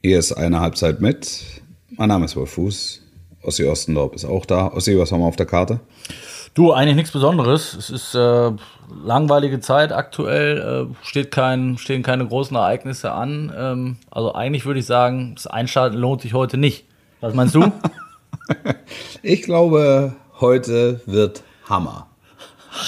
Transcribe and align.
Hier 0.00 0.20
ist 0.20 0.32
eine 0.32 0.60
Halbzeit 0.60 1.00
mit. 1.00 1.42
Mein 1.90 2.08
Name 2.08 2.24
ist 2.26 2.36
Wolf 2.36 2.52
Fuß. 2.52 3.02
Ossi 3.42 3.64
Ostendorp 3.64 4.14
ist 4.14 4.24
auch 4.24 4.46
da. 4.46 4.68
Ossi, 4.68 4.96
was 4.96 5.10
haben 5.10 5.20
wir 5.20 5.26
auf 5.26 5.34
der 5.34 5.46
Karte? 5.46 5.80
Du, 6.54 6.72
eigentlich 6.72 6.94
nichts 6.94 7.10
Besonderes. 7.10 7.74
Es 7.74 7.90
ist 7.90 8.14
äh, 8.14 8.52
langweilige 9.04 9.58
Zeit 9.58 9.92
aktuell, 9.92 10.88
äh, 10.88 10.94
steht 11.04 11.32
kein, 11.32 11.78
stehen 11.78 12.04
keine 12.04 12.24
großen 12.24 12.56
Ereignisse 12.56 13.10
an. 13.10 13.52
Ähm, 13.56 13.96
also 14.08 14.34
eigentlich 14.34 14.66
würde 14.66 14.78
ich 14.78 14.86
sagen, 14.86 15.32
das 15.34 15.48
Einschalten 15.48 15.96
lohnt 15.96 16.22
sich 16.22 16.32
heute 16.32 16.58
nicht. 16.58 16.84
Was 17.20 17.34
meinst 17.34 17.56
du? 17.56 17.72
ich 19.22 19.42
glaube, 19.42 20.14
heute 20.38 21.00
wird 21.06 21.42
Hammer. 21.68 22.06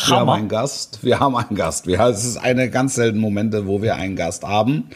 Wir 0.07 0.17
haben 0.17 0.31
einen 0.31 0.49
Gast. 0.49 1.03
Wir 1.03 1.19
haben 1.19 1.35
einen 1.35 1.57
Gast. 1.57 1.89
Wir, 1.89 1.99
es 2.03 2.25
ist 2.25 2.37
eine 2.37 2.71
ganz 2.71 2.95
seltene 2.95 3.21
Momente, 3.21 3.67
wo 3.67 3.83
wir 3.83 3.97
einen 3.97 4.15
Gast 4.15 4.45
haben. 4.45 4.91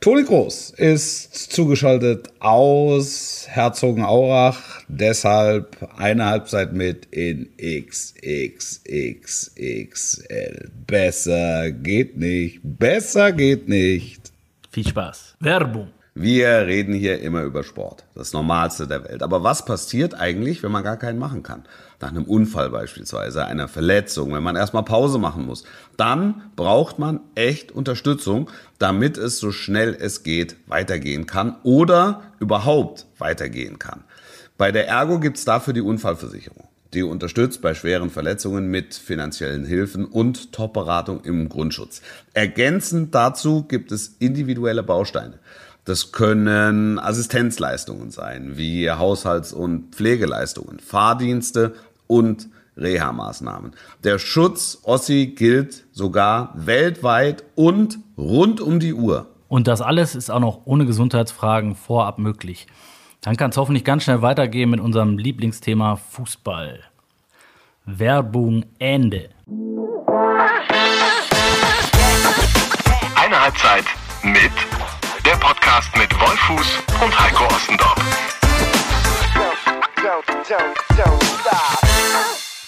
Toni 0.00 0.24
Groß 0.24 0.70
ist 0.76 1.52
zugeschaltet 1.52 2.30
aus 2.38 3.46
Herzogenaurach, 3.48 4.82
deshalb 4.88 5.76
eine 5.96 6.26
Halbzeit 6.26 6.72
mit 6.72 7.06
in 7.06 7.48
XXXXL. 7.56 8.30
Besser 10.86 11.72
geht 11.72 12.16
nicht, 12.16 12.60
besser 12.62 13.32
geht 13.32 13.68
nicht. 13.68 14.32
Viel 14.70 14.86
Spaß. 14.86 15.36
Werbung. 15.40 15.88
Wir 16.18 16.66
reden 16.66 16.94
hier 16.94 17.20
immer 17.20 17.42
über 17.42 17.62
Sport, 17.62 18.04
das 18.14 18.32
Normalste 18.32 18.88
der 18.88 19.04
Welt. 19.04 19.22
Aber 19.22 19.42
was 19.42 19.64
passiert 19.64 20.14
eigentlich, 20.14 20.62
wenn 20.62 20.72
man 20.72 20.82
gar 20.82 20.96
keinen 20.96 21.18
machen 21.18 21.42
kann? 21.42 21.64
nach 22.00 22.08
einem 22.08 22.24
Unfall 22.24 22.70
beispielsweise, 22.70 23.46
einer 23.46 23.68
Verletzung, 23.68 24.34
wenn 24.34 24.42
man 24.42 24.56
erstmal 24.56 24.82
Pause 24.82 25.18
machen 25.18 25.46
muss, 25.46 25.64
dann 25.96 26.50
braucht 26.56 26.98
man 26.98 27.20
echt 27.34 27.72
Unterstützung, 27.72 28.50
damit 28.78 29.16
es 29.18 29.38
so 29.38 29.50
schnell 29.50 29.96
es 29.98 30.22
geht 30.22 30.56
weitergehen 30.66 31.26
kann 31.26 31.56
oder 31.62 32.22
überhaupt 32.38 33.06
weitergehen 33.18 33.78
kann. 33.78 34.04
Bei 34.58 34.72
der 34.72 34.88
Ergo 34.88 35.20
gibt's 35.20 35.44
dafür 35.44 35.72
die 35.72 35.80
Unfallversicherung. 35.80 36.64
Die 36.94 37.02
unterstützt 37.02 37.60
bei 37.62 37.74
schweren 37.74 38.10
Verletzungen 38.10 38.68
mit 38.68 38.94
finanziellen 38.94 39.66
Hilfen 39.66 40.04
und 40.04 40.52
Top-Beratung 40.52 41.24
im 41.24 41.48
Grundschutz. 41.48 42.00
Ergänzend 42.32 43.14
dazu 43.14 43.64
gibt 43.64 43.92
es 43.92 44.16
individuelle 44.18 44.82
Bausteine. 44.82 45.38
Das 45.86 46.10
können 46.10 46.98
Assistenzleistungen 46.98 48.10
sein, 48.10 48.56
wie 48.56 48.90
Haushalts- 48.90 49.52
und 49.52 49.94
Pflegeleistungen, 49.94 50.80
Fahrdienste 50.80 51.76
und 52.08 52.48
Reha-Maßnahmen. 52.76 53.70
Der 54.02 54.18
Schutz 54.18 54.80
Ossi 54.82 55.34
gilt 55.36 55.84
sogar 55.92 56.52
weltweit 56.56 57.44
und 57.54 58.00
rund 58.18 58.60
um 58.60 58.80
die 58.80 58.94
Uhr. 58.94 59.28
Und 59.46 59.68
das 59.68 59.80
alles 59.80 60.16
ist 60.16 60.28
auch 60.28 60.40
noch 60.40 60.62
ohne 60.64 60.86
Gesundheitsfragen 60.86 61.76
vorab 61.76 62.18
möglich. 62.18 62.66
Dann 63.20 63.36
kann 63.36 63.50
es 63.50 63.56
hoffentlich 63.56 63.84
ganz 63.84 64.02
schnell 64.02 64.22
weitergehen 64.22 64.70
mit 64.70 64.80
unserem 64.80 65.18
Lieblingsthema 65.18 65.94
Fußball. 65.94 66.80
Werbung 67.84 68.64
Ende. 68.80 69.30
Eine 73.14 73.40
Halbzeit 73.40 73.84
mit 74.24 74.50
der 75.26 75.32
Podcast 75.38 75.90
mit 75.96 76.08
Wolfuß 76.20 76.82
und 77.02 77.20
Heiko 77.20 77.46
Ostendorf. 77.52 77.96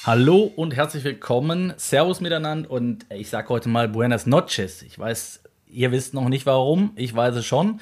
Hallo 0.04 0.52
und 0.56 0.74
herzlich 0.74 1.04
willkommen. 1.04 1.72
Servus 1.76 2.20
miteinander 2.20 2.68
und 2.68 3.06
ich 3.14 3.30
sage 3.30 3.48
heute 3.50 3.68
mal 3.68 3.86
Buenas 3.86 4.26
noches. 4.26 4.82
Ich 4.82 4.98
weiß, 4.98 5.38
ihr 5.68 5.92
wisst 5.92 6.14
noch 6.14 6.28
nicht 6.28 6.46
warum, 6.46 6.90
ich 6.96 7.14
weiß 7.14 7.36
es 7.36 7.46
schon. 7.46 7.78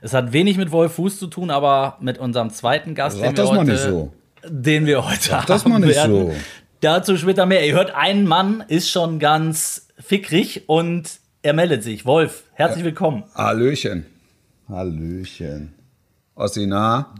Es 0.00 0.14
hat 0.14 0.32
wenig 0.32 0.56
mit 0.56 0.70
Wolf 0.70 0.92
Fuß 0.92 1.18
zu 1.18 1.26
tun, 1.26 1.50
aber 1.50 1.96
mit 2.00 2.18
unserem 2.18 2.50
zweiten 2.50 2.94
Gast, 2.94 3.18
Sag 3.18 3.34
den 3.34 3.36
wir, 3.36 3.50
heute, 3.50 3.76
so. 3.76 4.12
den 4.46 4.86
wir 4.86 5.04
heute 5.10 5.24
Sag 5.24 5.38
haben 5.40 5.46
das 5.48 5.64
mal 5.64 5.80
nicht 5.80 5.96
werden. 5.96 6.26
So. 6.28 6.34
Dazu 6.80 7.16
später 7.16 7.46
mehr. 7.46 7.66
Ihr 7.66 7.74
hört, 7.74 7.96
ein 7.96 8.28
Mann 8.28 8.62
ist 8.68 8.90
schon 8.90 9.18
ganz 9.18 9.88
fickrig 9.98 10.68
und 10.68 11.18
er 11.42 11.52
meldet 11.52 11.82
sich. 11.82 12.06
Wolf, 12.06 12.44
herzlich 12.52 12.84
willkommen. 12.84 13.24
Hallöchen. 13.34 14.06
Hallöchen. 14.70 15.74
Ossi, 16.36 16.66
na? 16.66 17.12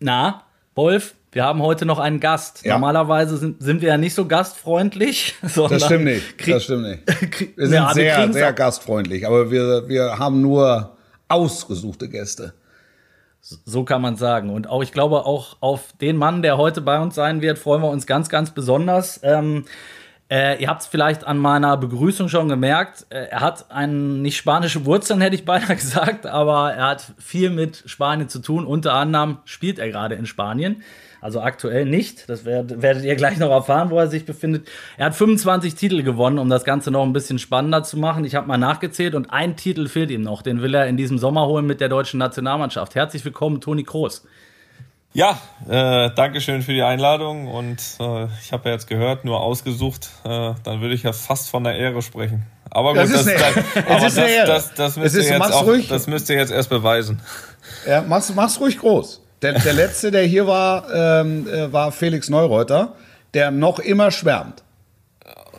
Na, 0.00 0.42
Wolf, 0.74 1.14
wir 1.30 1.44
haben 1.44 1.62
heute 1.62 1.86
noch 1.86 2.00
einen 2.00 2.18
Gast. 2.18 2.64
Ja. 2.64 2.74
Normalerweise 2.74 3.36
sind, 3.36 3.62
sind 3.62 3.80
wir 3.80 3.90
ja 3.90 3.96
nicht 3.96 4.14
so 4.14 4.26
gastfreundlich. 4.26 5.34
Sondern 5.42 5.78
das 5.78 5.84
stimmt 5.84 6.04
nicht. 6.04 6.48
Das 6.48 6.64
stimmt 6.64 6.82
nicht. 6.82 7.02
Wir 7.56 7.66
sind 7.66 7.74
ja, 7.74 7.94
sehr, 7.94 8.32
sehr 8.32 8.52
gastfreundlich, 8.52 9.26
aber 9.26 9.50
wir, 9.50 9.88
wir 9.88 10.18
haben 10.18 10.40
nur 10.40 10.96
ausgesuchte 11.28 12.08
Gäste. 12.08 12.54
So 13.40 13.84
kann 13.84 14.02
man 14.02 14.16
sagen. 14.16 14.50
Und 14.50 14.68
auch, 14.68 14.82
ich 14.82 14.90
glaube, 14.90 15.26
auch 15.26 15.56
auf 15.60 15.92
den 16.00 16.16
Mann, 16.16 16.42
der 16.42 16.56
heute 16.56 16.80
bei 16.80 16.98
uns 16.98 17.14
sein 17.14 17.40
wird, 17.40 17.58
freuen 17.58 17.82
wir 17.82 17.90
uns 17.90 18.06
ganz, 18.06 18.28
ganz 18.28 18.50
besonders. 18.50 19.20
Ähm, 19.22 19.64
äh, 20.30 20.60
ihr 20.60 20.68
habt 20.68 20.82
es 20.82 20.86
vielleicht 20.86 21.26
an 21.26 21.38
meiner 21.38 21.76
Begrüßung 21.76 22.28
schon 22.28 22.48
gemerkt. 22.48 23.06
Äh, 23.10 23.26
er 23.26 23.40
hat 23.40 23.70
ein, 23.70 24.22
nicht 24.22 24.36
spanische 24.36 24.86
Wurzeln, 24.86 25.20
hätte 25.20 25.34
ich 25.36 25.44
beinahe 25.44 25.76
gesagt, 25.76 26.26
aber 26.26 26.72
er 26.72 26.88
hat 26.88 27.12
viel 27.18 27.50
mit 27.50 27.82
Spanien 27.86 28.28
zu 28.28 28.38
tun. 28.38 28.66
Unter 28.66 28.94
anderem 28.94 29.38
spielt 29.44 29.78
er 29.78 29.88
gerade 29.88 30.14
in 30.14 30.26
Spanien. 30.26 30.82
Also 31.20 31.40
aktuell 31.40 31.86
nicht. 31.86 32.28
Das 32.28 32.44
werdet, 32.44 32.82
werdet 32.82 33.04
ihr 33.04 33.16
gleich 33.16 33.38
noch 33.38 33.50
erfahren, 33.50 33.88
wo 33.88 33.98
er 33.98 34.08
sich 34.08 34.26
befindet. 34.26 34.68
Er 34.98 35.06
hat 35.06 35.14
25 35.14 35.74
Titel 35.74 36.02
gewonnen, 36.02 36.38
um 36.38 36.50
das 36.50 36.64
Ganze 36.64 36.90
noch 36.90 37.02
ein 37.02 37.14
bisschen 37.14 37.38
spannender 37.38 37.82
zu 37.82 37.98
machen. 37.98 38.26
Ich 38.26 38.34
habe 38.34 38.46
mal 38.46 38.58
nachgezählt 38.58 39.14
und 39.14 39.30
ein 39.30 39.56
Titel 39.56 39.88
fehlt 39.88 40.10
ihm 40.10 40.20
noch. 40.20 40.42
Den 40.42 40.60
will 40.60 40.74
er 40.74 40.86
in 40.86 40.98
diesem 40.98 41.16
Sommer 41.16 41.46
holen 41.46 41.66
mit 41.66 41.80
der 41.80 41.88
deutschen 41.88 42.18
Nationalmannschaft. 42.18 42.94
Herzlich 42.94 43.24
willkommen, 43.24 43.62
Toni 43.62 43.84
Kroos. 43.84 44.26
Ja, 45.16 45.38
äh, 45.68 46.10
danke 46.16 46.40
schön 46.40 46.62
für 46.62 46.72
die 46.72 46.82
Einladung 46.82 47.46
und 47.46 47.78
äh, 48.00 48.24
ich 48.42 48.52
habe 48.52 48.68
ja 48.68 48.74
jetzt 48.74 48.88
gehört, 48.88 49.24
nur 49.24 49.40
ausgesucht, 49.40 50.10
äh, 50.24 50.54
dann 50.64 50.80
würde 50.80 50.92
ich 50.92 51.04
ja 51.04 51.12
fast 51.12 51.50
von 51.50 51.62
der 51.62 51.76
Ehre 51.76 52.02
sprechen. 52.02 52.44
Aber 52.68 52.94
gut, 52.94 53.04
das, 53.04 53.12
das, 53.12 53.24
das, 53.24 53.56
aber 53.86 54.00
das, 54.00 54.14
das, 54.14 54.74
das, 54.74 54.96
müsst 54.96 55.14
ihr 55.14 55.22
jetzt 55.22 55.52
auch, 55.52 55.72
das 55.88 56.08
müsst 56.08 56.28
ihr 56.30 56.36
jetzt 56.36 56.50
erst 56.50 56.68
beweisen. 56.68 57.20
Ja, 57.86 58.02
mach's, 58.02 58.34
mach's 58.34 58.58
ruhig 58.58 58.76
groß. 58.76 59.20
Der, 59.40 59.52
der 59.60 59.72
letzte, 59.72 60.10
der 60.10 60.24
hier 60.24 60.48
war, 60.48 60.92
ähm, 60.92 61.46
äh, 61.46 61.72
war 61.72 61.92
Felix 61.92 62.28
Neureuter, 62.28 62.96
der 63.34 63.52
noch 63.52 63.78
immer 63.78 64.10
schwärmt. 64.10 64.64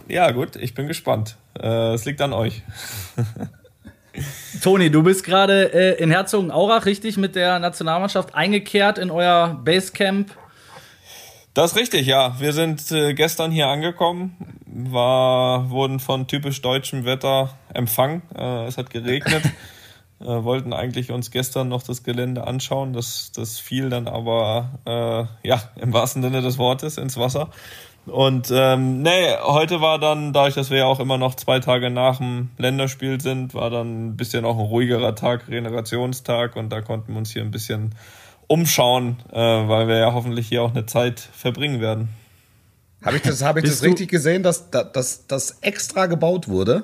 Ja, 0.10 0.32
gut, 0.32 0.58
ich 0.58 0.74
bin 0.74 0.88
gespannt. 0.88 1.38
Äh, 1.58 1.94
es 1.94 2.04
liegt 2.04 2.20
an 2.22 2.34
euch. 2.34 2.62
Toni, 4.62 4.90
du 4.90 5.04
bist 5.04 5.24
gerade 5.24 5.74
äh, 5.74 6.02
in 6.02 6.12
Herzogenaurach, 6.12 6.86
richtig, 6.86 7.18
mit 7.18 7.36
der 7.36 7.60
Nationalmannschaft 7.60 8.36
eingekehrt 8.36 8.98
in 8.98 9.12
euer 9.12 9.60
Basecamp. 9.64 10.32
Das 11.54 11.72
ist 11.72 11.78
richtig, 11.78 12.06
ja. 12.06 12.40
Wir 12.40 12.52
sind 12.52 12.92
äh, 12.92 13.14
gestern 13.14 13.52
hier 13.52 13.68
angekommen, 13.68 14.36
war, 14.66 15.70
wurden 15.70 16.00
von 16.00 16.28
typisch 16.28 16.62
deutschem 16.62 17.06
Wetter 17.06 17.58
empfangen. 17.74 18.24
Äh, 18.36 18.66
es 18.66 18.78
hat 18.78 18.90
geregnet. 18.90 19.44
Äh, 20.22 20.46
wollten 20.46 20.72
eigentlich 20.72 21.12
uns 21.12 21.30
gestern 21.30 21.68
noch 21.68 21.84
das 21.84 22.04
Gelände 22.04 22.48
anschauen. 22.48 22.94
Das, 22.94 23.34
das 23.36 23.60
fiel 23.60 23.90
dann 23.90 24.08
aber 24.08 24.80
äh, 24.86 25.48
ja 25.48 25.62
im 25.76 25.92
wahrsten 25.92 26.22
Sinne 26.22 26.42
des 26.42 26.58
Wortes 26.58 26.98
ins 26.98 27.18
Wasser. 27.18 27.50
Und 28.06 28.52
ähm, 28.54 29.02
nee, 29.02 29.34
heute 29.42 29.82
war 29.82 29.98
dann, 29.98 30.32
dadurch, 30.32 30.54
dass 30.54 30.70
wir 30.70 30.80
ja 30.80 30.86
auch 30.86 31.00
immer 31.00 31.18
noch 31.18 31.36
zwei 31.36 31.60
Tage 31.60 31.90
nach 31.90 32.18
dem 32.18 32.50
Länderspiel 32.58 33.20
sind, 33.20 33.54
war 33.54 33.70
dann 33.70 34.10
ein 34.10 34.18
bisschen 34.18 34.46
auch 34.46 34.58
ein 34.58 34.66
ruhigerer 34.66 35.16
Tag, 35.16 35.48
Generationstag 35.48 36.56
und 36.56 36.70
da 36.70 36.82
konnten 36.82 37.14
wir 37.14 37.18
uns 37.18 37.32
hier 37.32 37.42
ein 37.42 37.52
bisschen 37.52 37.96
umschauen, 38.48 39.18
äh, 39.32 39.38
weil 39.38 39.88
wir 39.88 39.98
ja 39.98 40.14
hoffentlich 40.14 40.48
hier 40.48 40.62
auch 40.62 40.72
eine 40.72 40.86
Zeit 40.86 41.20
verbringen 41.20 41.82
werden. 41.82 42.10
Habe 43.04 43.18
ich 43.18 43.24
das, 43.24 43.44
hab 43.44 43.58
ich 43.58 43.64
das 43.64 43.84
richtig 43.84 44.10
gesehen, 44.10 44.44
dass 44.44 44.70
das 44.72 45.58
extra 45.62 46.06
gebaut 46.06 46.48
wurde? 46.48 46.84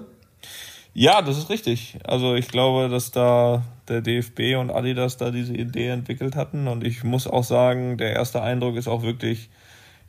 Ja, 0.93 1.21
das 1.21 1.37
ist 1.37 1.49
richtig. 1.49 1.97
Also 2.03 2.35
ich 2.35 2.49
glaube, 2.49 2.89
dass 2.89 3.11
da 3.11 3.63
der 3.87 4.01
DFB 4.01 4.57
und 4.59 4.71
Adidas 4.71 5.17
da 5.17 5.31
diese 5.31 5.53
Idee 5.53 5.87
entwickelt 5.87 6.35
hatten. 6.35 6.67
Und 6.67 6.85
ich 6.85 7.03
muss 7.03 7.28
auch 7.28 7.43
sagen, 7.43 7.97
der 7.97 8.13
erste 8.13 8.41
Eindruck 8.41 8.75
ist 8.75 8.87
auch 8.87 9.01
wirklich 9.01 9.49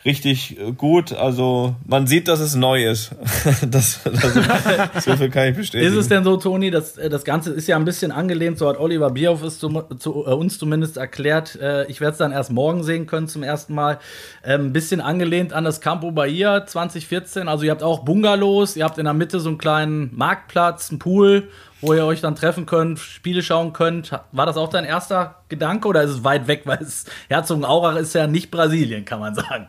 richtig 0.05 0.59
äh, 0.59 0.73
gut. 0.73 1.13
Also 1.13 1.77
man 1.87 2.07
sieht, 2.07 2.29
dass 2.29 2.41
es 2.41 2.55
neu 2.55 2.85
ist. 2.85 3.13
das, 3.69 4.01
das, 4.05 5.05
so 5.05 5.17
viel 5.17 5.31
kann 5.31 5.49
ich 5.49 5.57
bestätigen. 5.57 5.93
Ist 5.93 5.99
es 5.99 6.09
denn 6.09 6.25
so, 6.25 6.37
Toni, 6.37 6.71
dass 6.71 6.99
äh, 6.99 7.09
das 7.09 7.25
Ganze 7.25 7.53
ist 7.53 7.67
ja 7.67 7.77
ein 7.77 7.85
bisschen 7.85 8.13
angelehnt, 8.13 8.59
so 8.59 8.69
hat 8.69 8.79
Oliver 8.79 9.11
Bierhoff 9.11 9.43
es 9.43 9.59
zu, 9.59 9.69
zu 9.99 10.25
äh, 10.27 10.31
uns 10.31 10.59
zumindest 10.59 10.97
erklärt. 10.97 11.57
Äh, 11.61 11.87
ich 11.87 12.01
werde 12.01 12.13
es 12.13 12.19
dann 12.19 12.33
erst 12.33 12.51
morgen 12.51 12.83
sehen 12.83 13.07
können 13.07 13.29
zum 13.29 13.43
ersten 13.43 13.75
Mal. 13.75 13.99
Ähm, 14.45 14.67
ein 14.67 14.73
bisschen 14.73 15.01
angelehnt 15.01 15.53
an 15.53 15.65
das 15.65 15.81
Campo 15.81 16.11
Bahia 16.11 16.67
2014. 16.67 17.49
Also 17.49 17.65
ihr 17.65 17.71
habt 17.71 17.83
auch 17.83 18.01
Bungalows, 18.01 18.77
ihr 18.77 18.85
habt 18.85 18.99
in 18.99 19.05
der 19.05 19.15
Mitte 19.15 19.41
so 19.41 19.49
einen 19.49 19.59
kleinen 19.59 20.11
Marktplatz, 20.15 20.91
einen 20.91 20.99
Pool 20.99 21.49
wo 21.83 21.93
ihr 21.93 22.07
euch 22.07 22.21
dann 22.21 22.35
treffen 22.35 22.65
könnt, 22.65 22.99
Spiele 22.99 23.43
schauen 23.43 23.73
könnt. 23.73 24.13
War 24.33 24.47
das 24.47 24.57
auch 24.57 24.71
dein 24.71 24.85
erster 24.85 25.43
Gedanke 25.49 25.89
oder 25.89 26.03
ist 26.03 26.11
es 26.11 26.25
weit 26.25 26.47
weg, 26.47 26.63
weil 26.67 26.79
es 26.79 27.05
Herzogenaurach 27.29 27.97
ist 27.97 28.15
ja 28.15 28.27
nicht 28.27 28.51
Brasilien, 28.51 29.05
kann 29.05 29.21
man 29.21 29.35
sagen. 29.35 29.67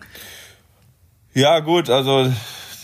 Ja, 1.33 1.59
gut, 1.59 1.89
also 1.89 2.31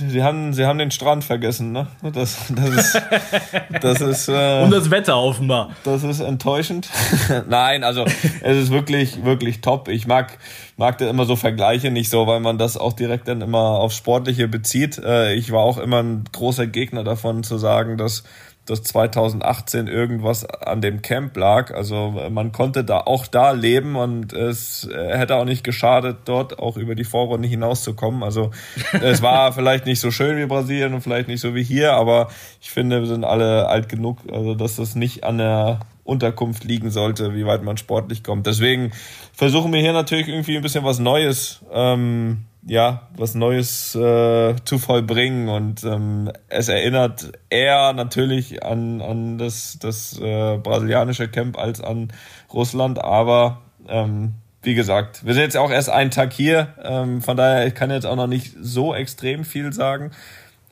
Sie 0.07 0.23
haben, 0.23 0.53
sie 0.53 0.65
haben 0.65 0.79
den 0.79 0.91
Strand 0.91 1.25
vergessen, 1.25 1.73
ne? 1.73 1.87
Das, 2.01 2.37
das 2.49 2.69
ist, 2.69 3.01
das 3.81 3.99
ist 4.01 4.29
äh, 4.29 4.63
Und 4.63 4.71
das 4.71 4.89
Wetter 4.91 5.17
offenbar. 5.17 5.71
das 5.83 6.03
ist 6.03 6.21
enttäuschend. 6.21 6.89
Nein, 7.49 7.83
also 7.83 8.05
es 8.41 8.57
ist 8.57 8.71
wirklich, 8.71 9.25
wirklich 9.25 9.59
top. 9.59 9.89
Ich 9.89 10.07
mag, 10.07 10.37
mag 10.77 10.97
da 10.99 11.09
immer 11.09 11.25
so 11.25 11.35
Vergleiche 11.35 11.91
nicht 11.91 12.09
so, 12.09 12.27
weil 12.27 12.39
man 12.39 12.57
das 12.57 12.77
auch 12.77 12.93
direkt 12.93 13.27
dann 13.27 13.41
immer 13.41 13.59
aufs 13.59 13.97
Sportliche 13.97 14.47
bezieht. 14.47 14.97
Äh, 14.99 15.33
ich 15.33 15.51
war 15.51 15.59
auch 15.61 15.77
immer 15.77 16.01
ein 16.01 16.23
großer 16.31 16.67
Gegner 16.67 17.03
davon 17.03 17.43
zu 17.43 17.57
sagen, 17.57 17.97
dass 17.97 18.23
dass 18.69 18.83
2018 18.83 19.87
irgendwas 19.87 20.45
an 20.45 20.81
dem 20.81 21.01
Camp 21.01 21.35
lag. 21.35 21.73
Also 21.73 22.21
man 22.29 22.51
konnte 22.51 22.83
da 22.83 22.99
auch 22.99 23.27
da 23.27 23.51
leben 23.51 23.95
und 23.95 24.33
es 24.33 24.87
hätte 24.93 25.35
auch 25.35 25.45
nicht 25.45 25.63
geschadet, 25.63 26.17
dort 26.25 26.59
auch 26.59 26.77
über 26.77 26.95
die 26.95 27.03
Vorrunde 27.03 27.47
hinauszukommen. 27.47 28.23
Also 28.23 28.51
es 29.01 29.21
war 29.21 29.53
vielleicht 29.53 29.85
nicht 29.85 29.99
so 29.99 30.11
schön 30.11 30.37
wie 30.37 30.45
Brasilien 30.45 30.93
und 30.93 31.01
vielleicht 31.01 31.27
nicht 31.27 31.41
so 31.41 31.55
wie 31.55 31.63
hier, 31.63 31.93
aber 31.93 32.29
ich 32.61 32.69
finde, 32.69 32.99
wir 32.99 33.07
sind 33.07 33.23
alle 33.23 33.67
alt 33.67 33.89
genug, 33.89 34.19
also 34.31 34.55
dass 34.55 34.75
das 34.75 34.95
nicht 34.95 35.23
an 35.23 35.37
der 35.37 35.79
Unterkunft 36.03 36.63
liegen 36.63 36.89
sollte, 36.89 37.35
wie 37.35 37.45
weit 37.45 37.63
man 37.63 37.77
sportlich 37.77 38.23
kommt. 38.23 38.47
Deswegen 38.47 38.91
versuchen 39.33 39.71
wir 39.71 39.79
hier 39.79 39.93
natürlich 39.93 40.27
irgendwie 40.27 40.57
ein 40.57 40.63
bisschen 40.63 40.83
was 40.83 40.99
Neues 40.99 41.61
ähm, 41.71 42.45
ja, 42.63 43.07
was 43.15 43.35
Neues 43.35 43.95
äh, 43.95 44.55
zu 44.65 44.77
vollbringen. 44.77 45.49
Und 45.49 45.83
ähm, 45.83 46.31
es 46.47 46.67
erinnert 46.67 47.31
eher 47.49 47.93
natürlich 47.93 48.63
an, 48.63 49.01
an 49.01 49.37
das, 49.37 49.77
das 49.79 50.19
äh, 50.19 50.57
brasilianische 50.57 51.27
Camp 51.27 51.57
als 51.57 51.81
an 51.81 52.11
Russland, 52.53 53.03
aber 53.03 53.61
ähm, 53.87 54.33
wie 54.61 54.75
gesagt, 54.75 55.25
wir 55.25 55.33
sind 55.33 55.43
jetzt 55.43 55.57
auch 55.57 55.71
erst 55.71 55.89
einen 55.89 56.11
Tag 56.11 56.33
hier, 56.33 56.73
ähm, 56.83 57.21
von 57.21 57.37
daher 57.37 57.65
ich 57.65 57.75
kann 57.75 57.91
jetzt 57.91 58.05
auch 58.05 58.17
noch 58.17 58.27
nicht 58.27 58.53
so 58.59 58.93
extrem 58.93 59.45
viel 59.45 59.71
sagen, 59.71 60.11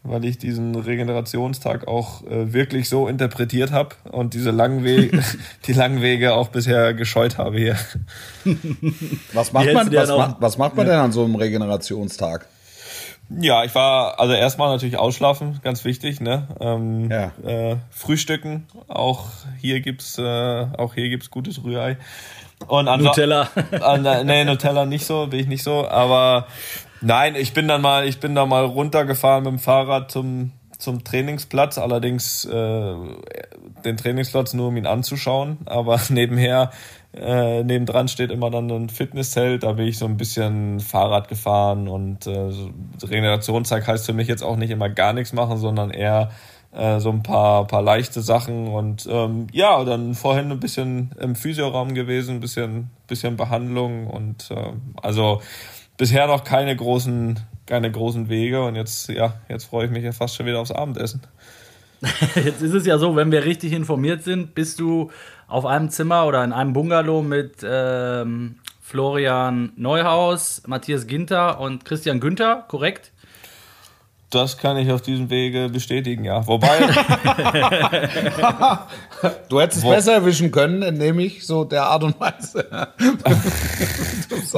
weil 0.04 0.24
ich 0.26 0.38
diesen 0.38 0.76
Regenerationstag 0.76 1.88
auch 1.88 2.24
äh, 2.24 2.54
wirklich 2.54 2.88
so 2.90 3.08
interpretiert 3.08 3.72
habe 3.72 3.96
und 4.12 4.34
diese 4.34 4.52
langen 4.52 4.84
Wege, 4.84 5.22
die 5.68 5.74
langen 5.74 6.02
Wege 6.02 6.34
auch 6.34 6.48
bisher 6.50 6.94
gescheut 6.94 7.38
habe 7.38 7.58
hier. 7.58 7.76
Was 9.34 9.52
macht 9.54 9.72
man, 9.74 9.94
was, 9.94 10.10
macht, 10.10 10.36
was 10.40 10.58
macht 10.58 10.76
man 10.76 10.86
denn 10.86 10.96
an 11.00 11.12
so 11.12 11.24
einem 11.24 11.36
Regenerationstag? 11.36 12.46
Ja, 13.42 13.66
ich 13.66 13.76
war 13.76 14.20
also 14.22 14.34
erstmal 14.34 14.70
natürlich 14.72 14.98
ausschlafen, 14.98 15.60
ganz 15.62 15.84
wichtig, 15.84 16.22
ne? 16.22 16.48
Ähm, 16.62 17.12
Ja. 17.12 17.32
äh, 17.46 17.76
frühstücken, 17.90 18.66
auch 18.88 19.26
hier 19.60 19.82
gibt's, 19.82 20.18
äh, 20.18 20.22
auch 20.78 20.94
hier 20.94 21.10
gibt's 21.10 21.30
gutes 21.30 21.62
Rührei. 21.62 21.98
Und 22.68 22.88
anso- 22.88 23.04
Nutella. 23.08 23.50
Ne- 24.00 24.24
nee, 24.24 24.46
Nutella 24.46 24.86
nicht 24.86 25.06
so, 25.06 25.28
bin 25.28 25.42
ich 25.42 25.48
nicht 25.48 25.62
so, 25.64 25.86
aber 25.88 26.48
nein, 27.02 27.36
ich 27.36 27.54
bin 27.54 27.68
dann 27.68 27.82
mal, 27.82 28.08
ich 28.08 28.20
bin 28.20 28.36
da 28.36 28.46
mal 28.46 28.66
runtergefahren 28.66 29.44
mit 29.44 29.54
dem 29.54 29.60
Fahrrad 29.60 30.12
zum 30.12 30.52
zum 30.78 31.04
Trainingsplatz, 31.04 31.80
allerdings 31.80 32.46
äh, 32.46 32.96
den 33.84 33.98
Trainingsplatz 33.98 34.54
nur 34.54 34.68
um 34.68 34.78
ihn 34.78 34.86
anzuschauen, 34.86 35.58
aber 35.66 36.00
nebenher 36.10 36.72
äh, 37.14 37.64
nebendran 37.64 38.08
steht 38.08 38.32
immer 38.32 38.52
dann 38.52 38.70
ein 38.70 38.90
Fitnesszelt, 38.90 39.64
da 39.64 39.74
bin 39.74 39.88
ich 39.88 39.98
so 39.98 40.06
ein 40.06 40.18
bisschen 40.18 40.80
Fahrrad 40.80 41.28
gefahren. 41.28 41.88
Und 41.88 42.28
äh, 42.28 42.52
so 42.52 42.72
Regenerationstag 43.04 43.88
heißt 43.88 44.06
für 44.06 44.14
mich 44.14 44.28
jetzt 44.28 44.44
auch 44.44 44.56
nicht 44.56 44.70
immer 44.70 44.90
gar 44.90 45.14
nichts 45.14 45.34
machen, 45.34 45.58
sondern 45.58 45.90
eher 45.90 46.30
äh, 46.74 47.00
so 47.00 47.10
ein 47.10 47.24
paar, 47.24 47.66
paar 47.66 47.82
leichte 47.82 48.22
Sachen. 48.22 48.68
Und 48.68 49.08
ähm, 49.10 49.48
ja, 49.52 49.84
dann 49.84 50.14
vorhin 50.14 50.52
ein 50.52 50.60
bisschen 50.60 51.12
im 51.20 51.36
Physioraum 51.36 51.96
gewesen, 51.96 52.36
ein 52.36 52.40
bisschen, 52.40 52.92
bisschen 53.08 53.36
Behandlung. 53.36 54.08
Und 54.08 54.52
äh, 54.52 54.74
also 55.02 55.42
bisher 55.98 56.28
noch 56.28 56.44
keine 56.44 56.76
großen, 56.76 57.40
keine 57.66 57.92
großen 57.92 58.30
Wege 58.30 58.64
und 58.64 58.76
jetzt, 58.76 59.10
ja, 59.10 59.34
jetzt 59.50 59.66
freue 59.66 59.86
ich 59.86 59.92
mich 59.92 60.04
ja 60.04 60.12
fast 60.12 60.36
schon 60.36 60.46
wieder 60.46 60.60
aufs 60.60 60.72
Abendessen. 60.72 61.22
Jetzt 62.36 62.62
ist 62.62 62.76
es 62.76 62.86
ja 62.86 63.00
so, 63.00 63.16
wenn 63.16 63.32
wir 63.32 63.44
richtig 63.44 63.74
informiert 63.74 64.24
sind, 64.24 64.54
bist 64.54 64.80
du 64.80 65.10
auf 65.48 65.66
einem 65.66 65.90
Zimmer 65.90 66.28
oder 66.28 66.44
in 66.44 66.54
einem 66.54 66.74
Bungalow 66.74 67.24
mit 67.24 67.66
ähm, 67.68 68.58
Florian 68.82 69.72
Neuhaus, 69.76 70.62
Matthias 70.68 71.08
Ginter 71.08 71.60
und 71.60 71.86
Christian 71.86 72.20
Günther, 72.20 72.66
korrekt? 72.68 73.12
Das 74.30 74.58
kann 74.58 74.76
ich 74.78 74.92
auf 74.92 75.02
diesem 75.02 75.30
Wege 75.30 75.70
bestätigen, 75.70 76.26
ja. 76.26 76.46
Wobei, 76.46 76.80
Du 79.50 79.62
hättest 79.62 79.84
es 79.84 79.90
besser 79.90 80.14
erwischen 80.14 80.52
können, 80.52 80.82
indem 80.82 81.20
ich 81.20 81.46
so 81.46 81.64
der 81.64 81.84
Art 81.84 82.04
und 82.04 82.20
Weise. 82.20 82.68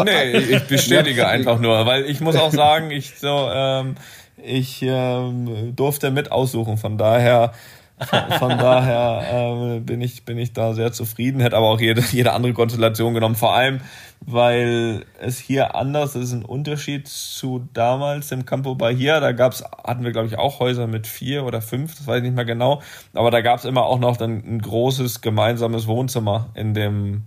nee, 0.04 0.38
ich 0.38 0.64
bestätige 0.64 1.28
einfach 1.28 1.60
nur, 1.60 1.86
weil 1.86 2.06
ich 2.06 2.20
muss 2.20 2.36
auch 2.36 2.52
sagen, 2.52 2.90
ich 2.90 3.20
so, 3.20 3.50
ähm, 3.54 3.96
ich 4.44 4.82
ähm, 4.82 5.76
durfte 5.76 6.10
mit 6.10 6.32
aussuchen, 6.32 6.78
von 6.78 6.98
daher, 6.98 7.54
von, 8.00 8.58
daher 8.58 9.24
ähm, 9.32 9.86
bin 9.86 10.02
ich 10.02 10.24
bin 10.26 10.38
ich 10.38 10.54
da 10.54 10.74
sehr 10.74 10.92
zufrieden, 10.92 11.42
hätte 11.42 11.58
aber 11.58 11.68
auch 11.68 11.80
jede 11.80 12.02
jede 12.12 12.34
andere 12.34 12.54
Konstellation 12.54 13.14
genommen, 13.14 13.36
vor 13.36 13.54
allem 13.54 13.82
weil 14.26 15.06
es 15.20 15.40
hier 15.40 15.76
anders 15.76 16.16
ist, 16.16 16.34
ein 16.34 16.44
Unterschied 16.44 17.08
zu 17.08 17.68
damals 17.74 18.32
im 18.32 18.46
Campo 18.46 18.76
Bahia, 18.76 19.20
da 19.20 19.32
gab's 19.32 19.64
hatten 19.84 20.04
wir 20.04 20.12
glaube 20.12 20.28
ich 20.28 20.38
auch 20.38 20.60
Häuser 20.60 20.88
mit 20.88 21.08
vier 21.08 21.46
oder 21.46 21.62
fünf, 21.62 21.96
das 21.98 22.08
weiß 22.08 22.18
ich 22.18 22.24
nicht 22.24 22.36
mehr 22.36 22.46
genau, 22.46 22.82
aber 23.14 23.32
da 23.32 23.42
gab's 23.42 23.66
immer 23.66 23.86
auch 23.86 24.00
noch 24.00 24.18
dann 24.18 24.44
ein 24.46 24.62
großes 24.62 25.22
gemeinsames 25.22 25.88
Wohnzimmer 25.88 26.50
in 26.56 26.74
dem 26.74 27.24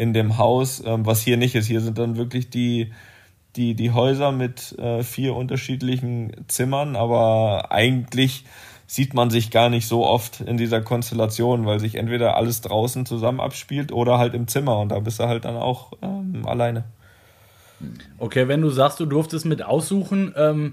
in 0.00 0.14
dem 0.14 0.38
Haus, 0.38 0.82
ähm, 0.84 1.04
was 1.04 1.20
hier 1.20 1.36
nicht 1.36 1.54
ist. 1.54 1.66
Hier 1.66 1.82
sind 1.82 1.98
dann 1.98 2.16
wirklich 2.16 2.48
die, 2.48 2.90
die, 3.56 3.74
die 3.74 3.90
Häuser 3.90 4.32
mit 4.32 4.78
äh, 4.78 5.02
vier 5.02 5.34
unterschiedlichen 5.34 6.32
Zimmern, 6.48 6.96
aber 6.96 7.70
eigentlich 7.70 8.44
sieht 8.90 9.14
man 9.14 9.30
sich 9.30 9.52
gar 9.52 9.68
nicht 9.68 9.86
so 9.86 10.04
oft 10.04 10.40
in 10.40 10.56
dieser 10.56 10.80
Konstellation, 10.80 11.64
weil 11.64 11.78
sich 11.78 11.94
entweder 11.94 12.36
alles 12.36 12.60
draußen 12.60 13.06
zusammen 13.06 13.38
abspielt 13.38 13.92
oder 13.92 14.18
halt 14.18 14.34
im 14.34 14.48
Zimmer 14.48 14.80
und 14.80 14.88
da 14.88 14.98
bist 14.98 15.20
du 15.20 15.28
halt 15.28 15.44
dann 15.44 15.54
auch 15.54 15.92
ähm, 16.02 16.42
alleine. 16.44 16.82
Okay, 18.18 18.48
wenn 18.48 18.60
du 18.60 18.68
sagst, 18.68 18.98
du 18.98 19.06
durftest 19.06 19.46
mit 19.46 19.62
aussuchen, 19.62 20.34
ähm, 20.36 20.72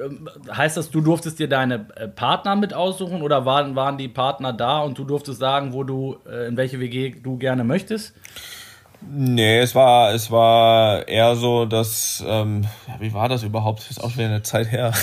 ähm, 0.00 0.28
heißt 0.48 0.76
das, 0.76 0.92
du 0.92 1.00
durftest 1.00 1.40
dir 1.40 1.48
deine 1.48 1.88
äh, 1.96 2.06
Partner 2.06 2.54
mit 2.54 2.72
aussuchen 2.72 3.20
oder 3.20 3.44
waren, 3.46 3.74
waren 3.74 3.98
die 3.98 4.06
Partner 4.06 4.52
da 4.52 4.82
und 4.82 4.96
du 4.96 5.02
durftest 5.02 5.40
sagen, 5.40 5.72
wo 5.72 5.82
du, 5.82 6.18
äh, 6.30 6.46
in 6.46 6.56
welche 6.56 6.78
WG 6.78 7.16
du 7.20 7.36
gerne 7.36 7.64
möchtest? 7.64 8.14
Nee, 9.08 9.58
es 9.60 9.74
war, 9.74 10.12
es 10.12 10.30
war 10.30 11.06
eher 11.06 11.36
so, 11.36 11.64
dass, 11.64 12.24
ähm, 12.26 12.66
wie 12.98 13.12
war 13.12 13.28
das 13.28 13.42
überhaupt? 13.42 13.88
Ist 13.90 14.02
auch 14.02 14.10
schon 14.10 14.18
wieder 14.18 14.28
eine 14.28 14.42
Zeit 14.42 14.70
her. 14.70 14.92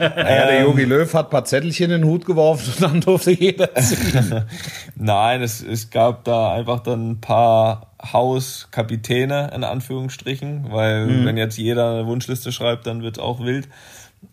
Ja, 0.00 0.46
der 0.46 0.62
Jogi 0.62 0.84
Löw 0.84 1.12
hat 1.14 1.26
ein 1.26 1.30
paar 1.30 1.44
Zettelchen 1.44 1.90
in 1.90 2.02
den 2.02 2.04
Hut 2.08 2.24
geworfen 2.24 2.72
und 2.74 2.82
dann 2.82 3.00
durfte 3.00 3.30
jeder 3.30 3.74
ziehen. 3.74 4.44
Nein, 4.96 5.42
es, 5.42 5.62
es 5.62 5.90
gab 5.90 6.24
da 6.24 6.52
einfach 6.52 6.80
dann 6.80 7.10
ein 7.10 7.20
paar 7.20 7.90
Hauskapitäne 8.12 9.50
in 9.54 9.64
Anführungsstrichen, 9.64 10.70
weil 10.70 11.24
wenn 11.24 11.36
jetzt 11.36 11.58
jeder 11.58 11.90
eine 11.90 12.06
Wunschliste 12.06 12.52
schreibt, 12.52 12.86
dann 12.86 13.02
wird 13.02 13.18
es 13.18 13.22
auch 13.22 13.40
wild. 13.40 13.68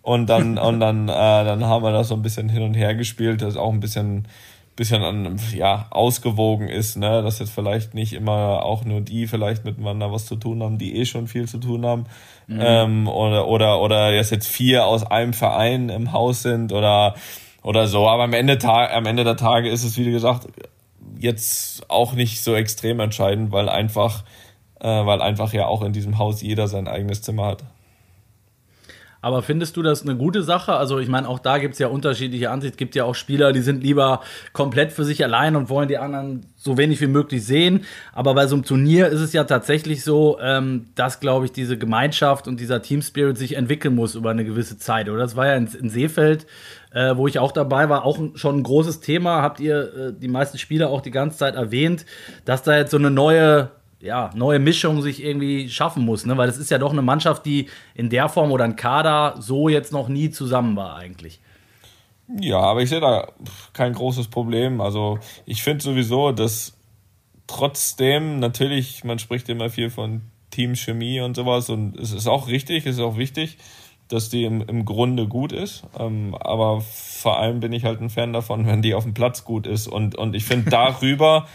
Und 0.02 0.28
dann, 0.28 0.58
und 0.58 0.80
dann, 0.80 1.08
äh, 1.10 1.12
dann 1.12 1.66
haben 1.66 1.84
wir 1.84 1.92
das 1.92 2.10
so 2.10 2.16
ein 2.16 2.22
bisschen 2.22 2.50
hin 2.50 2.64
und 2.64 2.74
her 2.74 2.96
gespielt, 2.96 3.42
das 3.42 3.58
auch 3.58 3.72
ein 3.72 3.80
bisschen, 3.80 4.28
bisschen 4.78 5.04
an, 5.04 5.38
ja, 5.54 5.88
ausgewogen 5.90 6.70
ist, 6.70 6.96
ne, 6.96 7.22
dass 7.22 7.40
jetzt 7.40 7.52
vielleicht 7.52 7.94
nicht 7.94 8.14
immer 8.14 8.64
auch 8.64 8.86
nur 8.86 9.02
die 9.02 9.28
vielleicht 9.28 9.66
miteinander 9.66 10.12
was 10.14 10.26
zu 10.28 10.38
tun 10.38 10.64
haben, 10.64 10.78
die 10.78 10.96
eh 10.96 11.06
schon 11.06 11.28
viel 11.28 11.48
zu 11.48 11.58
tun 11.58 11.86
haben, 11.86 12.06
ähm, 12.48 13.08
oder, 13.08 13.48
oder, 13.48 13.82
oder 13.82 14.16
dass 14.16 14.30
jetzt 14.30 14.48
vier 14.48 14.86
aus 14.86 15.04
einem 15.04 15.34
Verein 15.34 15.90
im 15.90 16.14
Haus 16.14 16.44
sind 16.44 16.72
oder, 16.72 17.16
oder 17.64 17.88
so. 17.88 18.08
Aber 18.08 18.24
am 18.24 18.34
Ende, 18.34 18.58
am 18.64 19.06
Ende 19.06 19.24
der 19.24 19.36
Tage 19.36 19.68
ist 19.68 19.84
es, 19.84 19.98
wie 19.98 20.12
gesagt, 20.12 20.48
jetzt 21.20 21.90
auch 21.90 22.14
nicht 22.14 22.44
so 22.44 22.56
extrem 22.56 23.00
entscheidend, 23.00 23.52
weil 23.52 23.70
einfach, 23.70 24.24
äh, 24.80 24.88
weil 24.88 25.22
einfach 25.22 25.54
ja 25.54 25.66
auch 25.66 25.82
in 25.82 25.92
diesem 25.92 26.20
Haus 26.20 26.42
jeder 26.42 26.68
sein 26.68 26.88
eigenes 26.88 27.24
Zimmer 27.24 27.48
hat. 27.48 27.64
Aber 29.22 29.42
findest 29.42 29.76
du 29.78 29.82
das 29.82 30.04
eine 30.04 30.16
gute 30.16 30.44
Sache? 30.44 30.74
Also 30.74 31.00
ich 31.00 31.08
meine, 31.08 31.28
auch 31.28 31.40
da 31.40 31.58
gibt 31.58 31.74
es 31.74 31.80
ja 31.80 31.88
unterschiedliche 31.88 32.52
Ansichten. 32.52 32.76
Es 32.76 32.78
gibt 32.78 32.96
ja 32.96 33.04
auch 33.04 33.16
Spieler, 33.16 33.52
die 33.52 33.62
sind 33.62 33.84
lieber 33.84 34.22
komplett 34.54 34.92
für 34.92 35.04
sich 35.04 35.24
allein 35.24 35.56
und 35.56 35.70
wollen 35.70 35.88
die 35.88 35.98
anderen 35.98 36.46
so 36.56 36.78
wenig 36.78 37.02
wie 37.02 37.08
möglich 37.08 37.46
sehen. 37.46 37.86
Aber 38.14 38.34
bei 38.34 38.48
so 38.48 38.56
einem 38.56 38.66
Turnier 38.66 39.08
ist 39.08 39.22
es 39.22 39.34
ja 39.34 39.44
tatsächlich 39.44 40.04
so, 40.04 40.38
ähm, 40.42 40.88
dass, 40.96 41.20
glaube 41.20 41.46
ich, 41.46 41.52
diese 41.52 41.78
Gemeinschaft 41.78 42.48
und 42.48 42.60
dieser 42.60 42.82
Team 42.82 43.02
Spirit 43.02 43.38
sich 43.38 43.56
entwickeln 43.56 43.96
muss 43.96 44.16
über 44.16 44.32
eine 44.32 44.46
gewisse 44.46 44.78
Zeit. 44.78 45.10
Oder 45.10 45.20
das 45.20 45.36
war 45.36 45.48
ja 45.48 45.56
in, 45.56 45.68
in 45.68 45.90
Seefeld, 45.90 46.46
äh, 46.92 47.16
wo 47.16 47.28
ich 47.28 47.40
auch 47.40 47.52
dabei 47.52 47.90
war, 47.90 48.06
auch 48.06 48.20
schon 48.36 48.58
ein 48.58 48.64
großes 48.64 49.00
Thema. 49.00 49.42
Habt 49.42 49.60
ihr 49.60 49.94
äh, 49.94 50.14
die 50.14 50.28
meisten 50.28 50.58
Spieler 50.58 50.90
auch 50.90 51.02
die 51.02 51.12
ganze 51.12 51.38
Zeit 51.38 51.56
erwähnt, 51.56 52.06
dass 52.46 52.64
da 52.64 52.76
jetzt 52.78 52.92
so 52.92 52.98
eine 52.98 53.12
neue 53.12 53.72
ja, 54.00 54.30
neue 54.36 54.60
Mischung 54.60 55.02
sich 55.02 55.24
irgendwie 55.24 55.70
schaffen 55.70 56.06
muss, 56.06 56.26
ne? 56.26 56.38
Weil 56.38 56.50
es 56.50 56.58
ist 56.58 56.70
ja 56.70 56.78
doch 56.78 56.92
eine 56.92 57.02
Mannschaft, 57.02 57.46
die 57.46 57.68
in 57.96 58.10
der 58.10 58.30
Form 58.30 58.52
oder 58.52 58.64
ein 58.64 58.76
Kader 58.76 59.36
so 59.40 59.70
jetzt 59.70 59.92
noch 59.92 60.08
nie 60.08 60.30
zusammen 60.30 60.76
war 60.76 60.96
eigentlich. 60.96 61.40
Ja, 62.40 62.60
aber 62.60 62.82
ich 62.82 62.90
sehe 62.90 63.00
da 63.00 63.30
kein 63.74 63.94
großes 63.94 64.28
Problem. 64.28 64.82
Also 64.82 65.20
ich 65.46 65.64
finde 65.64 65.84
sowieso, 65.84 66.32
dass 66.32 66.78
trotzdem 67.48 68.40
natürlich, 68.40 69.04
man 69.04 69.18
spricht 69.18 69.50
immer 69.50 69.70
viel 69.70 69.90
von 69.90 70.22
Teamchemie 70.52 71.22
und 71.22 71.36
sowas 71.36 71.70
und 71.70 71.98
es 71.98 72.12
ist 72.12 72.28
auch 72.28 72.48
richtig, 72.48 72.86
es 72.86 72.96
ist 72.96 73.02
auch 73.02 73.18
wichtig, 73.18 73.58
dass 74.10 74.30
die 74.30 74.44
im, 74.44 74.62
im 74.62 74.86
Grunde 74.86 75.28
gut 75.28 75.52
ist. 75.52 75.84
Ähm, 75.98 76.36
aber 76.36 76.82
vor 76.82 77.40
allem 77.40 77.60
bin 77.60 77.74
ich 77.74 77.84
halt 77.84 78.02
ein 78.02 78.10
Fan 78.10 78.34
davon, 78.34 78.68
wenn 78.68 78.82
die 78.82 78.94
auf 78.94 79.04
dem 79.04 79.14
Platz 79.14 79.44
gut 79.44 79.68
ist. 79.68 79.88
Und, 79.88 80.16
und 80.16 80.36
ich 80.36 80.46
finde, 80.46 80.70
darüber, 80.70 81.48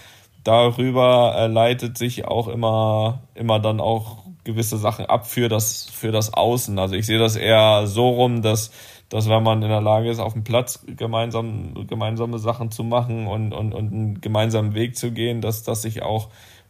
darüber 0.44 1.34
äh, 1.36 1.46
leitet 1.46 1.98
sich 1.98 2.26
auch 2.26 2.48
immer, 2.48 3.22
immer 3.34 3.60
dann 3.60 3.80
auch 3.80 4.22
gewisse 4.44 4.76
Sachen 4.76 5.06
ab 5.06 5.26
für 5.26 5.48
das, 5.48 5.88
für 5.92 6.12
das 6.12 6.34
Außen. 6.34 6.78
Also 6.78 6.94
ich 6.94 7.06
sehe 7.06 7.18
das 7.18 7.36
eher 7.36 7.86
so 7.86 8.08
rum, 8.08 8.42
dass, 8.42 8.72
dass 9.08 9.28
wenn 9.28 9.42
man 9.42 9.62
in 9.62 9.68
der 9.68 9.80
Lage 9.80 10.10
ist, 10.10 10.18
auf 10.18 10.32
dem 10.32 10.44
Platz 10.44 10.84
gemeinsam, 10.86 11.86
gemeinsame 11.86 12.38
Sachen 12.38 12.70
zu 12.70 12.82
machen 12.82 13.26
und, 13.26 13.52
und, 13.52 13.72
und 13.72 13.92
einen 13.92 14.20
gemeinsamen 14.20 14.74
Weg 14.74 14.96
zu 14.96 15.12
gehen, 15.12 15.40
dass, 15.40 15.62
dass 15.62 15.82
sich 15.82 16.02
auch 16.02 16.28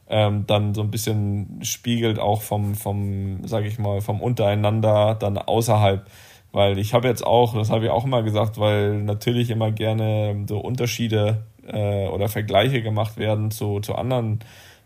ähm, 0.08 0.44
dann 0.46 0.74
so 0.74 0.82
ein 0.82 0.90
bisschen 0.90 1.60
spiegelt 1.62 2.18
auch 2.18 2.42
vom, 2.42 2.74
vom, 2.74 3.46
sag 3.46 3.64
ich 3.64 3.78
mal, 3.78 4.00
vom 4.00 4.20
Untereinander 4.20 5.14
dann 5.14 5.38
außerhalb. 5.38 6.06
Weil 6.52 6.78
ich 6.78 6.92
habe 6.92 7.08
jetzt 7.08 7.24
auch, 7.24 7.54
das 7.54 7.70
habe 7.70 7.86
ich 7.86 7.90
auch 7.90 8.04
immer 8.04 8.22
gesagt, 8.22 8.58
weil 8.58 8.98
natürlich 9.02 9.48
immer 9.48 9.72
gerne 9.72 10.44
so 10.46 10.58
Unterschiede 10.58 11.46
äh, 11.66 12.06
oder 12.08 12.28
Vergleiche 12.28 12.82
gemacht 12.82 13.16
werden 13.16 13.50
zu, 13.50 13.80
zu 13.80 13.94
anderen 13.94 14.40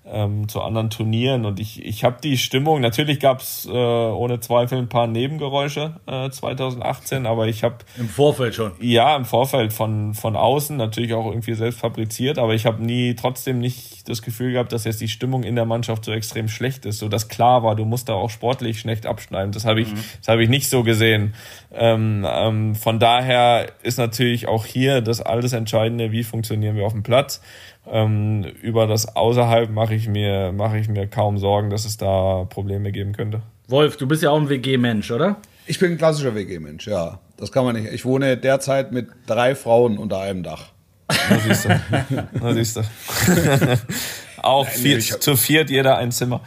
ähm, 0.09 0.49
zu 0.49 0.63
anderen 0.63 0.91
Turnieren. 0.91 1.45
Und 1.45 1.61
ich, 1.61 1.85
ich 1.85 2.05
habe 2.05 2.19
die 2.23 2.39
Stimmung, 2.39 2.81
natürlich 2.81 3.21
gab 3.21 3.41
es 3.41 3.67
äh, 3.67 3.71
ohne 3.71 4.41
Zweifel 4.41 4.79
ein 4.79 4.89
paar 4.89 5.07
Nebengeräusche 5.07 5.95
äh, 6.07 6.31
2018, 6.31 7.27
aber 7.27 7.49
ich 7.49 7.65
habe... 7.65 7.77
Im 7.99 8.09
Vorfeld 8.09 8.55
schon. 8.55 8.73
Ja, 8.81 9.17
im 9.17 9.25
Vorfeld 9.25 9.73
von, 9.73 10.15
von 10.15 10.37
außen, 10.37 10.77
natürlich 10.77 11.15
auch 11.15 11.27
irgendwie 11.27 11.55
selbst 11.55 11.81
fabriziert, 11.81 12.39
aber 12.39 12.55
ich 12.55 12.67
habe 12.67 12.83
nie 12.85 13.15
trotzdem 13.15 13.59
nicht 13.59 14.09
das 14.09 14.23
Gefühl 14.23 14.53
gehabt, 14.53 14.73
dass 14.73 14.85
jetzt 14.85 15.01
die 15.01 15.09
Stimmung 15.09 15.43
in 15.43 15.57
der 15.57 15.65
Mannschaft 15.65 16.05
so 16.05 16.13
extrem 16.13 16.49
schlecht 16.49 16.87
ist, 16.87 16.99
so 16.99 17.09
dass 17.09 17.29
klar 17.29 17.63
war, 17.63 17.75
du 17.75 17.85
musst 17.85 18.09
da 18.09 18.15
auch 18.15 18.31
sportlich 18.31 18.79
schlecht 18.79 19.07
abschneiden. 19.07 19.53
Das 19.53 19.65
habe 19.65 19.81
ich, 19.81 19.93
mhm. 19.93 20.05
das 20.19 20.29
habe 20.29 20.43
ich 20.43 20.49
nicht 20.49 20.69
so 20.69 20.85
gesehen. 20.85 21.35
Ähm, 21.73 22.25
ähm, 22.29 22.75
von 22.75 22.99
daher 23.01 23.73
ist 23.83 23.99
natürlich 23.99 24.47
auch 24.47 24.65
hier 24.65 25.01
das 25.01 25.21
alles 25.21 25.53
Entscheidende, 25.53 26.13
wie 26.13 26.23
funktionieren 26.23 26.77
wir 26.77 26.87
auf 26.87 26.93
dem 26.93 27.03
Platz. 27.03 27.41
Ähm, 27.89 28.45
über 28.63 28.87
das 28.87 29.17
Außerhalb 29.17 29.71
mache 29.71 29.95
ich, 29.95 30.09
mir, 30.09 30.53
mache 30.53 30.79
ich 30.79 30.89
mir 30.89 31.07
kaum 31.07 31.39
Sorgen, 31.39 31.71
dass 31.71 31.85
es 31.85 31.97
da 31.97 32.45
Probleme 32.49 32.93
geben 32.93 33.13
könnte. 33.13 33.43
Wolf, 33.69 33.97
du 33.97 34.07
bist 34.07 34.23
ja 34.23 34.31
auch 34.31 34.41
ein 34.41 34.49
WG-Mensch, 34.49 35.11
oder? 35.11 35.37
Ich 35.67 35.79
bin 35.79 35.93
ein 35.93 35.99
klassischer 35.99 36.35
WG-Mensch, 36.35 36.87
ja. 36.87 37.19
Das 37.37 37.53
kann 37.53 37.65
man 37.65 37.77
nicht. 37.77 37.93
Ich 37.93 38.05
wohne 38.05 38.37
derzeit 38.37 38.93
mit 38.93 39.09
drei 39.27 39.55
Frauen 39.55 39.99
unter 39.99 40.21
einem 40.21 40.43
Dach. 40.43 40.73
Na 41.09 41.39
siehst 41.39 41.65
du. 41.65 41.81
Na 42.41 42.55
siehst 42.55 42.77
du. 42.77 42.83
auch 44.43 44.67
vier, 44.69 45.01
zu 45.01 45.37
viert 45.37 45.71
jeder 45.71 45.97
ein 45.99 46.13
Zimmer. 46.13 46.43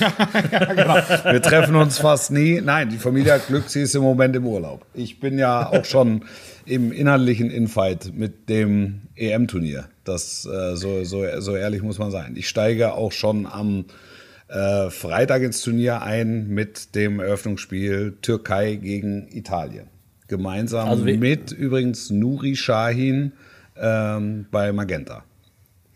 Ja, 0.00 0.64
genau. 0.74 0.94
Wir 1.32 1.42
treffen 1.42 1.74
uns 1.74 1.98
fast 1.98 2.30
nie. 2.30 2.60
Nein, 2.60 2.88
die 2.88 2.98
Familie 2.98 3.34
hat 3.34 3.46
Glück, 3.46 3.68
sie 3.68 3.82
ist 3.82 3.94
im 3.94 4.02
Moment 4.02 4.34
im 4.36 4.46
Urlaub. 4.46 4.86
Ich 4.94 5.20
bin 5.20 5.38
ja 5.38 5.68
auch 5.68 5.84
schon 5.84 6.24
im 6.64 6.92
inhaltlichen 6.92 7.50
Infight 7.50 8.12
mit 8.14 8.48
dem 8.48 9.02
EM-Turnier. 9.16 9.88
Das 10.04 10.46
äh, 10.46 10.76
so, 10.76 11.04
so, 11.04 11.24
so 11.40 11.56
ehrlich 11.56 11.82
muss 11.82 11.98
man 11.98 12.10
sein. 12.10 12.34
Ich 12.36 12.48
steige 12.48 12.94
auch 12.94 13.12
schon 13.12 13.46
am 13.46 13.86
äh, 14.48 14.90
Freitag 14.90 15.42
ins 15.42 15.62
Turnier 15.62 16.02
ein 16.02 16.48
mit 16.48 16.94
dem 16.94 17.20
Eröffnungsspiel 17.20 18.16
Türkei 18.22 18.76
gegen 18.76 19.28
Italien. 19.30 19.88
Gemeinsam 20.26 20.88
also 20.88 21.04
mit 21.04 21.52
übrigens 21.52 22.10
Nuri 22.10 22.54
Shahin 22.54 23.32
ähm, 23.76 24.46
bei 24.50 24.72
Magenta. 24.72 25.24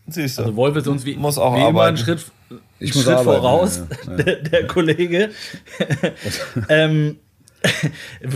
Siehst 0.07 0.37
du. 0.37 0.43
Also 0.43 0.55
Wolf 0.55 0.75
ist 0.75 0.87
uns 0.87 1.05
wie, 1.05 1.15
muss 1.15 1.37
auch 1.37 1.55
wie 1.55 1.67
immer 1.67 1.83
einen 1.83 1.97
Schritt, 1.97 2.25
ich 2.79 2.93
Schritt 2.93 3.07
arbeiten, 3.07 3.25
voraus, 3.25 3.77
ja, 3.77 4.11
ja. 4.11 4.23
Der, 4.23 4.35
der, 4.35 4.67
Kollege. 4.67 5.29
ähm, 6.69 7.17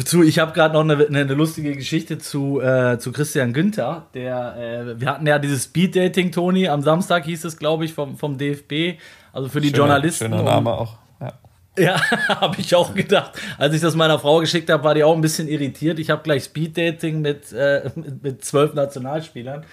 zu, 0.06 0.24
ich 0.24 0.40
habe 0.40 0.54
gerade 0.54 0.74
noch 0.74 0.82
eine, 0.82 1.06
eine, 1.06 1.34
lustige 1.34 1.76
Geschichte 1.76 2.18
zu, 2.18 2.62
äh, 2.62 2.98
zu 2.98 3.12
Christian 3.12 3.54
Günther. 3.54 4.08
Der, 4.14 4.56
äh, 4.58 5.00
wir 5.00 5.10
hatten 5.10 5.28
ja 5.28 5.38
dieses 5.40 5.66
Speed-Dating, 5.66 6.32
Toni, 6.32 6.68
am 6.68 6.82
Samstag 6.82 7.26
hieß 7.26 7.44
es, 7.46 7.58
glaube 7.58 7.86
ich, 7.86 7.94
vom, 7.94 8.18
vom 8.18 8.38
DFB, 8.38 9.00
also 9.34 9.50
für 9.50 9.60
die 9.60 9.68
schöner, 9.68 9.80
Journalisten. 9.80 10.26
Schöner 10.26 10.44
Name 10.44 10.72
auch. 10.72 10.96
Ja, 11.20 11.34
ja 11.78 12.02
habe 12.30 12.56
ich 12.60 12.74
auch 12.74 12.94
gedacht. 12.94 13.34
Als 13.58 13.74
ich 13.74 13.82
das 13.82 13.96
meiner 13.96 14.18
Frau 14.18 14.40
geschickt 14.40 14.70
habe, 14.70 14.84
war 14.84 14.96
die 14.96 15.04
auch 15.04 15.16
ein 15.16 15.22
bisschen 15.22 15.48
irritiert. 15.48 16.00
Ich 16.00 16.10
habe 16.10 16.24
gleich 16.24 16.46
Speed-Dating 16.46 17.22
mit, 17.22 17.52
äh, 17.52 17.90
mit 18.22 18.46
zwölf 18.46 18.74
Nationalspielern. 18.74 19.66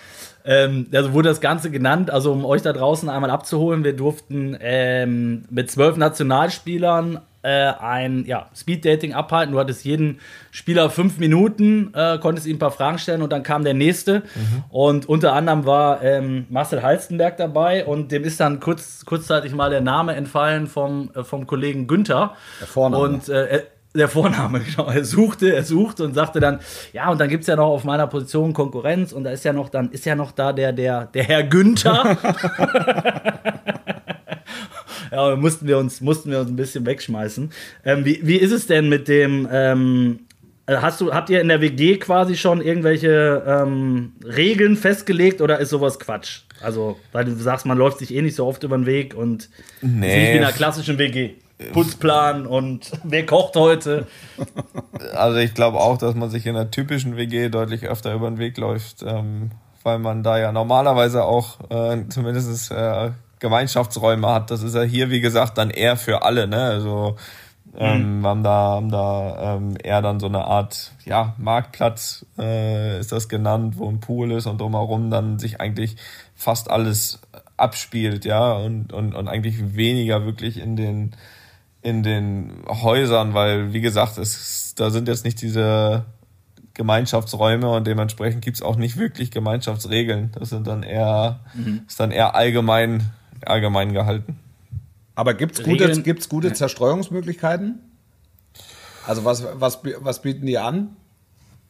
Ähm, 0.45 0.87
also 0.93 1.13
wurde 1.13 1.31
das 1.31 1.41
Ganze 1.41 1.71
genannt, 1.71 2.11
also 2.11 2.33
um 2.33 2.45
euch 2.45 2.63
da 2.63 2.73
draußen 2.73 3.09
einmal 3.09 3.31
abzuholen, 3.31 3.83
wir 3.83 3.97
durften 3.97 4.57
ähm, 4.61 5.45
mit 5.51 5.71
zwölf 5.71 5.97
Nationalspielern 5.97 7.21
äh, 7.45 7.73
ein 7.79 8.25
ja, 8.27 8.49
Speed-Dating 8.55 9.13
abhalten. 9.13 9.53
Du 9.53 9.61
hattest 9.61 9.85
jeden 9.85 10.19
Spieler 10.51 10.89
fünf 10.89 11.19
Minuten, 11.19 11.93
äh, 11.95 12.19
konntest 12.19 12.47
ihm 12.47 12.57
ein 12.57 12.59
paar 12.59 12.71
Fragen 12.71 12.99
stellen 12.99 13.23
und 13.23 13.33
dann 13.33 13.43
kam 13.43 13.65
der 13.65 13.75
nächste. 13.75 14.21
Mhm. 14.21 14.65
Und 14.71 15.09
unter 15.09 15.35
anderem 15.35 15.67
war 15.67 16.03
ähm, 16.03 16.47
Marcel 16.49 16.83
Halstenberg 16.83 17.37
dabei 17.37 17.85
und 17.85 18.13
dem 18.13 18.25
ist 18.25 18.41
dann 18.41 18.61
kurz, 18.61 19.05
kurzzeitig 19.05 19.55
mal 19.55 19.71
der 19.71 19.83
Name 19.83 20.15
entfallen 20.15 20.67
vom, 20.67 21.11
äh, 21.15 21.23
vom 21.23 21.47
Kollegen 21.47 21.87
Günther. 21.87 22.35
Der 22.61 22.67
Vorname. 22.67 23.03
Und 23.03 23.29
äh, 23.29 23.63
der 23.97 24.09
Vorname, 24.09 24.61
genau. 24.77 24.89
Er 24.89 25.05
suchte, 25.05 25.55
er 25.55 25.63
suchte 25.63 26.05
und 26.05 26.15
sagte 26.15 26.41
dann, 26.41 26.61
ja, 26.93 27.11
und 27.11 27.21
dann 27.21 27.29
gibt 27.29 27.43
es 27.43 27.47
ja 27.47 27.57
noch 27.57 27.69
auf 27.69 27.85
meiner 27.85 28.07
Position 28.07 28.53
Konkurrenz 28.53 29.13
und 29.13 29.25
da 29.25 29.31
ist 29.31 29.45
ja 29.45 29.53
noch 29.53 29.69
dann, 29.69 29.91
ist 29.91 30.05
ja 30.05 30.15
noch 30.15 30.33
da 30.33 30.53
der, 30.53 30.73
der, 30.73 31.07
der 31.07 31.25
Herr 31.25 31.45
Günther. 31.45 32.17
ja, 35.13 35.37
mussten 35.37 35.67
wir 35.67 35.79
uns, 35.79 36.01
mussten 36.01 36.31
wir 36.31 36.41
uns 36.41 36.51
ein 36.51 36.57
bisschen 36.57 36.85
wegschmeißen. 36.87 37.51
Ähm, 37.85 38.05
wie, 38.05 38.21
wie 38.23 38.37
ist 38.37 38.53
es 38.53 38.67
denn 38.67 38.89
mit 38.89 39.07
dem, 39.09 39.49
ähm, 39.51 40.21
äh, 40.67 40.77
hast 40.77 41.01
du, 41.01 41.13
habt 41.13 41.31
ihr 41.31 41.41
in 41.41 41.49
der 41.49 41.61
WG 41.61 41.99
quasi 41.99 42.37
schon 42.37 42.61
irgendwelche 42.61 43.43
ähm, 43.47 44.13
Regeln 44.25 44.77
festgelegt 44.77 45.41
oder 45.41 45.61
ist 45.61 45.71
sowas 45.71 46.01
Quatsch? 46.01 46.41
Also, 46.61 46.99
weil 47.13 47.27
du 47.27 47.35
sagst, 47.37 47.67
man 47.67 47.79
läuft 47.79 47.99
sich 47.99 48.15
eh 48.15 48.23
nicht 48.23 48.35
so 48.35 48.47
oft 48.47 48.63
über 48.63 48.77
den 48.77 48.87
Weg 48.87 49.15
und 49.15 49.51
nee. 49.83 49.89
ist 49.89 50.15
nicht 50.17 50.33
wie 50.33 50.37
in 50.39 50.45
einer 50.45 50.53
klassischen 50.53 50.99
WG. 50.99 51.35
Putzplan 51.73 52.47
und 52.47 52.91
wer 53.05 53.27
kocht 53.27 53.57
heute? 53.57 54.07
Also 55.15 55.39
ich 55.39 55.55
glaube 55.55 55.79
auch, 55.79 55.99
dass 55.99 56.15
man 56.15 56.31
sich 56.31 56.47
in 56.47 56.57
einer 56.57 56.71
typischen 56.71 57.17
WG 57.17 57.49
deutlich 57.49 57.87
öfter 57.87 58.13
über 58.15 58.29
den 58.29 58.39
Weg 58.39 58.59
läuft, 58.59 59.03
ähm, 59.03 59.51
weil 59.83 59.99
man 59.99 60.23
da 60.23 60.39
ja 60.39 60.53
normalerweise 60.53 61.25
auch 61.25 61.59
äh, 61.71 62.09
zumindest 62.09 62.71
äh, 62.71 63.11
Gemeinschaftsräume 63.39 64.29
hat. 64.29 64.51
Das 64.51 64.63
ist 64.63 64.75
ja 64.75 64.83
hier, 64.83 65.11
wie 65.11 65.21
gesagt, 65.21 65.59
dann 65.59 65.71
eher 65.71 65.97
für 65.97 66.23
alle. 66.23 66.47
Ne? 66.47 66.63
Also 66.63 67.17
ähm, 67.77 68.21
mhm. 68.21 68.27
haben 68.27 68.43
da, 68.43 68.51
haben 68.53 68.91
da 68.91 69.57
ähm, 69.57 69.77
eher 69.83 70.01
dann 70.01 70.21
so 70.21 70.27
eine 70.27 70.45
Art 70.45 70.93
ja, 71.05 71.35
Marktplatz, 71.39 72.25
äh, 72.39 72.99
ist 72.99 73.13
das 73.13 73.29
genannt, 73.29 73.75
wo 73.79 73.89
ein 73.89 74.01
Pool 74.01 74.33
ist 74.33 74.47
und 74.47 74.61
drumherum 74.61 75.11
dann 75.11 75.39
sich 75.39 75.61
eigentlich 75.61 75.97
fast 76.35 76.71
alles 76.71 77.21
abspielt, 77.57 78.25
ja, 78.25 78.53
und, 78.53 78.93
und, 78.93 79.15
und 79.15 79.29
eigentlich 79.29 79.77
weniger 79.77 80.25
wirklich 80.25 80.59
in 80.59 80.77
den 80.77 81.15
in 81.85 82.03
den 82.03 82.65
Häusern, 82.67 83.35
weil 83.35 83.73
wie 83.73 83.81
gesagt, 83.81 84.19
es, 84.19 84.75
da 84.75 84.91
sind 84.91 85.07
jetzt 85.07 85.25
nicht 85.25 85.41
diese 85.41 86.05
Gemeinschaftsräume 86.73 87.71
und 87.71 87.87
dementsprechend 87.87 88.43
gibt's 88.43 88.63
auch 88.63 88.77
nicht 88.77 88.97
wirklich 88.97 89.31
Gemeinschaftsregeln. 89.31 90.33
Das 90.33 90.49
sind 90.49 90.67
dann 90.67 90.83
eher, 90.83 91.41
mhm. 91.55 91.83
ist 91.87 92.01
dann 92.01 92.11
eher 92.11 92.35
allgemein 92.35 93.13
allgemein 93.47 93.93
gehalten. 93.93 94.39
Aber 95.15 95.35
gibt 95.35 95.59
es 95.59 95.65
gute, 95.65 96.03
gibt's 96.03 96.29
gute 96.29 96.53
Zerstreuungsmöglichkeiten? 96.53 97.81
Also 99.07 99.25
was, 99.25 99.45
was, 99.55 99.81
was 99.99 100.23
bieten 100.23 100.47
die 100.47 100.59
an? 100.59 100.97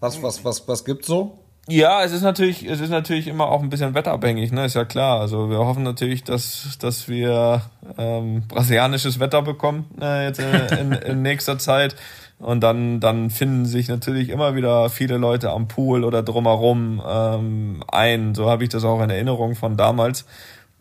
Was, 0.00 0.22
was, 0.22 0.44
was, 0.44 0.66
was 0.68 0.84
gibt's 0.84 1.06
so? 1.06 1.43
Ja, 1.66 2.04
es 2.04 2.12
ist 2.12 2.22
natürlich, 2.22 2.68
es 2.68 2.80
ist 2.80 2.90
natürlich 2.90 3.26
immer 3.26 3.48
auch 3.48 3.62
ein 3.62 3.70
bisschen 3.70 3.94
wetterabhängig, 3.94 4.52
ne? 4.52 4.66
Ist 4.66 4.74
ja 4.74 4.84
klar. 4.84 5.20
Also 5.20 5.48
wir 5.48 5.58
hoffen 5.58 5.82
natürlich, 5.82 6.22
dass, 6.22 6.76
dass 6.78 7.08
wir 7.08 7.62
ähm, 7.96 8.42
brasilianisches 8.48 9.18
Wetter 9.18 9.40
bekommen 9.40 9.86
äh, 9.98 10.26
jetzt 10.26 10.40
in, 10.40 10.78
in, 10.78 10.92
in 10.92 11.22
nächster 11.22 11.58
Zeit. 11.58 11.96
Und 12.38 12.60
dann, 12.60 13.00
dann 13.00 13.30
finden 13.30 13.64
sich 13.64 13.88
natürlich 13.88 14.28
immer 14.28 14.54
wieder 14.54 14.90
viele 14.90 15.16
Leute 15.16 15.50
am 15.50 15.66
Pool 15.68 16.04
oder 16.04 16.22
drumherum 16.22 17.02
ähm, 17.06 17.82
ein. 17.88 18.34
So 18.34 18.50
habe 18.50 18.64
ich 18.64 18.68
das 18.68 18.84
auch 18.84 19.00
in 19.00 19.08
Erinnerung 19.08 19.54
von 19.54 19.78
damals 19.78 20.26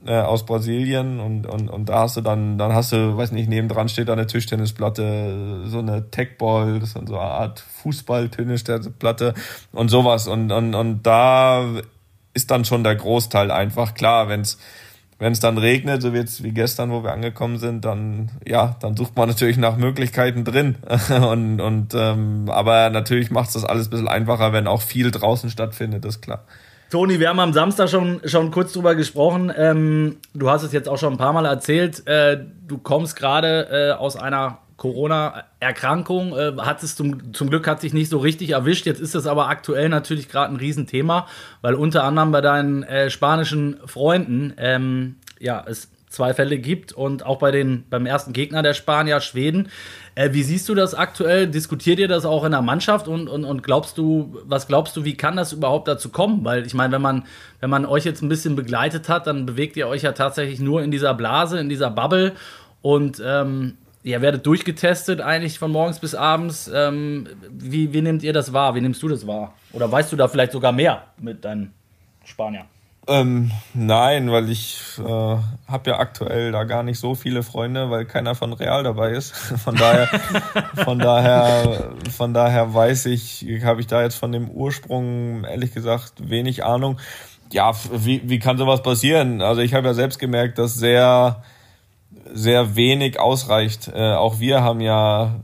äh, 0.06 0.20
aus 0.20 0.46
Brasilien 0.46 1.20
und, 1.20 1.46
und, 1.46 1.70
und 1.70 1.90
da 1.90 2.02
hast 2.02 2.18
du 2.18 2.22
dann, 2.22 2.58
dann 2.58 2.74
hast 2.74 2.92
du, 2.92 3.18
weiß 3.18 3.32
nicht, 3.32 3.50
nebendran 3.50 3.90
steht 3.90 4.10
da 4.10 4.14
eine 4.14 4.28
Tischtennisplatte, 4.28 5.64
so 5.66 5.80
eine 5.80 6.10
Techball, 6.12 6.80
das 6.80 6.90
ist 6.90 6.98
dann 6.98 7.08
so 7.08 7.18
eine 7.18 7.30
Art 7.30 7.60
Fußball-Tennisplatte 7.60 9.34
und 9.72 9.90
sowas 9.90 10.28
und, 10.28 10.52
und, 10.52 10.76
und 10.76 11.04
da 11.04 11.66
ist 12.34 12.52
dann 12.52 12.66
schon 12.66 12.84
der 12.84 12.96
Großteil 12.96 13.52
einfach 13.52 13.94
klar, 13.94 14.28
wenn's 14.30 14.58
wenn 15.24 15.32
es 15.32 15.40
dann 15.40 15.58
regnet, 15.58 16.02
so 16.02 16.12
wie 16.14 16.52
gestern, 16.52 16.92
wo 16.92 17.02
wir 17.02 17.14
angekommen 17.14 17.58
sind, 17.58 17.86
dann 17.86 18.30
ja, 18.46 18.76
dann 18.82 18.98
sucht 18.98 19.16
man 19.16 19.30
natürlich 19.30 19.56
nach 19.56 19.78
Möglichkeiten 19.78 20.44
drin. 20.44 20.76
und, 21.10 21.62
und 21.62 21.94
ähm, 21.96 22.50
aber 22.50 22.90
natürlich 22.90 23.32
macht 23.32 23.48
es 23.48 23.54
das 23.54 23.64
alles 23.64 23.88
ein 23.88 23.92
bisschen 23.92 24.08
einfacher, 24.10 24.52
wenn 24.52 24.68
auch 24.68 24.82
viel 24.82 25.12
draußen 25.12 25.50
stattfindet, 25.50 26.04
ist 26.04 26.22
klar. 26.22 26.44
Toni, 26.94 27.20
wir 27.20 27.30
haben 27.30 27.40
am 27.40 27.54
Samstag 27.54 27.90
schon, 27.90 28.22
schon 28.24 28.52
kurz 28.52 28.72
drüber 28.72 28.94
gesprochen. 28.94 29.52
Ähm, 29.58 30.18
du 30.36 30.52
hast 30.52 30.62
es 30.62 30.74
jetzt 30.74 30.88
auch 30.88 31.00
schon 31.00 31.14
ein 31.14 31.18
paar 31.18 31.34
Mal 31.34 31.44
erzählt. 31.44 32.06
Äh, 32.06 32.46
du 32.68 32.78
kommst 32.78 33.16
gerade 33.16 33.68
äh, 33.72 33.92
aus 33.94 34.16
einer 34.16 34.60
Corona-Erkrankung. 34.78 36.38
Äh, 36.38 36.78
zum, 36.78 37.34
zum 37.34 37.50
Glück 37.50 37.68
hat 37.68 37.82
sich 37.82 37.96
nicht 37.96 38.10
so 38.10 38.20
richtig 38.20 38.52
erwischt. 38.52 38.86
Jetzt 38.86 39.02
ist 39.02 39.16
das 39.16 39.26
aber 39.26 39.50
aktuell 39.50 39.90
natürlich 39.90 40.30
gerade 40.30 40.54
ein 40.54 40.58
Riesenthema, 40.58 41.26
weil 41.64 41.74
unter 41.74 42.04
anderem 42.04 42.32
bei 42.32 42.42
deinen 42.42 42.84
äh, 42.84 43.10
spanischen 43.10 43.80
Freunden 43.88 44.54
ähm, 44.58 45.16
ja, 45.40 45.66
es 45.68 45.90
zwei 46.14 46.34
Fälle 46.34 46.60
gibt 46.60 46.94
und 46.94 47.26
auch 47.26 47.40
bei 47.40 47.52
den, 47.52 47.86
beim 47.90 48.06
ersten 48.06 48.34
Gegner 48.34 48.62
der 48.62 48.74
Spanier, 48.74 49.20
Schweden. 49.20 49.70
Äh, 50.16 50.30
wie 50.34 50.44
siehst 50.44 50.70
du 50.70 50.76
das 50.76 50.94
aktuell? 50.94 51.48
Diskutiert 51.48 52.00
ihr 52.00 52.08
das 52.08 52.24
auch 52.24 52.44
in 52.44 52.52
der 52.52 52.62
Mannschaft 52.62 53.08
und, 53.08 53.28
und, 53.28 53.44
und 53.44 53.64
glaubst 53.64 53.98
du, 53.98 54.38
was 54.46 54.68
glaubst 54.68 54.96
du, 54.96 55.06
wie 55.06 55.16
kann 55.16 55.36
das 55.36 55.54
überhaupt 55.54 55.88
dazu 55.88 56.10
kommen? 56.10 56.46
Weil 56.46 56.66
ich 56.66 56.76
meine, 56.76 56.94
wenn 56.94 57.02
man, 57.02 57.26
wenn 57.60 57.70
man 57.70 57.86
euch 57.86 58.06
jetzt 58.06 58.22
ein 58.22 58.30
bisschen 58.30 58.56
begleitet 58.56 59.10
hat, 59.10 59.26
dann 59.26 59.46
bewegt 59.46 59.76
ihr 59.76 59.88
euch 59.88 60.04
ja 60.04 60.12
tatsächlich 60.12 60.60
nur 60.60 60.84
in 60.84 60.92
dieser 60.92 61.16
Blase, 61.16 61.60
in 61.60 61.68
dieser 61.68 61.90
Bubble 61.90 62.34
und 62.84 63.22
ähm, 63.26 63.78
ihr 64.04 64.22
werdet 64.22 64.46
durchgetestet 64.46 65.20
eigentlich 65.20 65.58
von 65.58 65.72
morgens 65.72 65.98
bis 65.98 66.14
abends. 66.14 66.70
Ähm, 66.72 67.28
wie, 67.50 67.92
wie 67.92 68.02
nehmt 68.02 68.22
ihr 68.22 68.34
das 68.34 68.54
wahr? 68.54 68.76
Wie 68.76 68.82
nimmst 68.82 69.02
du 69.02 69.08
das 69.08 69.26
wahr? 69.26 69.56
Oder 69.72 69.92
weißt 69.92 70.12
du 70.12 70.16
da 70.16 70.28
vielleicht 70.28 70.52
sogar 70.52 70.74
mehr 70.74 71.06
mit 71.20 71.44
deinen 71.44 71.74
Spaniern? 72.24 72.68
Ähm, 73.06 73.52
nein, 73.74 74.32
weil 74.32 74.50
ich 74.50 74.80
äh, 74.98 75.04
habe 75.04 75.90
ja 75.90 76.00
aktuell 76.00 76.54
da 76.54 76.64
gar 76.64 76.84
nicht 76.84 77.00
so 77.00 77.16
viele 77.16 77.44
Freunde, 77.44 77.90
weil 77.90 78.06
keiner 78.06 78.34
von 78.34 78.54
Real 78.54 78.84
dabei 78.84 79.12
ist. 79.12 79.32
Von 79.64 79.76
daher, 79.76 80.08
von 80.84 81.00
daher, 81.00 81.92
von 82.16 82.34
daher 82.34 82.74
weiß 82.74 83.08
ich, 83.08 83.46
habe 83.64 83.82
ich 83.82 83.88
da 83.88 84.02
jetzt 84.02 84.16
von 84.16 84.32
dem 84.32 84.50
Ursprung 84.50 85.44
ehrlich 85.44 85.74
gesagt 85.74 86.30
wenig 86.30 86.64
Ahnung. 86.64 86.98
Ja, 87.52 87.74
wie, 87.92 88.22
wie 88.24 88.40
kann 88.40 88.58
sowas 88.58 88.82
passieren? 88.82 89.42
Also 89.42 89.62
ich 89.62 89.74
habe 89.74 89.88
ja 89.88 89.94
selbst 89.94 90.20
gemerkt, 90.20 90.58
dass 90.58 90.76
sehr, 90.76 91.44
sehr 92.32 92.76
wenig 92.76 93.20
ausreicht. 93.20 93.90
Äh, 93.94 94.14
auch 94.14 94.40
wir 94.40 94.62
haben 94.62 94.80
ja 94.82 95.36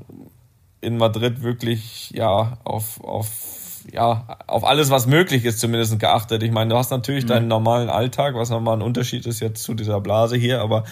in 0.82 0.98
Madrid 0.98 1.44
wirklich 1.44 2.12
ja 2.12 2.58
auf, 2.63 3.04
auf 3.04 3.59
ja, 3.91 4.38
auf 4.48 4.63
alles, 4.63 4.89
was 4.89 5.08
möglich 5.08 5.46
ist, 5.46 5.60
zumindest 5.60 6.00
geachtet. 6.00 6.43
Ich 6.43 6.51
meine, 6.51 6.69
du 6.69 6.77
hast 6.77 6.91
natürlich 6.91 7.24
mhm. 7.24 7.29
deinen 7.29 7.48
normalen 7.48 7.89
Alltag, 7.89 8.36
was 8.36 8.50
nochmal 8.50 8.77
ein 8.77 8.81
Unterschied 8.81 9.25
ist 9.25 9.39
jetzt 9.39 9.63
zu 9.63 9.74
dieser 9.74 10.01
Blase 10.01 10.36
hier, 10.36 10.62
aber 10.62 10.84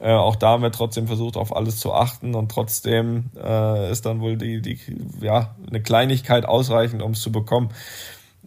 äh, 0.00 0.12
auch 0.12 0.36
da 0.36 0.50
haben 0.50 0.62
wir 0.62 0.72
trotzdem 0.72 1.06
versucht, 1.06 1.36
auf 1.36 1.54
alles 1.54 1.78
zu 1.78 1.92
achten 1.92 2.34
und 2.34 2.50
trotzdem 2.50 3.30
äh, 3.42 3.90
ist 3.90 4.06
dann 4.06 4.20
wohl 4.20 4.36
die, 4.36 4.60
die, 4.60 4.78
ja, 5.20 5.54
eine 5.68 5.80
Kleinigkeit 5.80 6.46
ausreichend, 6.46 7.02
um 7.02 7.12
es 7.12 7.20
zu 7.20 7.32
bekommen. 7.32 7.70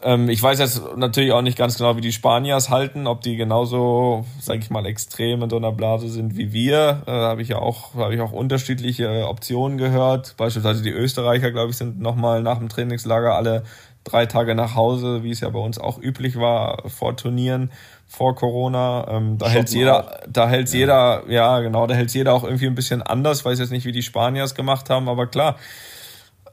Ähm, 0.03 0.29
ich 0.29 0.41
weiß 0.43 0.59
jetzt 0.59 0.81
natürlich 0.95 1.31
auch 1.31 1.41
nicht 1.41 1.57
ganz 1.57 1.77
genau, 1.77 1.97
wie 1.97 2.01
die 2.01 2.11
Spaniers 2.11 2.69
halten, 2.69 3.07
ob 3.07 3.21
die 3.21 3.35
genauso, 3.35 4.25
sage 4.39 4.59
ich 4.59 4.69
mal, 4.69 4.85
extrem 4.85 5.41
in 5.41 5.49
so 5.49 5.57
einer 5.57 5.71
Blase 5.71 6.09
sind 6.09 6.37
wie 6.37 6.53
wir. 6.53 7.01
Äh, 7.07 7.11
habe 7.11 7.41
ich 7.41 7.49
ja 7.49 7.57
auch, 7.57 7.95
habe 7.95 8.13
ich 8.13 8.21
auch 8.21 8.31
unterschiedliche 8.31 9.27
Optionen 9.27 9.77
gehört. 9.77 10.35
Beispielsweise 10.37 10.83
die 10.83 10.91
Österreicher, 10.91 11.51
glaube 11.51 11.71
ich, 11.71 11.77
sind 11.77 11.99
nochmal 11.99 12.43
nach 12.43 12.59
dem 12.59 12.69
Trainingslager 12.69 13.33
alle 13.33 13.63
drei 14.07 14.25
Tage 14.25 14.55
nach 14.55 14.75
Hause, 14.75 15.23
wie 15.23 15.31
es 15.31 15.41
ja 15.41 15.49
bei 15.49 15.59
uns 15.59 15.77
auch 15.77 16.01
üblich 16.01 16.37
war 16.37 16.83
vor 16.89 17.15
Turnieren, 17.15 17.71
vor 18.07 18.35
Corona. 18.35 19.05
Ähm, 19.09 19.37
da 19.37 19.49
hält 19.49 19.69
jeder, 19.69 20.21
da 20.27 20.47
hält 20.47 20.71
ja. 20.73 20.79
jeder, 20.79 21.23
ja 21.27 21.59
genau, 21.59 21.87
da 21.87 21.95
hält 21.95 22.13
jeder 22.13 22.33
auch 22.33 22.43
irgendwie 22.43 22.67
ein 22.67 22.75
bisschen 22.75 23.01
anders. 23.01 23.43
Weiß 23.45 23.59
jetzt 23.59 23.71
nicht, 23.71 23.85
wie 23.85 23.91
die 23.91 24.03
Spanier 24.03 24.43
es 24.43 24.55
gemacht 24.55 24.89
haben, 24.89 25.09
aber 25.09 25.27
klar. 25.27 25.57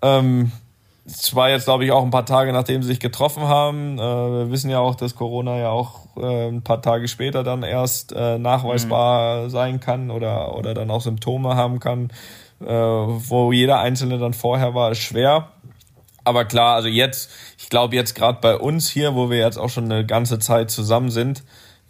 Ähm, 0.03 0.53
es 1.07 1.35
war 1.35 1.51
jetzt, 1.51 1.65
glaube 1.65 1.85
ich, 1.85 1.93
auch 1.93 2.03
ein 2.03 2.11
paar 2.11 2.25
Tage, 2.25 2.53
nachdem 2.53 2.83
sie 2.83 2.89
sich 2.89 3.01
getroffen 3.01 3.45
haben. 3.45 3.99
Äh, 3.99 4.03
wir 4.03 4.51
wissen 4.51 4.71
ja 4.71 4.79
auch, 4.79 4.95
dass 4.95 5.15
Corona 5.15 5.59
ja 5.59 5.69
auch 5.69 6.17
äh, 6.17 6.49
ein 6.49 6.63
paar 6.63 6.81
Tage 6.81 7.09
später 7.09 7.45
dann 7.45 7.63
erst 7.63 8.13
äh, 8.13 8.39
nachweisbar 8.39 9.45
mhm. 9.45 9.51
sein 9.51 9.81
kann 9.81 10.11
oder, 10.11 10.57
oder 10.57 10.73
dann 10.73 10.91
auch 10.91 11.03
Symptome 11.03 11.57
haben 11.57 11.79
kann. 11.79 12.11
Äh, 12.61 12.67
wo 12.67 13.53
jeder 13.53 13.81
Einzelne 13.81 14.19
dann 14.19 14.33
vorher 14.33 14.75
war, 14.75 14.93
ist 14.93 14.99
schwer. 14.99 15.49
Aber 16.25 16.45
klar, 16.47 16.75
also 16.77 16.89
jetzt, 16.89 17.31
ich 17.59 17.69
glaube 17.69 17.95
jetzt 17.95 18.15
gerade 18.15 18.39
bei 18.41 18.57
uns 18.57 18.89
hier, 18.89 19.15
wo 19.15 19.31
wir 19.31 19.39
jetzt 19.39 19.59
auch 19.59 19.69
schon 19.69 19.85
eine 19.85 20.07
ganze 20.07 20.39
Zeit 20.39 20.71
zusammen 20.71 21.11
sind, 21.11 21.45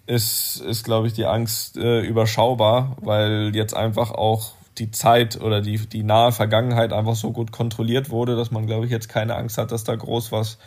ist, 0.06 0.60
ist 0.60 0.84
glaube 0.84 1.06
ich, 1.06 1.12
die 1.14 1.26
Angst 1.26 1.76
äh, 1.76 2.00
überschaubar, 2.00 2.96
weil 3.00 3.52
jetzt 3.54 3.74
einfach 3.74 4.10
auch 4.10 4.52
die 4.78 4.90
Zeit 4.90 5.40
oder 5.40 5.60
die, 5.60 5.78
die 5.78 6.02
nahe 6.02 6.32
Vergangenheit 6.32 6.92
einfach 6.92 7.14
so 7.14 7.30
gut 7.30 7.52
kontrolliert 7.52 8.10
wurde, 8.10 8.36
dass 8.36 8.50
man, 8.50 8.66
glaube 8.66 8.86
ich, 8.86 8.90
jetzt 8.90 9.08
keine 9.08 9.36
Angst 9.36 9.56
hat, 9.56 9.70
dass 9.70 9.84
da 9.84 9.94
groß 9.94 10.32
was 10.32 10.58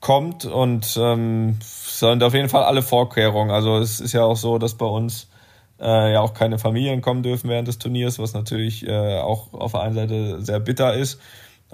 kommt 0.00 0.44
und 0.44 0.98
ähm, 1.00 1.58
sind 1.62 2.22
auf 2.22 2.34
jeden 2.34 2.48
Fall 2.48 2.64
alle 2.64 2.82
Vorkehrungen. 2.82 3.50
Also 3.50 3.78
es 3.78 4.00
ist 4.00 4.12
ja 4.12 4.22
auch 4.22 4.36
so, 4.36 4.58
dass 4.58 4.74
bei 4.74 4.86
uns 4.86 5.28
äh, 5.80 6.12
ja 6.12 6.20
auch 6.20 6.34
keine 6.34 6.58
Familien 6.58 7.00
kommen 7.00 7.22
dürfen 7.22 7.48
während 7.50 7.68
des 7.68 7.78
Turniers, 7.78 8.18
was 8.18 8.34
natürlich 8.34 8.86
äh, 8.86 9.18
auch 9.18 9.52
auf 9.52 9.72
der 9.72 9.82
einen 9.82 9.94
Seite 9.94 10.42
sehr 10.42 10.60
bitter 10.60 10.94
ist. 10.94 11.20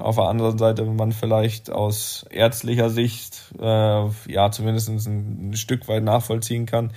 Auf 0.00 0.16
der 0.16 0.24
anderen 0.24 0.58
Seite, 0.58 0.86
wenn 0.86 0.96
man 0.96 1.12
vielleicht 1.12 1.70
aus 1.70 2.24
ärztlicher 2.30 2.90
Sicht 2.90 3.52
äh, 3.60 4.04
ja 4.28 4.50
zumindest 4.50 4.88
ein, 4.88 5.50
ein 5.50 5.56
Stück 5.56 5.88
weit 5.88 6.02
nachvollziehen 6.02 6.66
kann. 6.66 6.92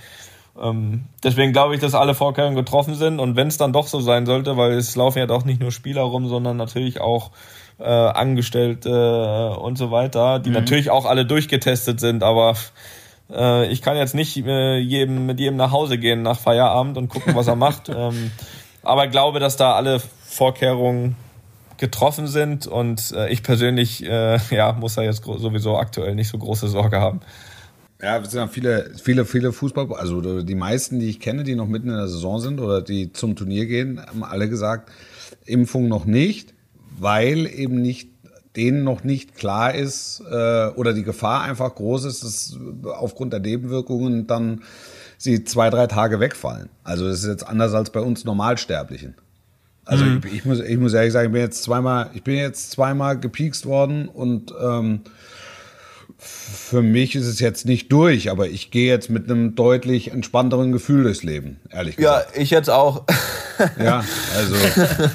Ähm, 0.60 1.06
deswegen 1.22 1.52
glaube 1.52 1.74
ich, 1.74 1.80
dass 1.80 1.94
alle 1.94 2.14
Vorkehrungen 2.14 2.54
getroffen 2.54 2.94
sind 2.94 3.18
und 3.18 3.34
wenn 3.36 3.48
es 3.48 3.56
dann 3.56 3.72
doch 3.72 3.88
so 3.88 4.00
sein 4.00 4.24
sollte, 4.24 4.56
weil 4.56 4.72
es 4.72 4.94
laufen 4.94 5.18
ja 5.18 5.26
doch 5.26 5.44
nicht 5.44 5.60
nur 5.60 5.72
Spieler 5.72 6.02
rum, 6.02 6.28
sondern 6.28 6.56
natürlich 6.56 7.00
auch 7.00 7.32
äh, 7.78 7.84
Angestellte 7.84 9.54
äh, 9.56 9.58
und 9.58 9.76
so 9.76 9.90
weiter, 9.90 10.38
die 10.38 10.50
mhm. 10.50 10.56
natürlich 10.56 10.90
auch 10.90 11.06
alle 11.06 11.26
durchgetestet 11.26 11.98
sind, 11.98 12.22
aber 12.22 12.54
äh, 13.30 13.66
ich 13.66 13.82
kann 13.82 13.96
jetzt 13.96 14.14
nicht 14.14 14.36
äh, 14.36 14.78
jedem, 14.78 15.26
mit 15.26 15.40
jedem 15.40 15.56
nach 15.56 15.72
Hause 15.72 15.98
gehen 15.98 16.22
nach 16.22 16.38
Feierabend 16.38 16.98
und 16.98 17.08
gucken, 17.08 17.34
was 17.34 17.48
er 17.48 17.56
macht. 17.56 17.90
Ähm, 17.94 18.32
aber 18.82 19.06
glaube, 19.06 19.40
dass 19.40 19.56
da 19.56 19.72
alle 19.74 19.98
Vorkehrungen 19.98 21.16
getroffen 21.78 22.26
sind 22.26 22.66
und 22.66 23.12
äh, 23.12 23.28
ich 23.30 23.42
persönlich 23.42 24.04
äh, 24.04 24.38
ja, 24.50 24.72
muss 24.72 24.94
da 24.94 25.02
jetzt 25.02 25.24
sowieso 25.24 25.76
aktuell 25.76 26.14
nicht 26.14 26.28
so 26.28 26.38
große 26.38 26.68
Sorge 26.68 27.00
haben. 27.00 27.20
Ja, 28.02 28.18
es 28.18 28.32
sind 28.32 28.50
viele, 28.50 28.90
viele, 29.02 29.24
viele 29.24 29.52
Fußball, 29.52 29.92
also 29.94 30.42
die 30.42 30.54
meisten, 30.54 31.00
die 31.00 31.08
ich 31.08 31.20
kenne, 31.20 31.44
die 31.44 31.54
noch 31.54 31.68
mitten 31.68 31.88
in 31.88 31.96
der 31.96 32.08
Saison 32.08 32.40
sind 32.40 32.60
oder 32.60 32.82
die 32.82 33.12
zum 33.12 33.34
Turnier 33.36 33.66
gehen, 33.66 34.00
haben 34.00 34.24
alle 34.24 34.48
gesagt, 34.48 34.90
Impfung 35.46 35.88
noch 35.88 36.04
nicht, 36.04 36.52
weil 36.98 37.46
eben 37.46 37.80
nicht 37.80 38.10
denen 38.56 38.84
noch 38.84 39.04
nicht 39.04 39.34
klar 39.34 39.74
ist 39.74 40.22
äh, 40.30 40.66
oder 40.68 40.92
die 40.92 41.02
Gefahr 41.02 41.42
einfach 41.42 41.74
groß 41.74 42.04
ist, 42.04 42.24
dass 42.24 42.58
aufgrund 42.84 43.32
der 43.32 43.40
Nebenwirkungen 43.40 44.26
dann 44.26 44.62
sie 45.18 45.44
zwei, 45.44 45.70
drei 45.70 45.86
Tage 45.86 46.20
wegfallen. 46.20 46.68
Also 46.84 47.08
das 47.08 47.20
ist 47.20 47.28
jetzt 47.28 47.48
anders 47.48 47.74
als 47.74 47.90
bei 47.90 48.00
uns 48.00 48.24
Normalsterblichen. 48.24 49.14
Also 49.84 50.04
mhm. 50.04 50.22
ich, 50.26 50.34
ich, 50.34 50.44
muss, 50.44 50.60
ich 50.60 50.78
muss 50.78 50.94
ehrlich 50.94 51.12
sagen, 51.12 51.26
ich 51.28 51.32
bin 51.32 51.42
jetzt 51.42 51.62
zweimal, 51.62 52.10
ich 52.14 52.22
bin 52.22 52.36
jetzt 52.36 52.70
zweimal 52.70 53.18
gepiekst 53.18 53.66
worden 53.66 54.08
und 54.08 54.52
ähm, 54.60 55.00
für 56.18 56.80
mich 56.82 57.14
ist 57.14 57.26
es 57.26 57.40
jetzt 57.40 57.66
nicht 57.66 57.92
durch, 57.92 58.30
aber 58.30 58.48
ich 58.48 58.70
gehe 58.70 58.88
jetzt 58.88 59.10
mit 59.10 59.28
einem 59.28 59.54
deutlich 59.54 60.10
entspannteren 60.10 60.72
Gefühl 60.72 61.02
durchs 61.02 61.22
Leben, 61.22 61.60
ehrlich 61.70 61.96
gesagt. 61.96 62.34
Ja, 62.34 62.40
ich 62.40 62.50
jetzt 62.50 62.70
auch. 62.70 63.04
ja, 63.78 64.04
also. 64.36 64.54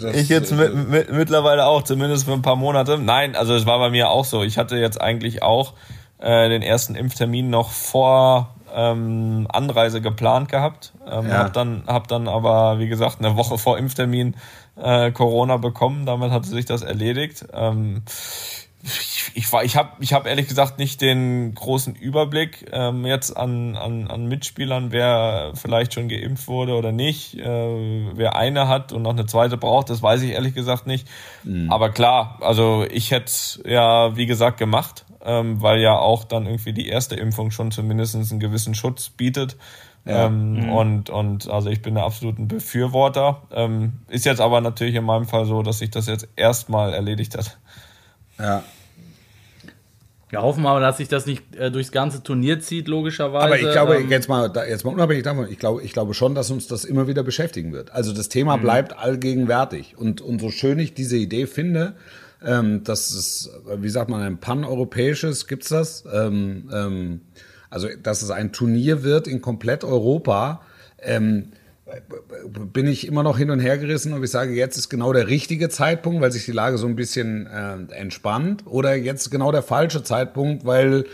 Das, 0.00 0.16
ich 0.16 0.28
jetzt 0.28 0.52
mit, 0.52 0.74
mit, 0.90 1.12
mittlerweile 1.12 1.64
auch, 1.64 1.84
zumindest 1.84 2.24
für 2.24 2.32
ein 2.32 2.42
paar 2.42 2.56
Monate. 2.56 2.98
Nein, 2.98 3.36
also 3.36 3.54
es 3.54 3.66
war 3.66 3.78
bei 3.78 3.88
mir 3.88 4.10
auch 4.10 4.24
so. 4.24 4.42
Ich 4.42 4.58
hatte 4.58 4.76
jetzt 4.78 5.00
eigentlich 5.00 5.44
auch 5.44 5.74
äh, 6.18 6.48
den 6.48 6.60
ersten 6.60 6.96
Impftermin 6.96 7.50
noch 7.50 7.70
vor 7.70 8.55
ähm, 8.74 9.46
Anreise 9.50 10.00
geplant 10.00 10.48
gehabt. 10.48 10.92
Ähm, 11.06 11.28
ja. 11.28 11.38
Hab 11.38 11.52
dann, 11.52 11.84
hab 11.86 12.08
dann 12.08 12.28
aber, 12.28 12.78
wie 12.78 12.88
gesagt, 12.88 13.18
eine 13.20 13.36
Woche 13.36 13.58
vor 13.58 13.78
Impftermin 13.78 14.36
äh, 14.76 15.10
Corona 15.12 15.56
bekommen. 15.56 16.06
Damit 16.06 16.30
hatte 16.30 16.48
sich 16.48 16.64
das 16.64 16.82
erledigt. 16.82 17.46
Ähm, 17.52 18.02
ich, 18.86 19.30
ich, 19.34 19.52
war, 19.52 19.64
ich 19.64 19.76
habe 19.76 19.90
ich 20.00 20.12
hab 20.12 20.26
ehrlich 20.26 20.46
gesagt 20.46 20.78
nicht 20.78 21.00
den 21.00 21.54
großen 21.54 21.94
Überblick 21.96 22.66
ähm, 22.72 23.04
jetzt 23.04 23.36
an, 23.36 23.74
an, 23.74 24.06
an 24.06 24.26
Mitspielern, 24.26 24.92
wer 24.92 25.52
vielleicht 25.54 25.94
schon 25.94 26.08
geimpft 26.08 26.46
wurde 26.46 26.74
oder 26.74 26.92
nicht. 26.92 27.36
Äh, 27.36 27.44
wer 28.14 28.36
eine 28.36 28.68
hat 28.68 28.92
und 28.92 29.02
noch 29.02 29.10
eine 29.10 29.26
zweite 29.26 29.56
braucht, 29.56 29.90
das 29.90 30.02
weiß 30.02 30.22
ich 30.22 30.32
ehrlich 30.32 30.54
gesagt 30.54 30.86
nicht. 30.86 31.08
Mhm. 31.42 31.70
Aber 31.72 31.90
klar, 31.90 32.38
also 32.40 32.86
ich 32.88 33.10
hätte 33.10 33.32
ja, 33.64 34.16
wie 34.16 34.26
gesagt, 34.26 34.58
gemacht, 34.58 35.04
ähm, 35.26 35.60
weil 35.60 35.80
ja 35.80 35.98
auch 35.98 36.24
dann 36.24 36.46
irgendwie 36.46 36.72
die 36.72 36.88
erste 36.88 37.16
Impfung 37.16 37.50
schon 37.50 37.70
zumindest 37.70 38.14
einen 38.14 38.40
gewissen 38.40 38.74
Schutz 38.74 39.10
bietet. 39.10 39.56
Ja. 40.04 40.26
Ähm, 40.26 40.52
mhm. 40.52 40.72
und, 40.72 41.10
und 41.10 41.50
also 41.50 41.68
ich 41.68 41.82
bin 41.82 41.96
der 41.96 42.04
absoluten 42.04 42.46
Befürworter. 42.46 43.42
Ähm, 43.52 43.94
ist 44.08 44.24
jetzt 44.24 44.40
aber 44.40 44.60
natürlich 44.60 44.94
in 44.94 45.04
meinem 45.04 45.26
Fall 45.26 45.46
so, 45.46 45.62
dass 45.62 45.80
sich 45.80 45.90
das 45.90 46.06
jetzt 46.06 46.28
erstmal 46.36 46.94
erledigt 46.94 47.36
hat. 47.36 47.58
Ja, 48.38 48.62
wir 50.28 50.42
hoffen 50.42 50.66
aber, 50.66 50.80
dass 50.80 50.96
sich 50.96 51.08
das 51.08 51.24
nicht 51.24 51.54
äh, 51.54 51.70
durchs 51.70 51.92
ganze 51.92 52.20
Turnier 52.22 52.58
zieht, 52.58 52.88
logischerweise. 52.88 53.44
Aber 53.44 53.58
ich 53.58 53.70
glaube, 53.70 53.96
ähm, 53.96 54.10
jetzt 54.10 54.28
mal, 54.28 54.52
jetzt 54.68 54.84
mal 54.84 54.92
unabhängig 54.92 55.22
davon, 55.22 55.48
ich 55.50 55.58
glaube, 55.58 55.84
ich 55.84 55.92
glaube 55.92 56.14
schon, 56.14 56.34
dass 56.34 56.50
uns 56.50 56.66
das 56.66 56.84
immer 56.84 57.06
wieder 57.06 57.22
beschäftigen 57.22 57.72
wird. 57.72 57.92
Also 57.92 58.12
das 58.12 58.28
Thema 58.28 58.56
mhm. 58.56 58.62
bleibt 58.62 58.98
allgegenwärtig. 58.98 59.96
Und, 59.96 60.20
und 60.20 60.40
so 60.40 60.50
schön 60.50 60.80
ich 60.80 60.94
diese 60.94 61.16
Idee 61.16 61.46
finde, 61.46 61.94
ähm, 62.44 62.84
dass 62.84 63.10
es, 63.10 63.50
wie 63.78 63.88
sagt 63.88 64.10
man, 64.10 64.22
ein 64.22 64.38
paneuropäisches, 64.38 65.46
gibt's 65.46 65.68
das? 65.68 66.04
Ähm, 66.12 66.70
ähm, 66.72 67.20
also, 67.70 67.88
dass 68.02 68.22
es 68.22 68.30
ein 68.30 68.52
Turnier 68.52 69.02
wird 69.02 69.26
in 69.26 69.40
komplett 69.40 69.84
Europa. 69.84 70.62
Ähm, 70.98 71.52
bin 72.72 72.88
ich 72.88 73.06
immer 73.06 73.22
noch 73.22 73.38
hin 73.38 73.50
und 73.50 73.60
her 73.60 73.78
gerissen, 73.78 74.12
ob 74.12 74.24
ich 74.24 74.30
sage, 74.30 74.52
jetzt 74.54 74.76
ist 74.76 74.88
genau 74.88 75.12
der 75.12 75.28
richtige 75.28 75.68
Zeitpunkt, 75.68 76.20
weil 76.20 76.32
sich 76.32 76.44
die 76.44 76.52
Lage 76.52 76.78
so 76.78 76.86
ein 76.86 76.96
bisschen 76.96 77.46
äh, 77.46 77.92
entspannt, 77.94 78.64
oder 78.66 78.96
jetzt 78.96 79.30
genau 79.30 79.52
der 79.52 79.62
falsche 79.62 80.02
Zeitpunkt, 80.02 80.64
weil 80.66 81.04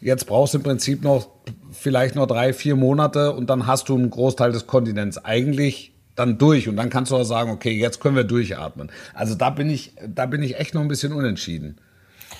jetzt 0.00 0.26
brauchst 0.26 0.54
du 0.54 0.58
im 0.58 0.62
Prinzip 0.62 1.02
noch 1.02 1.30
vielleicht 1.72 2.14
noch 2.14 2.26
drei, 2.26 2.52
vier 2.52 2.76
Monate 2.76 3.32
und 3.32 3.50
dann 3.50 3.66
hast 3.66 3.88
du 3.88 3.96
einen 3.96 4.10
Großteil 4.10 4.52
des 4.52 4.68
Kontinents 4.68 5.18
eigentlich 5.18 5.94
dann 6.16 6.38
durch 6.38 6.68
und 6.68 6.76
dann 6.76 6.90
kannst 6.90 7.10
du 7.12 7.16
auch 7.16 7.24
sagen, 7.24 7.50
okay, 7.50 7.72
jetzt 7.72 8.00
können 8.00 8.16
wir 8.16 8.24
durchatmen. 8.24 8.90
Also 9.14 9.34
da 9.34 9.50
bin 9.50 9.70
ich, 9.70 9.94
da 10.06 10.26
bin 10.26 10.42
ich 10.42 10.58
echt 10.58 10.74
noch 10.74 10.82
ein 10.82 10.88
bisschen 10.88 11.12
unentschieden. 11.12 11.78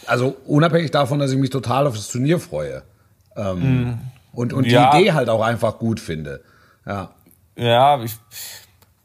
Also 0.06 0.36
unabhängig 0.46 0.90
davon, 0.90 1.18
dass 1.18 1.30
ich 1.32 1.38
mich 1.38 1.50
total 1.50 1.86
auf 1.86 1.94
das 1.94 2.08
Turnier 2.08 2.38
freue 2.40 2.82
ähm, 3.36 3.90
mm. 3.90 3.98
und, 4.32 4.52
und 4.52 4.66
ja. 4.66 4.90
die 4.90 5.02
Idee 5.02 5.12
halt 5.12 5.28
auch 5.28 5.42
einfach 5.42 5.78
gut 5.78 6.00
finde. 6.00 6.42
Ja. 6.86 7.10
Ja, 7.56 8.02
ich, 8.02 8.16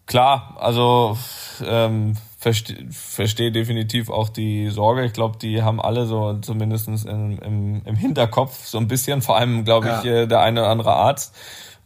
klar, 0.05 0.55
also 0.59 1.17
ähm, 1.65 2.15
verstehe 2.39 2.87
versteh 2.91 3.51
definitiv 3.51 4.09
auch 4.09 4.29
die 4.29 4.69
Sorge. 4.69 5.03
Ich 5.03 5.13
glaube, 5.13 5.37
die 5.39 5.63
haben 5.63 5.81
alle 5.81 6.05
so 6.05 6.35
zumindest 6.35 6.87
im, 6.87 7.39
im, 7.39 7.81
im 7.83 7.95
Hinterkopf 7.95 8.65
so 8.65 8.77
ein 8.77 8.87
bisschen, 8.87 9.21
vor 9.21 9.37
allem, 9.37 9.65
glaube 9.65 9.87
ich, 9.87 10.03
ja. 10.03 10.21
Äh, 10.21 10.27
der 10.27 10.41
eine 10.41 10.61
oder 10.61 10.69
andere 10.69 10.93
Arzt. 10.93 11.35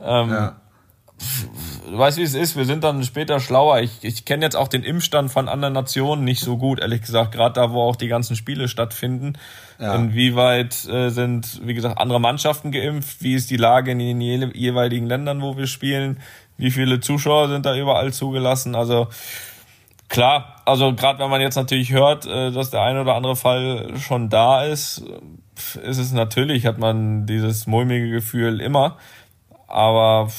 Ähm, 0.02 0.30
ja. 0.30 0.62
Du 1.90 1.98
weißt, 1.98 2.18
wie 2.18 2.24
es 2.24 2.36
ist, 2.36 2.56
wir 2.56 2.66
sind 2.66 2.84
dann 2.84 3.04
später 3.04 3.40
schlauer. 3.40 3.80
Ich, 3.80 4.04
ich 4.04 4.26
kenne 4.26 4.46
jetzt 4.46 4.56
auch 4.56 4.68
den 4.68 4.84
Impfstand 4.84 5.32
von 5.32 5.50
anderen 5.50 5.74
Nationen 5.74 6.24
nicht 6.24 6.40
so 6.40 6.58
gut, 6.58 6.80
ehrlich 6.80 7.02
gesagt, 7.02 7.32
gerade 7.34 7.54
da, 7.54 7.72
wo 7.72 7.82
auch 7.82 7.96
die 7.96 8.08
ganzen 8.08 8.36
Spiele 8.36 8.68
stattfinden. 8.68 9.34
Ja. 9.80 9.96
Inwieweit 9.96 10.88
äh, 10.88 11.10
sind, 11.10 11.62
wie 11.66 11.74
gesagt, 11.74 12.00
andere 12.00 12.20
Mannschaften 12.20 12.72
geimpft? 12.72 13.24
Wie 13.24 13.34
ist 13.34 13.50
die 13.50 13.58
Lage 13.58 13.92
in 13.92 14.00
den 14.00 14.22
jeweiligen 14.22 15.08
Ländern, 15.08 15.42
wo 15.42 15.58
wir 15.58 15.68
spielen? 15.68 16.20
Wie 16.58 16.72
viele 16.72 17.00
Zuschauer 17.00 17.48
sind 17.50 17.66
da 17.66 17.76
überall 17.76 18.14
zugelassen? 18.14 18.76
Also 18.76 19.08
klar, 20.10 20.62
also 20.66 20.94
gerade 20.94 21.20
wenn 21.20 21.30
man 21.30 21.42
jetzt 21.42 21.56
natürlich 21.56 21.92
hört, 21.92 22.26
äh, 22.26 22.52
dass 22.52 22.70
der 22.70 22.82
eine 22.82 23.02
oder 23.02 23.16
andere 23.16 23.36
Fall 23.36 23.94
schon 23.98 24.30
da 24.30 24.64
ist, 24.64 25.04
ist 25.84 25.98
es 25.98 26.12
natürlich, 26.12 26.66
hat 26.66 26.78
man 26.78 27.26
dieses 27.26 27.68
mulmige 27.68 28.10
Gefühl 28.10 28.62
immer. 28.62 28.98
Aber 29.68 30.30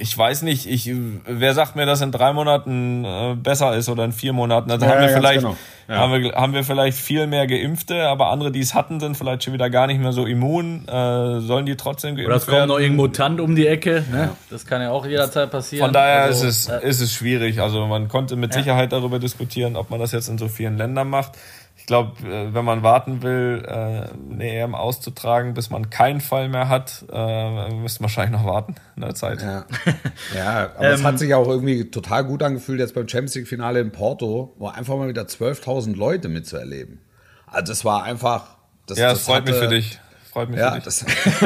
ich 0.00 0.16
weiß 0.16 0.42
nicht, 0.42 0.66
ich, 0.66 0.90
wer 1.26 1.54
sagt 1.54 1.76
mir, 1.76 1.86
dass 1.86 2.00
in 2.00 2.12
drei 2.12 2.32
Monaten 2.32 3.04
äh, 3.04 3.34
besser 3.36 3.76
ist 3.76 3.88
oder 3.88 4.04
in 4.04 4.12
vier 4.12 4.32
Monaten? 4.32 4.70
Also 4.70 4.86
ja, 4.86 4.92
haben 4.92 5.00
wir 5.02 5.08
vielleicht, 5.10 5.40
genau. 5.40 5.56
ja. 5.88 5.96
haben 5.96 6.22
wir, 6.22 6.32
haben 6.32 6.54
wir 6.54 6.64
vielleicht 6.64 6.98
viel 6.98 7.26
mehr 7.26 7.46
Geimpfte, 7.46 8.08
aber 8.08 8.28
andere, 8.28 8.50
die 8.50 8.60
es 8.60 8.74
hatten, 8.74 9.00
sind 9.00 9.16
vielleicht 9.16 9.44
schon 9.44 9.52
wieder 9.52 9.70
gar 9.70 9.86
nicht 9.86 10.00
mehr 10.00 10.12
so 10.12 10.26
immun. 10.26 10.88
Äh, 10.88 11.40
sollen 11.40 11.66
die 11.66 11.76
trotzdem 11.76 12.16
geimpft 12.16 12.28
werden? 12.28 12.30
Oder 12.30 12.36
es 12.36 12.46
kommt 12.46 12.68
noch 12.68 12.78
irgendein 12.78 12.96
Mutant 12.96 13.40
um 13.40 13.54
die 13.54 13.66
Ecke, 13.66 14.04
ne? 14.10 14.30
Das 14.48 14.66
kann 14.66 14.80
ja 14.80 14.90
auch 14.90 15.06
jederzeit 15.06 15.50
passieren. 15.50 15.86
Von 15.86 15.92
daher 15.92 16.22
also, 16.22 16.46
ist 16.46 16.68
es, 16.68 16.82
äh, 16.82 16.88
ist 16.88 17.00
es 17.00 17.12
schwierig. 17.12 17.60
Also 17.60 17.86
man 17.86 18.08
konnte 18.08 18.36
mit 18.36 18.52
Sicherheit 18.52 18.92
darüber 18.92 19.18
diskutieren, 19.18 19.76
ob 19.76 19.90
man 19.90 20.00
das 20.00 20.12
jetzt 20.12 20.28
in 20.28 20.38
so 20.38 20.48
vielen 20.48 20.78
Ländern 20.78 21.08
macht 21.08 21.32
ich 21.80 21.86
glaube, 21.86 22.20
äh, 22.28 22.52
wenn 22.54 22.64
man 22.64 22.82
warten 22.82 23.22
will, 23.22 23.64
äh, 23.66 23.70
eine 23.70 24.48
EM 24.48 24.74
auszutragen, 24.74 25.54
bis 25.54 25.70
man 25.70 25.88
keinen 25.88 26.20
Fall 26.20 26.48
mehr 26.48 26.68
hat, 26.68 27.04
äh, 27.10 27.74
müsste 27.74 28.02
man 28.02 28.08
wahrscheinlich 28.08 28.38
noch 28.38 28.46
warten 28.46 28.74
in 28.96 29.02
der 29.02 29.14
Zeit. 29.14 29.40
Ja, 29.42 29.64
ja 30.36 30.70
aber 30.76 30.88
ähm, 30.88 30.94
es 30.94 31.02
hat 31.02 31.18
sich 31.18 31.34
auch 31.34 31.48
irgendwie 31.48 31.90
total 31.90 32.24
gut 32.24 32.42
angefühlt 32.42 32.80
jetzt 32.80 32.94
beim 32.94 33.08
Champions 33.08 33.34
League-Finale 33.34 33.80
in 33.80 33.92
Porto, 33.92 34.54
wo 34.58 34.68
einfach 34.68 34.96
mal 34.96 35.08
wieder 35.08 35.22
12.000 35.22 35.96
Leute 35.96 36.28
mitzuerleben. 36.28 37.00
Also 37.46 37.72
das 37.72 37.84
war 37.84 38.04
einfach... 38.04 38.58
Das, 38.86 38.98
ja, 38.98 39.10
das, 39.10 39.18
das 39.18 39.26
freut 39.26 39.42
hatte, 39.42 39.52
mich 39.52 39.60
für 39.60 39.68
dich. 39.68 40.00
Freut 40.32 40.48
mich 40.48 40.60
ja, 40.60 40.78
das, 40.78 41.04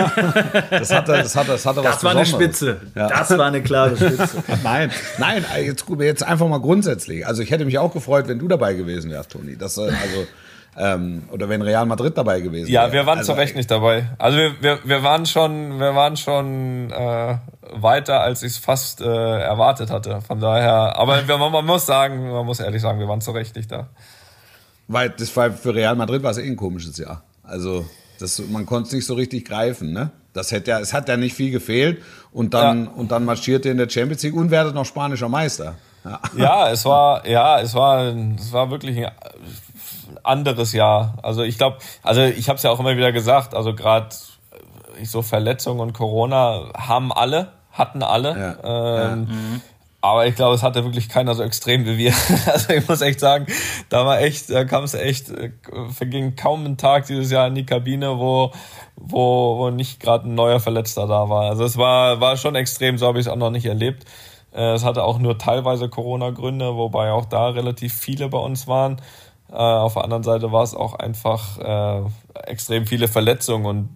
das 0.70 0.92
hatte, 0.92 1.12
das 1.12 1.36
hatte, 1.36 1.52
das 1.52 1.64
hatte 1.64 1.82
das 1.82 1.94
was 1.94 2.04
war 2.04 2.10
eine 2.10 2.26
Spitze. 2.26 2.82
Ja. 2.94 3.08
Das 3.08 3.30
war 3.30 3.46
eine 3.46 3.62
klare 3.62 3.96
Spitze. 3.96 4.44
nein, 4.62 4.90
nein, 5.16 5.44
jetzt, 5.64 5.86
jetzt 6.00 6.22
einfach 6.22 6.46
mal 6.48 6.60
grundsätzlich. 6.60 7.26
Also 7.26 7.40
ich 7.40 7.50
hätte 7.50 7.64
mich 7.64 7.78
auch 7.78 7.94
gefreut, 7.94 8.28
wenn 8.28 8.38
du 8.38 8.46
dabei 8.46 8.74
gewesen 8.74 9.10
wärst, 9.10 9.30
Toni. 9.30 9.56
Das, 9.56 9.78
äh, 9.78 9.84
also, 9.84 10.26
ähm, 10.76 11.22
oder 11.30 11.48
wenn 11.48 11.62
Real 11.62 11.86
Madrid 11.86 12.18
dabei 12.18 12.40
gewesen 12.40 12.70
wäre. 12.70 12.88
Ja, 12.88 12.92
wir 12.92 13.06
waren 13.06 13.18
also, 13.18 13.32
zu 13.32 13.38
Recht 13.38 13.56
nicht 13.56 13.70
dabei. 13.70 14.10
Also 14.18 14.36
wir, 14.36 14.52
wir, 14.60 14.78
wir 14.84 15.02
waren 15.02 15.24
schon, 15.24 15.80
wir 15.80 15.94
waren 15.94 16.18
schon 16.18 16.90
äh, 16.90 17.38
weiter, 17.72 18.20
als 18.20 18.42
ich 18.42 18.52
es 18.52 18.58
fast 18.58 19.00
äh, 19.00 19.04
erwartet 19.06 19.90
hatte. 19.90 20.20
Von 20.20 20.40
daher, 20.40 20.98
aber 20.98 21.22
man, 21.22 21.52
man 21.52 21.64
muss 21.64 21.86
sagen, 21.86 22.30
man 22.30 22.44
muss 22.44 22.60
ehrlich 22.60 22.82
sagen, 22.82 22.98
wir 22.98 23.08
waren 23.08 23.22
zu 23.22 23.30
Recht 23.30 23.56
nicht 23.56 23.72
da. 23.72 23.88
Weil 24.88 25.08
das 25.08 25.34
war 25.34 25.50
für 25.52 25.74
Real 25.74 25.96
Madrid 25.96 26.22
war 26.22 26.32
es 26.32 26.36
eh 26.38 26.46
ein 26.46 26.56
komisches 26.56 26.98
Jahr. 26.98 27.22
Also 27.42 27.86
das, 28.24 28.42
man 28.48 28.66
konnte 28.66 28.88
es 28.88 28.92
nicht 28.94 29.06
so 29.06 29.14
richtig 29.14 29.44
greifen, 29.44 29.92
ne? 29.92 30.10
Das 30.32 30.50
hätte 30.50 30.72
ja, 30.72 30.80
es 30.80 30.92
hat 30.92 31.08
ja 31.08 31.16
nicht 31.16 31.34
viel 31.34 31.52
gefehlt 31.52 32.02
und 32.32 32.54
dann, 32.54 32.86
ja. 32.86 32.90
und 32.90 33.12
dann 33.12 33.24
marschiert 33.24 33.64
ihr 33.64 33.70
in 33.70 33.78
der 33.78 33.88
Champions 33.88 34.22
League 34.24 34.34
und 34.34 34.50
werdet 34.50 34.74
noch 34.74 34.84
spanischer 34.84 35.28
Meister. 35.28 35.76
Ja. 36.04 36.20
ja, 36.36 36.70
es 36.72 36.84
war, 36.84 37.26
ja, 37.26 37.60
es 37.60 37.74
war, 37.74 38.12
es 38.36 38.52
war 38.52 38.70
wirklich 38.70 38.98
ein 38.98 39.12
anderes 40.24 40.72
Jahr. 40.72 41.18
Also 41.22 41.42
ich 41.42 41.56
glaube, 41.56 41.78
also 42.02 42.22
ich 42.22 42.48
habe 42.48 42.56
es 42.56 42.64
ja 42.64 42.70
auch 42.70 42.80
immer 42.80 42.96
wieder 42.96 43.12
gesagt, 43.12 43.54
also 43.54 43.74
gerade 43.74 44.08
so 45.04 45.22
Verletzungen 45.22 45.80
und 45.80 45.92
Corona 45.92 46.72
haben 46.76 47.12
alle, 47.12 47.52
hatten 47.70 48.02
alle. 48.02 48.56
Ja. 48.64 49.12
Ähm, 49.12 49.20
mhm. 49.20 49.60
Aber 50.04 50.26
ich 50.26 50.34
glaube, 50.34 50.54
es 50.54 50.62
hatte 50.62 50.84
wirklich 50.84 51.08
keiner 51.08 51.34
so 51.34 51.42
extrem 51.42 51.86
wie 51.86 51.96
wir. 51.96 52.12
Also 52.46 52.74
ich 52.74 52.86
muss 52.86 53.00
echt 53.00 53.20
sagen, 53.20 53.46
da 53.88 54.04
war 54.04 54.20
echt, 54.20 54.50
da 54.50 54.66
kam 54.66 54.84
es 54.84 54.92
echt, 54.92 55.30
äh, 55.30 55.50
verging 55.88 56.36
kaum 56.36 56.66
ein 56.66 56.76
Tag 56.76 57.06
dieses 57.06 57.30
Jahr 57.30 57.46
in 57.46 57.54
die 57.54 57.64
Kabine, 57.64 58.18
wo, 58.18 58.52
wo, 58.96 59.56
wo 59.56 59.70
nicht 59.70 60.00
gerade 60.00 60.28
ein 60.28 60.34
neuer 60.34 60.60
Verletzter 60.60 61.06
da 61.06 61.30
war. 61.30 61.48
Also 61.48 61.64
es 61.64 61.78
war, 61.78 62.20
war 62.20 62.36
schon 62.36 62.54
extrem, 62.54 62.98
so 62.98 63.06
habe 63.06 63.18
ich 63.18 63.24
es 63.24 63.32
auch 63.32 63.36
noch 63.36 63.48
nicht 63.48 63.64
erlebt. 63.64 64.04
Äh, 64.52 64.74
es 64.74 64.84
hatte 64.84 65.04
auch 65.04 65.18
nur 65.18 65.38
teilweise 65.38 65.88
Corona-Gründe, 65.88 66.76
wobei 66.76 67.10
auch 67.10 67.24
da 67.24 67.48
relativ 67.48 67.94
viele 67.94 68.28
bei 68.28 68.36
uns 68.38 68.66
waren. 68.66 69.00
Äh, 69.50 69.54
auf 69.54 69.94
der 69.94 70.04
anderen 70.04 70.22
Seite 70.22 70.52
war 70.52 70.64
es 70.64 70.74
auch 70.74 70.92
einfach 70.96 72.10
extrem 72.44 72.86
viele 72.86 73.08
Verletzungen 73.08 73.64
und 73.64 73.88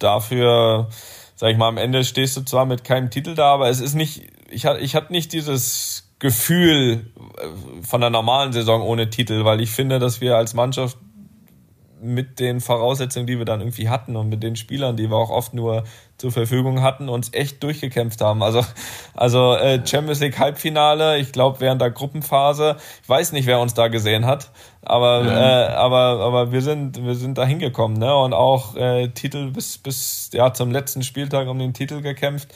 dafür, 0.00 0.88
sag 1.36 1.52
ich 1.52 1.56
mal, 1.58 1.68
am 1.68 1.76
Ende 1.76 2.02
stehst 2.02 2.36
du 2.36 2.40
zwar 2.42 2.66
mit 2.66 2.82
keinem 2.82 3.10
Titel 3.10 3.36
da, 3.36 3.54
aber 3.54 3.68
es 3.68 3.80
ist 3.80 3.94
nicht 3.94 4.33
ich, 4.50 4.64
ich 4.64 4.94
hatte 4.94 5.12
nicht 5.12 5.32
dieses 5.32 6.10
Gefühl 6.18 7.10
äh, 7.38 7.82
von 7.82 8.00
der 8.00 8.10
normalen 8.10 8.52
Saison 8.52 8.82
ohne 8.82 9.10
Titel, 9.10 9.44
weil 9.44 9.60
ich 9.60 9.70
finde, 9.70 9.98
dass 9.98 10.20
wir 10.20 10.36
als 10.36 10.54
Mannschaft 10.54 10.98
mit 12.04 12.38
den 12.38 12.60
Voraussetzungen, 12.60 13.26
die 13.26 13.38
wir 13.38 13.46
dann 13.46 13.60
irgendwie 13.60 13.88
hatten 13.88 14.14
und 14.16 14.28
mit 14.28 14.42
den 14.42 14.56
Spielern, 14.56 14.96
die 14.96 15.08
wir 15.08 15.16
auch 15.16 15.30
oft 15.30 15.54
nur 15.54 15.84
zur 16.18 16.32
Verfügung 16.32 16.82
hatten, 16.82 17.08
uns 17.08 17.32
echt 17.32 17.62
durchgekämpft 17.62 18.20
haben. 18.20 18.42
Also, 18.42 18.64
also 19.14 19.54
äh, 19.54 19.80
Champions 19.84 20.20
League 20.20 20.38
Halbfinale, 20.38 21.18
ich 21.18 21.32
glaube 21.32 21.60
während 21.60 21.80
der 21.80 21.90
Gruppenphase, 21.90 22.76
ich 23.02 23.08
weiß 23.08 23.32
nicht, 23.32 23.46
wer 23.46 23.58
uns 23.58 23.74
da 23.74 23.88
gesehen 23.88 24.26
hat, 24.26 24.50
aber 24.82 25.22
mhm. 25.22 25.28
äh, 25.28 25.74
aber 25.74 26.20
aber 26.20 26.52
wir 26.52 26.60
sind 26.60 27.02
wir 27.04 27.14
sind 27.14 27.38
da 27.38 27.46
hingekommen, 27.46 27.96
ne? 27.96 28.14
Und 28.14 28.34
auch 28.34 28.76
äh, 28.76 29.08
Titel 29.08 29.50
bis 29.50 29.78
bis 29.78 30.30
ja 30.32 30.52
zum 30.52 30.70
letzten 30.70 31.02
Spieltag 31.02 31.48
um 31.48 31.58
den 31.58 31.72
Titel 31.72 32.02
gekämpft. 32.02 32.48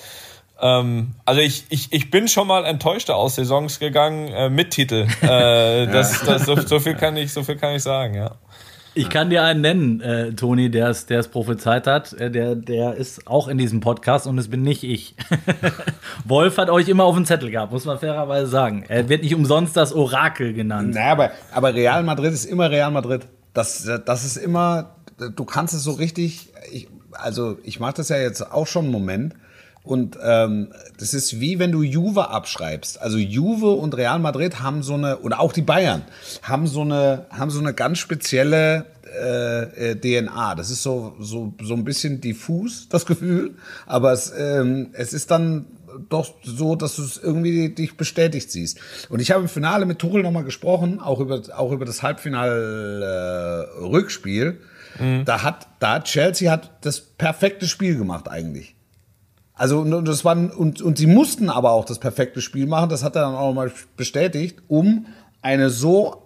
Ähm, 0.61 1.15
also 1.25 1.41
ich, 1.41 1.65
ich, 1.69 1.93
ich 1.93 2.11
bin 2.11 2.27
schon 2.27 2.49
mal 2.49 2.65
enttäuschter 2.65 3.17
aus 3.17 3.37
Saisons 3.37 3.79
gegangen 3.79 4.29
äh, 4.29 4.51
mit 4.51 4.71
Titel. 4.71 5.07
Äh, 5.23 5.87
das, 5.93 6.25
das, 6.25 6.47
so, 6.47 6.57
so, 6.57 6.81
viel 6.81 6.95
kann 6.95 7.17
ich, 7.17 7.33
so 7.33 7.43
viel 7.43 7.57
kann 7.57 7.75
ich 7.75 7.83
sagen, 7.83 8.15
ja. 8.15 8.33
Ich 8.95 9.11
kann 9.11 9.31
dir 9.31 9.45
einen 9.45 9.61
nennen, 9.61 10.01
äh, 10.01 10.33
Toni, 10.33 10.71
der 10.71 10.89
es 10.89 11.07
der 11.07 11.21
es 11.21 11.29
prophezeit 11.29 11.87
hat. 11.87 12.13
Äh, 12.15 12.33
der, 12.33 12.57
der 12.57 12.95
ist 12.95 13.29
auch 13.29 13.47
in 13.47 13.57
diesem 13.57 13.79
Podcast 13.79 14.27
und 14.27 14.37
es 14.39 14.49
bin 14.49 14.63
nicht 14.63 14.83
ich. 14.83 15.15
Wolf 16.25 16.59
hat 16.59 16.71
euch 16.71 16.89
immer 16.89 17.05
auf 17.05 17.15
den 17.15 17.25
Zettel 17.25 17.53
gehabt, 17.53 17.71
muss 17.71 17.85
man 17.85 18.01
fairerweise 18.01 18.49
sagen. 18.49 18.85
Er 18.89 19.09
wird 19.09 19.23
nicht 19.23 19.37
umsonst 19.37 19.77
das 19.77 19.93
Orakel 19.93 20.53
genannt. 20.53 20.95
Naja, 20.95 21.13
aber, 21.13 21.31
aber 21.53 21.75
Real 21.75 22.03
Madrid 22.03 22.33
ist 22.33 22.45
immer 22.45 22.71
Real 22.71 22.91
Madrid. 22.91 23.29
Das, 23.55 23.89
das 24.05 24.25
ist 24.25 24.37
immer, 24.37 24.97
du 25.19 25.45
kannst 25.45 25.75
es 25.75 25.85
so 25.85 25.93
richtig, 25.93 26.53
ich, 26.73 26.89
also 27.13 27.59
ich 27.63 27.79
mache 27.79 27.95
das 27.95 28.09
ja 28.09 28.17
jetzt 28.17 28.51
auch 28.51 28.67
schon 28.67 28.87
einen 28.87 28.93
Moment 28.93 29.35
und 29.89 30.19
ähm, 30.23 30.69
das 30.99 31.15
ist 31.15 31.41
wie 31.41 31.59
wenn 31.59 31.73
du 31.73 31.83
Juve 31.83 32.29
abschreibst. 32.29 33.01
Also 33.01 33.17
Juve 33.17 33.71
und 33.71 33.97
Real 33.97 34.19
Madrid 34.19 34.61
haben 34.61 34.83
so 34.83 34.93
eine, 34.95 35.21
oder 35.21 35.41
auch 35.41 35.55
die 35.55 35.63
Bayern, 35.63 36.03
haben 36.43 36.67
so 36.67 36.83
eine, 36.83 37.25
haben 37.31 37.51
so 37.51 37.61
eine 37.61 37.73
ganz 37.73 37.97
spezielle 37.99 38.85
äh, 39.19 39.93
äh 39.93 39.97
DNA. 39.97 40.57
Das 40.57 40.69
ist 40.71 40.83
so, 40.83 41.17
so, 41.19 41.55
so 41.63 41.73
ein 41.73 41.85
bisschen 41.85 42.21
diffus, 42.21 42.87
das 42.91 43.07
Gefühl. 43.07 43.55
Aber 43.87 44.13
es, 44.13 44.31
ähm, 44.37 44.91
es 44.93 45.15
ist 45.15 45.31
dann 45.31 45.65
doch 46.11 46.35
so, 46.43 46.77
dass 46.77 46.97
du 46.97 47.03
es 47.03 47.17
irgendwie 47.17 47.71
dich 47.71 47.97
bestätigt 47.97 48.53
siehst. 48.53 48.79
Und 49.09 49.21
ich 49.21 49.31
habe 49.31 49.41
im 49.41 49.49
Finale 49.49 49.87
mit 49.87 49.99
Tuchel 49.99 50.23
nochmal 50.23 50.45
gesprochen, 50.45 51.01
auch 51.01 51.19
über, 51.19 51.41
auch 51.57 51.73
über 51.73 51.87
das 51.87 52.03
Halbfinal-Rückspiel. 52.03 54.61
Äh, 54.99 55.03
mhm. 55.03 55.25
Da 55.25 55.43
hat, 55.43 55.67
da 55.81 56.01
Chelsea 56.01 56.53
hat 56.53 56.73
das 56.83 57.01
perfekte 57.01 57.67
Spiel 57.67 57.97
gemacht 57.97 58.29
eigentlich. 58.29 58.75
Also 59.59 59.81
und, 59.81 60.05
das 60.07 60.25
waren, 60.25 60.51
und, 60.51 60.81
und 60.81 60.99
sie 60.99 61.09
mussten 61.09 61.51
aber 61.51 61.73
auch 61.73 61.85
das 61.85 61.99
perfekte 61.99 62.41
Spiel 62.41 62.67
machen, 62.67 62.89
das 62.89 63.03
hat 63.03 63.17
er 63.17 63.23
dann 63.23 63.35
auch 63.35 63.53
mal 63.53 63.73
bestätigt, 63.97 64.61
um 64.69 65.07
eine 65.43 65.69
so 65.69 66.23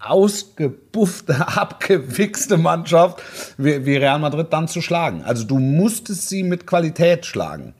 ausgebuffte, 0.00 1.46
abgewichste 1.56 2.58
Mannschaft 2.58 3.22
wie, 3.56 3.86
wie 3.86 3.96
Real 3.96 4.18
Madrid 4.18 4.52
dann 4.52 4.68
zu 4.68 4.82
schlagen. 4.82 5.22
Also 5.22 5.44
du 5.44 5.58
musstest 5.58 6.28
sie 6.28 6.42
mit 6.42 6.66
Qualität 6.66 7.24
schlagen. 7.24 7.74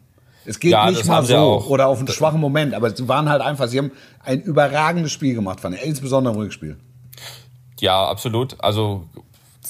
Es 0.44 0.60
geht 0.60 0.70
Ja, 0.70 0.88
nicht 0.88 1.04
mal 1.06 1.24
so 1.24 1.64
oder 1.68 1.88
auf 1.88 1.98
einen 1.98 2.08
schwachen 2.08 2.40
Moment, 2.40 2.72
aber 2.72 2.94
sie 2.94 3.08
waren 3.08 3.28
halt 3.28 3.42
einfach, 3.42 3.66
sie 3.66 3.78
haben 3.78 3.90
ein 4.24 4.40
überragendes 4.40 5.10
Spiel 5.10 5.34
gemacht, 5.34 5.60
fand 5.60 5.74
ich, 5.74 5.84
insbesondere 5.84 6.34
im 6.34 6.40
Rückspiel. 6.40 6.76
Ja, 7.80 8.06
absolut. 8.06 8.56
Also 8.60 9.08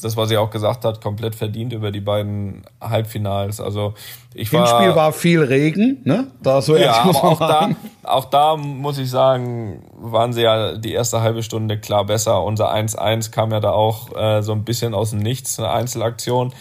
das, 0.04 0.16
was 0.16 0.28
sie 0.28 0.36
auch 0.36 0.50
gesagt 0.50 0.84
hat, 0.84 1.00
komplett 1.00 1.34
verdient 1.34 1.72
über 1.72 1.90
die 1.90 2.00
beiden 2.00 2.62
Halbfinals. 2.80 3.60
Also 3.60 3.94
ich 4.34 4.52
war, 4.52 4.66
Hinspiel 4.66 4.96
war 4.96 5.12
viel 5.12 5.42
Regen, 5.42 6.00
ne? 6.04 6.28
Da 6.42 6.60
so 6.62 6.76
ja, 6.76 7.04
aber 7.04 7.24
auch 7.24 7.38
da, 7.38 7.48
sagen. 7.48 7.76
auch 8.02 8.24
da 8.26 8.56
muss 8.56 8.98
ich 8.98 9.10
sagen, 9.10 9.82
waren 9.98 10.32
sie 10.32 10.42
ja 10.42 10.76
die 10.76 10.92
erste 10.92 11.20
halbe 11.20 11.42
Stunde 11.42 11.78
klar 11.78 12.04
besser. 12.04 12.42
Unser 12.42 12.72
1-1 12.72 13.30
kam 13.30 13.50
ja 13.52 13.60
da 13.60 13.70
auch 13.70 14.14
äh, 14.16 14.42
so 14.42 14.52
ein 14.52 14.64
bisschen 14.64 14.94
aus 14.94 15.10
dem 15.10 15.20
Nichts, 15.20 15.58
eine 15.58 15.70
Einzelaktion. 15.70 16.52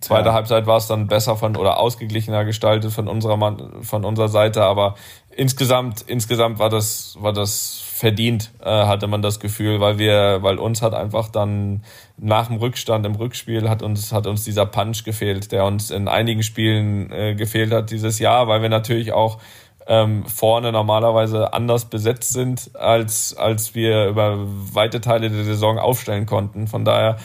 Zweite 0.00 0.32
Halbzeit 0.32 0.66
war 0.66 0.78
es 0.78 0.86
dann 0.86 1.06
besser 1.06 1.36
von 1.36 1.56
oder 1.56 1.78
ausgeglichener 1.78 2.44
gestaltet 2.44 2.92
von 2.92 3.08
unserer 3.08 3.36
Mann, 3.36 3.82
von 3.82 4.04
unserer 4.04 4.28
Seite, 4.28 4.64
aber 4.64 4.96
insgesamt 5.30 6.02
insgesamt 6.02 6.58
war 6.58 6.68
das 6.68 7.16
war 7.20 7.32
das 7.32 7.83
verdient, 7.94 8.50
äh, 8.60 8.68
hatte 8.68 9.06
man 9.06 9.22
das 9.22 9.38
Gefühl, 9.38 9.78
weil 9.78 9.98
wir 9.98 10.42
weil 10.42 10.58
uns 10.58 10.82
hat 10.82 10.94
einfach 10.94 11.28
dann 11.28 11.84
nach 12.16 12.48
dem 12.48 12.56
Rückstand 12.56 13.06
im 13.06 13.14
Rückspiel 13.14 13.68
hat 13.70 13.82
uns 13.82 14.12
hat 14.12 14.26
uns 14.26 14.42
dieser 14.42 14.66
Punch 14.66 15.04
gefehlt, 15.04 15.52
der 15.52 15.64
uns 15.64 15.92
in 15.92 16.08
einigen 16.08 16.42
Spielen 16.42 17.12
äh, 17.12 17.36
gefehlt 17.36 17.72
hat 17.72 17.92
dieses 17.92 18.18
Jahr, 18.18 18.48
weil 18.48 18.62
wir 18.62 18.68
natürlich 18.68 19.12
auch 19.12 19.38
ähm, 19.86 20.26
vorne 20.26 20.72
normalerweise 20.72 21.52
anders 21.52 21.84
besetzt 21.84 22.32
sind, 22.32 22.74
als, 22.74 23.36
als 23.36 23.76
wir 23.76 24.06
über 24.08 24.38
weite 24.40 25.00
Teile 25.00 25.30
der 25.30 25.44
Saison 25.44 25.78
aufstellen 25.78 26.26
konnten. 26.26 26.66
Von 26.66 26.84
daher 26.84 27.18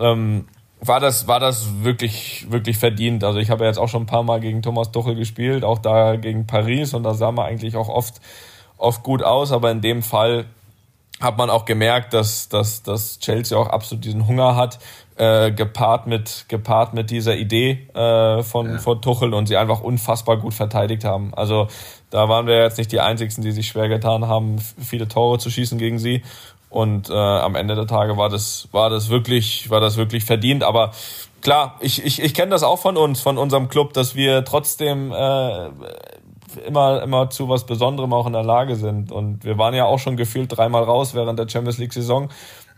ähm, 0.00 0.46
war 0.80 0.98
das, 0.98 1.28
war 1.28 1.38
das 1.38 1.84
wirklich, 1.84 2.50
wirklich 2.50 2.78
verdient. 2.78 3.22
Also 3.22 3.38
ich 3.38 3.50
habe 3.50 3.66
jetzt 3.66 3.78
auch 3.78 3.88
schon 3.88 4.02
ein 4.02 4.06
paar 4.06 4.24
Mal 4.24 4.40
gegen 4.40 4.62
Thomas 4.62 4.90
Tuchel 4.90 5.14
gespielt, 5.14 5.62
auch 5.62 5.78
da 5.78 6.16
gegen 6.16 6.46
Paris 6.46 6.92
und 6.92 7.04
da 7.04 7.14
sah 7.14 7.30
man 7.30 7.46
eigentlich 7.46 7.76
auch 7.76 7.88
oft, 7.88 8.20
oft 8.78 9.02
gut 9.02 9.22
aus, 9.22 9.52
aber 9.52 9.70
in 9.70 9.80
dem 9.80 10.02
Fall 10.02 10.46
hat 11.20 11.36
man 11.36 11.50
auch 11.50 11.64
gemerkt, 11.64 12.14
dass, 12.14 12.48
dass, 12.48 12.82
dass 12.82 13.18
Chelsea 13.18 13.58
auch 13.58 13.68
absolut 13.68 14.04
diesen 14.04 14.26
Hunger 14.26 14.54
hat, 14.54 14.78
äh, 15.16 15.50
gepaart 15.50 16.06
mit 16.06 16.44
gepaart 16.48 16.94
mit 16.94 17.10
dieser 17.10 17.36
Idee 17.36 17.88
äh, 17.94 18.42
von, 18.44 18.78
von 18.78 19.02
Tuchel 19.02 19.34
und 19.34 19.46
sie 19.46 19.56
einfach 19.56 19.80
unfassbar 19.80 20.36
gut 20.36 20.54
verteidigt 20.54 21.04
haben. 21.04 21.34
Also 21.34 21.66
da 22.10 22.28
waren 22.28 22.46
wir 22.46 22.62
jetzt 22.62 22.78
nicht 22.78 22.92
die 22.92 23.00
einzigen, 23.00 23.42
die 23.42 23.50
sich 23.50 23.66
schwer 23.66 23.88
getan 23.88 24.28
haben, 24.28 24.58
viele 24.58 25.08
Tore 25.08 25.38
zu 25.38 25.50
schießen 25.50 25.78
gegen 25.78 25.98
sie. 25.98 26.22
Und 26.70 27.10
äh, 27.10 27.14
am 27.14 27.56
Ende 27.56 27.74
der 27.74 27.86
Tage 27.86 28.16
war 28.16 28.28
das 28.28 28.68
war 28.72 28.90
das 28.90 29.08
wirklich 29.08 29.70
war 29.70 29.80
das 29.80 29.96
wirklich 29.96 30.24
verdient. 30.24 30.62
Aber 30.62 30.92
klar, 31.40 31.76
ich 31.80 32.04
ich, 32.04 32.22
ich 32.22 32.34
kenne 32.34 32.50
das 32.50 32.62
auch 32.62 32.78
von 32.78 32.96
uns, 32.96 33.20
von 33.20 33.38
unserem 33.38 33.68
Club, 33.68 33.94
dass 33.94 34.14
wir 34.14 34.44
trotzdem 34.44 35.10
äh, 35.10 35.70
immer, 36.66 37.02
immer 37.02 37.30
zu 37.30 37.48
was 37.48 37.66
Besonderem 37.66 38.12
auch 38.12 38.26
in 38.26 38.32
der 38.32 38.42
Lage 38.42 38.76
sind. 38.76 39.12
Und 39.12 39.44
wir 39.44 39.58
waren 39.58 39.74
ja 39.74 39.84
auch 39.84 39.98
schon 39.98 40.16
gefühlt 40.16 40.56
dreimal 40.56 40.84
raus 40.84 41.14
während 41.14 41.38
der 41.38 41.48
Champions 41.48 41.78
League 41.78 41.92
Saison. 41.92 42.28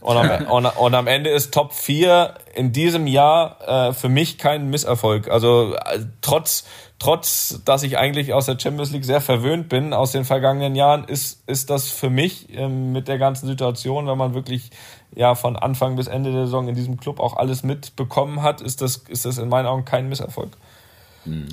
Und 0.01 0.17
am, 0.17 0.47
und, 0.51 0.67
und 0.67 0.95
am 0.95 1.07
Ende 1.07 1.31
ist 1.31 1.53
Top 1.53 1.73
4 1.73 2.35
in 2.55 2.73
diesem 2.73 3.07
Jahr 3.07 3.89
äh, 3.89 3.93
für 3.93 4.09
mich 4.09 4.39
kein 4.39 4.71
Misserfolg. 4.71 5.31
Also 5.31 5.75
äh, 5.75 6.01
trotz, 6.21 6.65
trotz, 6.99 7.61
dass 7.65 7.83
ich 7.83 7.99
eigentlich 7.99 8.33
aus 8.33 8.47
der 8.47 8.59
Champions 8.59 8.91
League 8.91 9.05
sehr 9.05 9.21
verwöhnt 9.21 9.69
bin 9.69 9.93
aus 9.93 10.13
den 10.13 10.25
vergangenen 10.25 10.75
Jahren, 10.75 11.05
ist, 11.05 11.43
ist 11.47 11.71
das 11.71 11.89
für 11.89 12.11
mich 12.11 12.49
ähm, 12.57 12.93
mit 12.93 13.09
der 13.09 13.19
ganzen 13.19 13.47
Situation, 13.47 14.07
wenn 14.07 14.19
man 14.19 14.35
wirklich 14.35 14.71
ja 15.15 15.35
von 15.35 15.57
Anfang 15.57 15.97
bis 15.97 16.07
Ende 16.07 16.33
der 16.33 16.47
Saison 16.47 16.69
in 16.69 16.75
diesem 16.75 16.99
Club 16.99 17.21
auch 17.21 17.37
alles 17.37 17.63
mitbekommen 17.63 18.43
hat, 18.43 18.61
ist 18.61 18.81
das, 18.81 18.99
ist 19.09 19.25
das 19.25 19.39
in 19.39 19.49
meinen 19.49 19.67
Augen 19.67 19.85
kein 19.85 20.09
Misserfolg. 20.09 20.57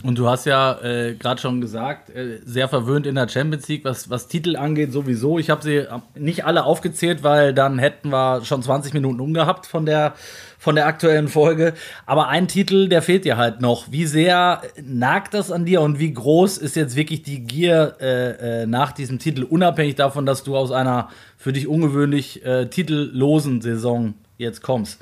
Und 0.03 0.17
du 0.17 0.29
hast 0.29 0.45
ja 0.45 0.79
äh, 0.81 1.15
gerade 1.15 1.41
schon 1.41 1.59
gesagt, 1.59 2.09
äh, 2.09 2.39
sehr 2.45 2.69
verwöhnt 2.69 3.05
in 3.05 3.15
der 3.15 3.27
Champions 3.27 3.67
League, 3.67 3.83
was, 3.83 4.09
was 4.09 4.27
Titel 4.27 4.55
angeht, 4.55 4.93
sowieso. 4.93 5.39
Ich 5.39 5.49
habe 5.49 5.61
sie 5.61 5.83
nicht 6.15 6.45
alle 6.45 6.63
aufgezählt, 6.63 7.21
weil 7.21 7.53
dann 7.53 7.77
hätten 7.77 8.09
wir 8.09 8.45
schon 8.45 8.63
20 8.63 8.93
Minuten 8.93 9.19
umgehabt 9.19 9.65
von 9.65 9.85
der, 9.85 10.13
von 10.57 10.75
der 10.75 10.87
aktuellen 10.87 11.27
Folge. 11.27 11.73
Aber 12.05 12.29
ein 12.29 12.47
Titel, 12.47 12.87
der 12.87 13.01
fehlt 13.01 13.25
dir 13.25 13.35
halt 13.35 13.59
noch. 13.59 13.91
Wie 13.91 14.05
sehr 14.05 14.61
nagt 14.81 15.33
das 15.33 15.51
an 15.51 15.65
dir 15.65 15.81
und 15.81 15.99
wie 15.99 16.13
groß 16.13 16.57
ist 16.57 16.77
jetzt 16.77 16.95
wirklich 16.95 17.23
die 17.23 17.41
Gier 17.41 17.97
äh, 17.99 18.61
äh, 18.61 18.65
nach 18.65 18.93
diesem 18.93 19.19
Titel, 19.19 19.43
unabhängig 19.43 19.95
davon, 19.95 20.25
dass 20.25 20.43
du 20.43 20.55
aus 20.55 20.71
einer 20.71 21.09
für 21.37 21.51
dich 21.51 21.67
ungewöhnlich 21.67 22.45
äh, 22.45 22.67
titellosen 22.67 23.61
Saison 23.61 24.13
jetzt 24.37 24.61
kommst? 24.61 25.01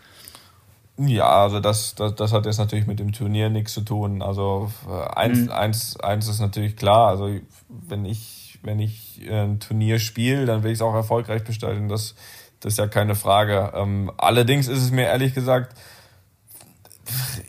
Ja, 0.97 1.43
also 1.43 1.59
das, 1.59 1.95
das, 1.95 2.15
das 2.15 2.31
hat 2.31 2.45
jetzt 2.45 2.57
natürlich 2.57 2.87
mit 2.87 2.99
dem 2.99 3.11
Turnier 3.11 3.49
nichts 3.49 3.73
zu 3.73 3.81
tun. 3.81 4.21
Also 4.21 4.71
äh, 4.87 5.15
eins, 5.15 5.49
eins, 5.49 5.99
eins 5.99 6.27
ist 6.29 6.39
natürlich 6.39 6.77
klar. 6.77 7.09
Also 7.09 7.37
wenn 7.67 8.05
ich, 8.05 8.59
wenn 8.63 8.79
ich 8.79 9.21
äh, 9.27 9.43
ein 9.43 9.59
Turnier 9.59 9.99
spiele, 9.99 10.45
dann 10.45 10.63
will 10.63 10.71
ich 10.71 10.77
es 10.77 10.81
auch 10.81 10.93
erfolgreich 10.93 11.43
gestalten. 11.43 11.89
Das, 11.89 12.15
das 12.61 12.73
ist 12.73 12.79
ja 12.79 12.87
keine 12.87 13.15
Frage. 13.15 13.73
Ähm, 13.75 14.09
allerdings 14.15 14.69
ist 14.69 14.81
es 14.81 14.91
mir 14.91 15.03
ehrlich 15.03 15.33
gesagt, 15.33 15.77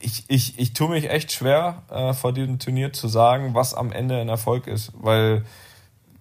ich, 0.00 0.24
ich, 0.26 0.58
ich 0.58 0.72
tue 0.72 0.88
mich 0.88 1.08
echt 1.08 1.30
schwer, 1.30 1.82
äh, 1.88 2.14
vor 2.14 2.32
diesem 2.32 2.58
Turnier 2.58 2.92
zu 2.92 3.06
sagen, 3.06 3.54
was 3.54 3.74
am 3.74 3.92
Ende 3.92 4.20
ein 4.20 4.28
Erfolg 4.28 4.66
ist. 4.66 4.92
Weil 4.96 5.44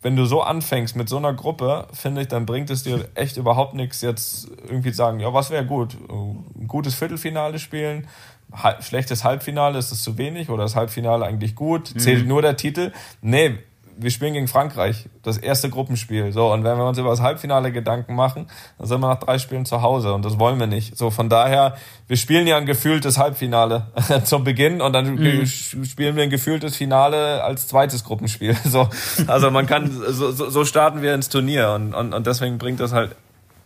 wenn 0.05 0.15
du 0.15 0.25
so 0.25 0.43
anfängst 0.43 0.95
mit 0.95 1.09
so 1.09 1.17
einer 1.17 1.33
Gruppe, 1.33 1.87
finde 1.91 2.21
ich, 2.21 2.27
dann 2.27 2.45
bringt 2.45 2.69
es 2.69 2.83
dir 2.83 3.09
echt 3.15 3.37
überhaupt 3.37 3.73
nichts, 3.73 4.01
jetzt 4.01 4.47
irgendwie 4.67 4.91
zu 4.91 4.97
sagen, 4.97 5.19
ja, 5.19 5.33
was 5.33 5.49
wäre 5.49 5.65
gut? 5.65 5.97
Ein 6.07 6.67
gutes 6.67 6.93
Viertelfinale 6.93 7.57
spielen, 7.57 8.05
halb, 8.53 8.83
schlechtes 8.83 9.23
Halbfinale, 9.23 9.79
ist 9.79 9.91
das 9.91 10.03
zu 10.03 10.19
wenig 10.19 10.51
oder 10.51 10.61
das 10.61 10.75
Halbfinale 10.75 11.25
eigentlich 11.25 11.55
gut? 11.55 11.99
Zählt 11.99 12.27
nur 12.27 12.43
der 12.43 12.55
Titel? 12.55 12.91
Nee, 13.23 13.57
wir 13.97 14.11
spielen 14.11 14.33
gegen 14.33 14.47
Frankreich, 14.47 15.09
das 15.23 15.37
erste 15.37 15.69
Gruppenspiel. 15.69 16.31
So, 16.31 16.51
und 16.51 16.63
wenn 16.63 16.77
wir 16.77 16.85
uns 16.85 16.97
über 16.97 17.09
das 17.09 17.21
Halbfinale 17.21 17.71
Gedanken 17.71 18.15
machen, 18.15 18.47
dann 18.77 18.87
sind 18.87 18.99
wir 18.99 19.07
nach 19.07 19.19
drei 19.19 19.39
Spielen 19.39 19.65
zu 19.65 19.81
Hause 19.81 20.13
und 20.13 20.25
das 20.25 20.39
wollen 20.39 20.59
wir 20.59 20.67
nicht. 20.67 20.97
So, 20.97 21.11
von 21.11 21.29
daher, 21.29 21.75
wir 22.07 22.17
spielen 22.17 22.47
ja 22.47 22.57
ein 22.57 22.65
gefühltes 22.65 23.17
Halbfinale 23.17 23.87
zum 24.23 24.43
Beginn 24.43 24.81
und 24.81 24.93
dann 24.93 25.17
spielen 25.47 26.15
wir 26.15 26.23
ein 26.23 26.29
gefühltes 26.29 26.75
Finale 26.75 27.43
als 27.43 27.67
zweites 27.67 28.03
Gruppenspiel. 28.03 28.55
So, 28.65 28.89
also 29.27 29.51
man 29.51 29.67
kann, 29.67 29.89
so, 29.89 30.31
so 30.31 30.49
so 30.49 30.65
starten 30.65 31.01
wir 31.01 31.13
ins 31.13 31.29
Turnier 31.29 31.71
und, 31.71 31.93
und, 31.93 32.13
und 32.13 32.27
deswegen 32.27 32.57
bringt 32.57 32.79
das 32.79 32.91
halt 32.91 33.15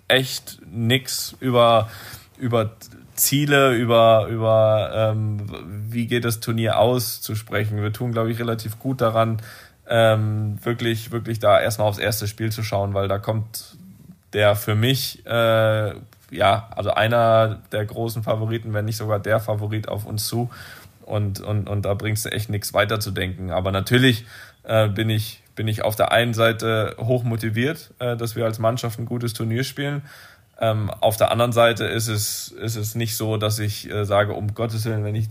echt 0.08 0.60
nix 0.70 1.36
über, 1.39 1.89
über 2.38 2.72
Ziele, 3.20 3.76
über, 3.76 4.28
über 4.30 4.92
ähm, 4.94 5.42
wie 5.89 6.08
geht 6.08 6.26
das 6.26 6.39
Turnier 6.39 6.80
aus 6.80 7.22
zu 7.22 7.36
sprechen. 7.36 7.82
Wir 7.82 7.94
tun, 7.94 8.12
glaube 8.12 8.32
ich, 8.32 8.39
relativ 8.39 8.80
gut 8.80 9.02
daran, 9.02 9.42
ähm, 9.89 10.60
wirklich, 10.63 11.12
wirklich 11.12 11.39
da 11.39 11.60
erstmal 11.60 11.88
aufs 11.88 11.97
erste 11.97 12.28
Spiel 12.28 12.52
zu 12.52 12.63
schauen, 12.63 12.93
weil 12.93 13.08
da 13.08 13.17
kommt 13.17 13.75
der 14.34 14.56
für 14.56 14.75
mich, 14.75 15.25
äh, 15.25 15.93
ja, 16.32 16.69
also 16.75 16.91
einer 16.91 17.60
der 17.71 17.86
großen 17.86 18.21
Favoriten, 18.21 18.73
wenn 18.73 18.86
nicht 18.86 18.97
sogar 18.97 19.19
der 19.19 19.39
Favorit 19.39 19.89
auf 19.89 20.06
uns 20.06 20.28
zu. 20.28 20.49
Und, 21.02 21.41
und, 21.41 21.67
und 21.67 21.86
da 21.86 21.95
bringst 21.95 22.25
du 22.25 22.30
echt 22.30 22.52
nichts 22.52 22.73
weiterzudenken. 22.75 23.49
Aber 23.49 23.71
natürlich 23.71 24.25
äh, 24.63 24.88
bin, 24.88 25.10
ich, 25.10 25.41
bin 25.56 25.67
ich 25.67 25.82
auf 25.82 25.95
der 25.95 26.12
einen 26.12 26.36
Seite 26.36 26.95
hoch 26.99 27.23
motiviert, 27.23 27.89
äh, 27.97 28.15
dass 28.15 28.36
wir 28.36 28.45
als 28.45 28.60
Mannschaft 28.60 28.99
ein 28.99 29.06
gutes 29.06 29.34
Turnier 29.34 29.63
spielen. 29.63 30.04
Ähm, 30.62 30.89
auf 30.89 31.15
der 31.15 31.32
anderen 31.32 31.54
Seite 31.54 31.86
ist 31.86 32.10
es, 32.10 32.50
ist 32.50 32.76
es 32.76 32.93
nicht 32.93 33.15
so, 33.15 33.38
dass 33.38 33.60
ich 33.60 33.89
äh, 33.89 34.04
sage, 34.04 34.34
um 34.34 34.54
Gottes 34.54 34.84
Willen, 34.84 35.06
wenn 35.06 35.15
ich, 35.15 35.30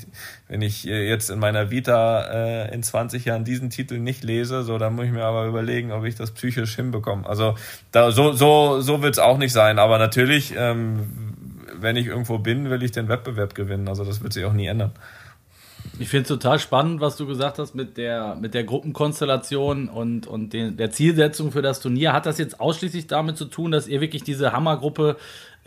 wenn 0.49 0.63
ich 0.63 0.89
äh, 0.89 1.07
jetzt 1.07 1.29
in 1.29 1.39
meiner 1.39 1.71
Vita 1.71 2.23
äh, 2.23 2.75
in 2.75 2.83
20 2.83 3.27
Jahren 3.27 3.45
diesen 3.45 3.69
Titel 3.69 3.99
nicht 3.99 4.25
lese, 4.25 4.63
so, 4.63 4.79
dann 4.79 4.95
muss 4.95 5.05
ich 5.05 5.13
mir 5.13 5.25
aber 5.25 5.45
überlegen, 5.45 5.93
ob 5.93 6.05
ich 6.05 6.15
das 6.15 6.31
psychisch 6.31 6.77
hinbekomme. 6.77 7.29
Also 7.29 7.57
da, 7.93 8.11
so, 8.11 8.33
so, 8.33 8.81
so 8.81 9.03
wird 9.03 9.15
es 9.15 9.19
auch 9.19 9.37
nicht 9.37 9.53
sein. 9.53 9.79
Aber 9.79 9.99
natürlich, 9.99 10.55
ähm, 10.57 11.35
wenn 11.79 11.97
ich 11.97 12.07
irgendwo 12.07 12.39
bin, 12.39 12.71
will 12.71 12.83
ich 12.83 12.93
den 12.93 13.09
Wettbewerb 13.09 13.55
gewinnen. 13.55 13.89
Also 13.89 14.05
das 14.05 14.23
wird 14.23 14.33
sich 14.33 14.47
auch 14.47 14.55
nie 14.55 14.67
ändern. 14.67 14.93
Ich 16.01 16.09
finde 16.09 16.23
es 16.23 16.29
total 16.29 16.61
spannend, 16.61 17.01
was 17.01 17.17
du 17.17 17.27
gesagt 17.27 17.59
hast 17.59 17.75
mit 17.75 17.97
der, 17.97 18.37
mit 18.37 18.55
der 18.55 18.63
Gruppenkonstellation 18.63 19.89
und, 19.89 20.29
und 20.29 20.53
den, 20.53 20.77
der 20.77 20.93
Zielsetzung 20.93 21.51
für 21.51 21.61
das 21.61 21.81
Turnier. 21.81 22.13
Hat 22.13 22.25
das 22.25 22.39
jetzt 22.39 22.61
ausschließlich 22.61 23.09
damit 23.09 23.37
zu 23.37 23.47
tun, 23.47 23.73
dass 23.73 23.89
ihr 23.89 24.01
wirklich 24.01 24.23
diese 24.23 24.53
Hammergruppe 24.53 25.17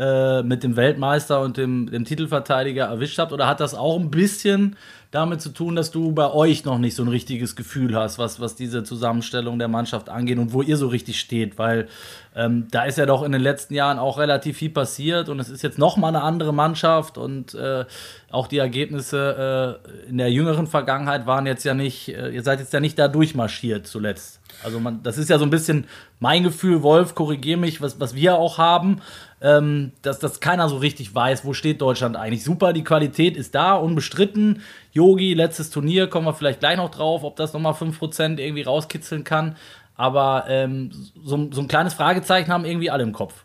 äh, 0.02 0.42
mit 0.42 0.64
dem 0.64 0.76
Weltmeister 0.76 1.42
und 1.42 1.58
dem, 1.58 1.92
dem 1.92 2.06
Titelverteidiger 2.06 2.86
erwischt 2.86 3.20
habt? 3.20 3.32
Oder 3.32 3.48
hat 3.48 3.60
das 3.60 3.76
auch 3.76 4.00
ein 4.00 4.10
bisschen 4.10 4.76
damit 5.12 5.42
zu 5.42 5.50
tun, 5.50 5.76
dass 5.76 5.92
du 5.92 6.14
bei 6.14 6.32
euch 6.32 6.66
noch 6.66 6.80
nicht 6.80 6.96
so 6.96 7.04
ein 7.04 7.10
richtiges 7.10 7.56
Gefühl 7.56 7.96
hast, 7.96 8.18
was, 8.18 8.40
was 8.40 8.56
diese 8.56 8.84
Zusammenstellung 8.84 9.60
der 9.60 9.68
Mannschaft 9.68 10.10
angeht 10.10 10.40
und 10.40 10.54
wo 10.54 10.64
ihr 10.64 10.78
so 10.78 10.88
richtig 10.88 11.20
steht? 11.20 11.60
Weil 11.60 11.88
ähm, 12.36 12.68
da 12.72 12.86
ist 12.86 12.98
ja 12.98 13.06
doch 13.06 13.22
in 13.22 13.32
den 13.32 13.42
letzten 13.42 13.76
Jahren 13.76 14.00
auch 14.00 14.18
relativ 14.18 14.58
viel 14.58 14.72
passiert 14.72 15.30
und 15.30 15.40
es 15.40 15.50
ist 15.50 15.62
jetzt 15.62 15.78
noch 15.78 15.98
mal 15.98 16.08
eine 16.08 16.24
andere 16.24 16.54
Mannschaft 16.54 17.18
und 17.18 17.54
äh, 17.54 17.86
auch 18.32 18.48
die 18.48 18.58
Ergebnisse 18.58 19.80
äh, 19.86 20.10
in 20.10 20.18
der 20.18 20.32
jüngeren 20.32 20.66
Vergangenheit 20.66 21.28
waren 21.28 21.46
jetzt 21.46 21.64
ja 21.64 21.76
nicht, 21.76 22.10
äh, 22.10 22.30
ihr 22.30 22.42
seid 22.42 22.60
jetzt 22.60 22.74
ja 22.74 22.80
nicht 22.80 22.98
da 22.98 23.08
durchmarschiert 23.08 23.86
zuletzt. 23.86 24.41
Also 24.64 24.80
man, 24.80 25.04
das 25.04 25.18
ist 25.18 25.30
ja 25.30 25.38
so 25.38 25.46
ein 25.46 25.50
bisschen 25.50 25.86
mein 26.20 26.44
Gefühl, 26.44 26.84
Wolf, 26.84 27.16
korrigier 27.16 27.58
mich, 27.58 27.82
was, 27.82 28.00
was 28.00 28.16
wir 28.16 28.36
auch 28.36 28.58
haben, 28.58 29.02
ähm, 29.42 29.92
dass, 30.02 30.20
dass 30.20 30.40
keiner 30.40 30.70
so 30.70 30.78
richtig 30.78 31.14
weiß, 31.14 31.46
wo 31.46 31.54
steht 31.54 31.82
Deutschland 31.82 32.16
eigentlich. 32.16 32.44
Super, 32.44 32.74
die 32.74 32.84
Qualität 32.84 33.36
ist 33.38 33.56
da, 33.56 33.76
unbestritten. 33.76 34.62
Yogi, 34.92 35.34
letztes 35.34 35.70
Turnier, 35.70 36.08
kommen 36.08 36.28
wir 36.28 36.34
vielleicht 36.34 36.60
gleich 36.60 36.78
noch 36.78 36.92
drauf, 36.92 37.24
ob 37.24 37.36
das 37.36 37.54
nochmal 37.54 37.74
5% 37.74 38.40
irgendwie 38.40 38.64
rauskitzeln 38.64 39.24
kann. 39.24 39.56
Aber 39.96 40.46
ähm, 40.48 40.92
so, 41.24 41.50
so 41.52 41.62
ein 41.62 41.68
kleines 41.68 41.94
Fragezeichen 41.94 42.52
haben 42.52 42.66
irgendwie 42.66 42.90
alle 42.90 43.04
im 43.04 43.14
Kopf. 43.14 43.44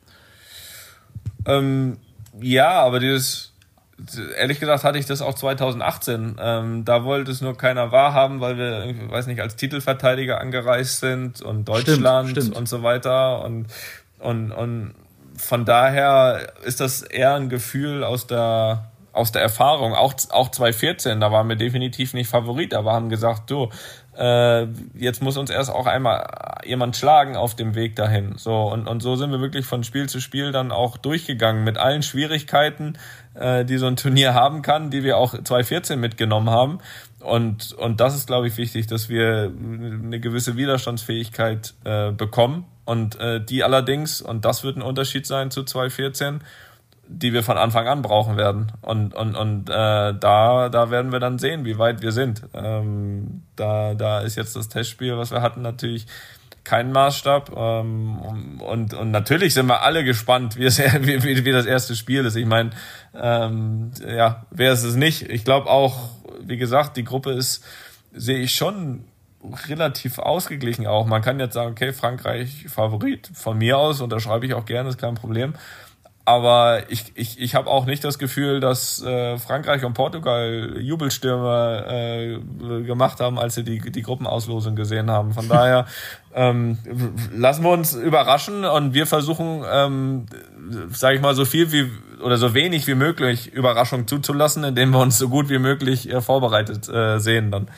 Ähm, 1.46 1.98
ja, 2.40 2.83
aber 2.83 3.00
dieses, 3.00 3.56
ehrlich 4.37 4.61
gesagt 4.61 4.85
hatte 4.85 4.98
ich 4.98 5.06
das 5.06 5.22
auch 5.22 5.35
2018. 5.35 6.37
Ähm, 6.38 6.85
da 6.85 7.04
wollte 7.04 7.30
es 7.30 7.40
nur 7.40 7.56
keiner 7.56 7.92
wahrhaben, 7.92 8.40
weil 8.40 8.59
wir, 8.59 9.11
weiß 9.11 9.26
nicht, 9.26 9.40
als 9.40 9.56
Titelverteidiger 9.56 10.40
angereist 10.40 11.00
sind 11.00 11.40
und 11.40 11.66
Deutschland 11.66 12.30
stimmt, 12.30 12.44
stimmt. 12.44 12.56
und 12.56 12.68
so 12.68 12.82
weiter. 12.82 13.42
Und, 13.44 13.66
und, 14.18 14.52
und 14.52 14.94
von 15.37 15.64
daher 15.64 16.52
ist 16.64 16.80
das 16.80 17.02
eher 17.02 17.35
ein 17.35 17.48
Gefühl 17.48 18.04
aus 18.04 18.26
der, 18.26 18.90
aus 19.12 19.32
der 19.32 19.42
Erfahrung. 19.42 19.94
Auch, 19.94 20.14
auch 20.30 20.50
2014, 20.50 21.20
da 21.20 21.32
waren 21.32 21.48
wir 21.48 21.56
definitiv 21.56 22.12
nicht 22.14 22.28
Favorit, 22.28 22.74
aber 22.74 22.92
haben 22.92 23.09
gesagt, 23.09 23.50
du, 23.50 23.70
äh, 24.18 24.66
jetzt 24.94 25.22
muss 25.22 25.37
uns 25.37 25.50
erst 25.50 25.70
auch 25.70 25.87
einmal 25.87 26.26
jemand 26.64 26.96
schlagen 26.96 27.37
auf 27.37 27.55
dem 27.55 27.74
Weg 27.74 27.96
dahin. 27.96 28.35
So, 28.37 28.62
und, 28.72 28.87
und 28.88 29.02
so 29.02 29.16
sind 29.16 29.31
wir 29.31 29.40
wirklich 29.40 29.66
von 29.66 29.85
Spiel 29.85 30.09
zu 30.09 30.20
Spiel 30.20 30.52
dann 30.52 30.72
auch 30.72 30.96
durchgegangen 30.96 31.64
mit 31.64 31.79
allen 31.79 32.02
Schwierigkeiten, 32.02 32.94
äh, 33.35 33.64
die 33.64 33.79
so 33.79 33.87
ein 33.87 33.96
Turnier 33.96 34.35
haben 34.35 34.62
kann, 34.62 34.90
die 34.90 35.02
wir 35.02 35.18
auch 35.18 35.33
2014 35.33 36.00
mitgenommen 36.00 36.50
haben. 36.50 36.79
Und, 37.20 37.72
und 37.72 38.00
das 38.00 38.14
ist, 38.14 38.26
glaube 38.26 38.46
ich, 38.46 38.57
wichtig, 38.57 38.87
dass 38.87 39.09
wir 39.09 39.52
eine 39.52 40.20
gewisse 40.20 40.57
Widerstandsfähigkeit 40.57 41.74
äh, 41.85 42.12
bekommen. 42.12 42.66
Und 42.85 43.18
äh, 43.18 43.44
die 43.44 43.64
allerdings, 43.64 44.22
und 44.22 44.44
das 44.44 44.62
wird 44.62 44.76
ein 44.76 44.83
Unterschied 44.83 45.26
sein 45.26 45.50
zu 45.50 45.64
2014, 45.64 46.40
die 47.09 47.33
wir 47.33 47.42
von 47.42 47.57
Anfang 47.57 47.87
an 47.87 48.03
brauchen 48.03 48.37
werden. 48.37 48.73
Und, 48.83 49.14
und, 49.14 49.35
und 49.35 49.71
äh, 49.71 50.14
da, 50.14 50.69
da 50.69 50.90
werden 50.90 51.12
wir 51.12 51.21
dann 51.21 51.38
sehen, 51.38 51.64
wie 51.64 51.79
weit 51.79 52.03
wir 52.03 52.12
sind. 52.12 52.42
Ähm, 52.55 53.42
da, 53.55 53.95
da 53.95 54.21
ist 54.21 54.37
jetzt 54.37 54.57
das 54.57 54.69
Testspiel, 54.69 55.16
was 55.16 55.31
wir 55.31 55.42
hatten, 55.42 55.62
natürlich 55.62 56.07
kein 56.64 56.90
Maßstab. 56.92 57.53
Ähm, 57.57 58.19
und, 58.61 58.92
und 58.92 59.11
natürlich 59.11 59.55
sind 59.55 59.66
wir 59.66 59.83
alle 59.83 60.05
gespannt, 60.05 60.57
wie, 60.57 60.64
es, 60.64 60.79
wie, 61.01 61.23
wie, 61.23 61.45
wie 61.45 61.53
das 61.53 61.66
erste 61.66 61.95
Spiel 61.97 62.25
ist. 62.25 62.37
Ich 62.37 62.47
meine, 62.47 62.71
ähm, 63.14 63.92
ja, 64.07 64.47
wer 64.51 64.73
ist 64.73 64.83
es 64.83 64.97
nicht? 64.97 65.23
Ich 65.31 65.45
glaube 65.45 65.71
auch, 65.71 66.11
wie 66.40 66.57
gesagt, 66.57 66.97
die 66.97 67.05
Gruppe 67.05 67.33
ist, 67.33 67.64
sehe 68.12 68.38
ich 68.38 68.55
schon 68.55 69.05
relativ 69.69 70.19
ausgeglichen 70.19 70.87
auch. 70.87 71.07
Man 71.07 71.23
kann 71.23 71.38
jetzt 71.38 71.55
sagen, 71.55 71.71
okay, 71.71 71.92
Frankreich 71.92 72.66
Favorit. 72.69 73.31
Von 73.33 73.59
mir 73.59 73.79
aus 73.79 74.01
unterschreibe 74.01 74.47
ich 74.47 74.55
auch 74.55 74.64
gerne, 74.64 74.88
ist 74.88 74.99
kein 74.99 75.14
Problem. 75.14 75.55
Aber 76.26 76.90
ich, 76.90 77.12
ich, 77.14 77.40
ich 77.40 77.54
habe 77.54 77.70
auch 77.70 77.86
nicht 77.86 78.02
das 78.02 78.18
Gefühl, 78.18 78.58
dass 78.58 79.00
äh, 79.00 79.38
Frankreich 79.38 79.84
und 79.84 79.94
Portugal 79.94 80.74
Jubelstürme 80.76 81.86
äh, 81.88 82.82
gemacht 82.82 83.20
haben, 83.20 83.38
als 83.38 83.54
sie 83.54 83.62
die, 83.62 83.78
die 83.78 84.02
Gruppenauslosung 84.02 84.74
gesehen 84.74 85.08
haben. 85.08 85.32
Von 85.32 85.48
daher 85.48 85.86
ähm, 86.34 86.78
lassen 87.32 87.62
wir 87.62 87.70
uns 87.70 87.94
überraschen 87.94 88.64
und 88.64 88.92
wir 88.92 89.06
versuchen, 89.06 89.62
ähm, 89.70 90.26
sage 90.90 91.14
ich 91.14 91.22
mal, 91.22 91.36
so 91.36 91.44
viel 91.44 91.70
wie 91.70 91.88
oder 92.20 92.38
so 92.38 92.54
wenig 92.54 92.88
wie 92.88 92.96
möglich 92.96 93.52
Überraschung 93.52 94.08
zuzulassen, 94.08 94.64
indem 94.64 94.90
wir 94.90 94.98
uns 94.98 95.18
so 95.18 95.28
gut 95.28 95.48
wie 95.48 95.60
möglich 95.60 96.12
äh, 96.12 96.20
vorbereitet 96.20 96.88
äh, 96.88 97.20
sehen 97.20 97.52
dann. 97.52 97.68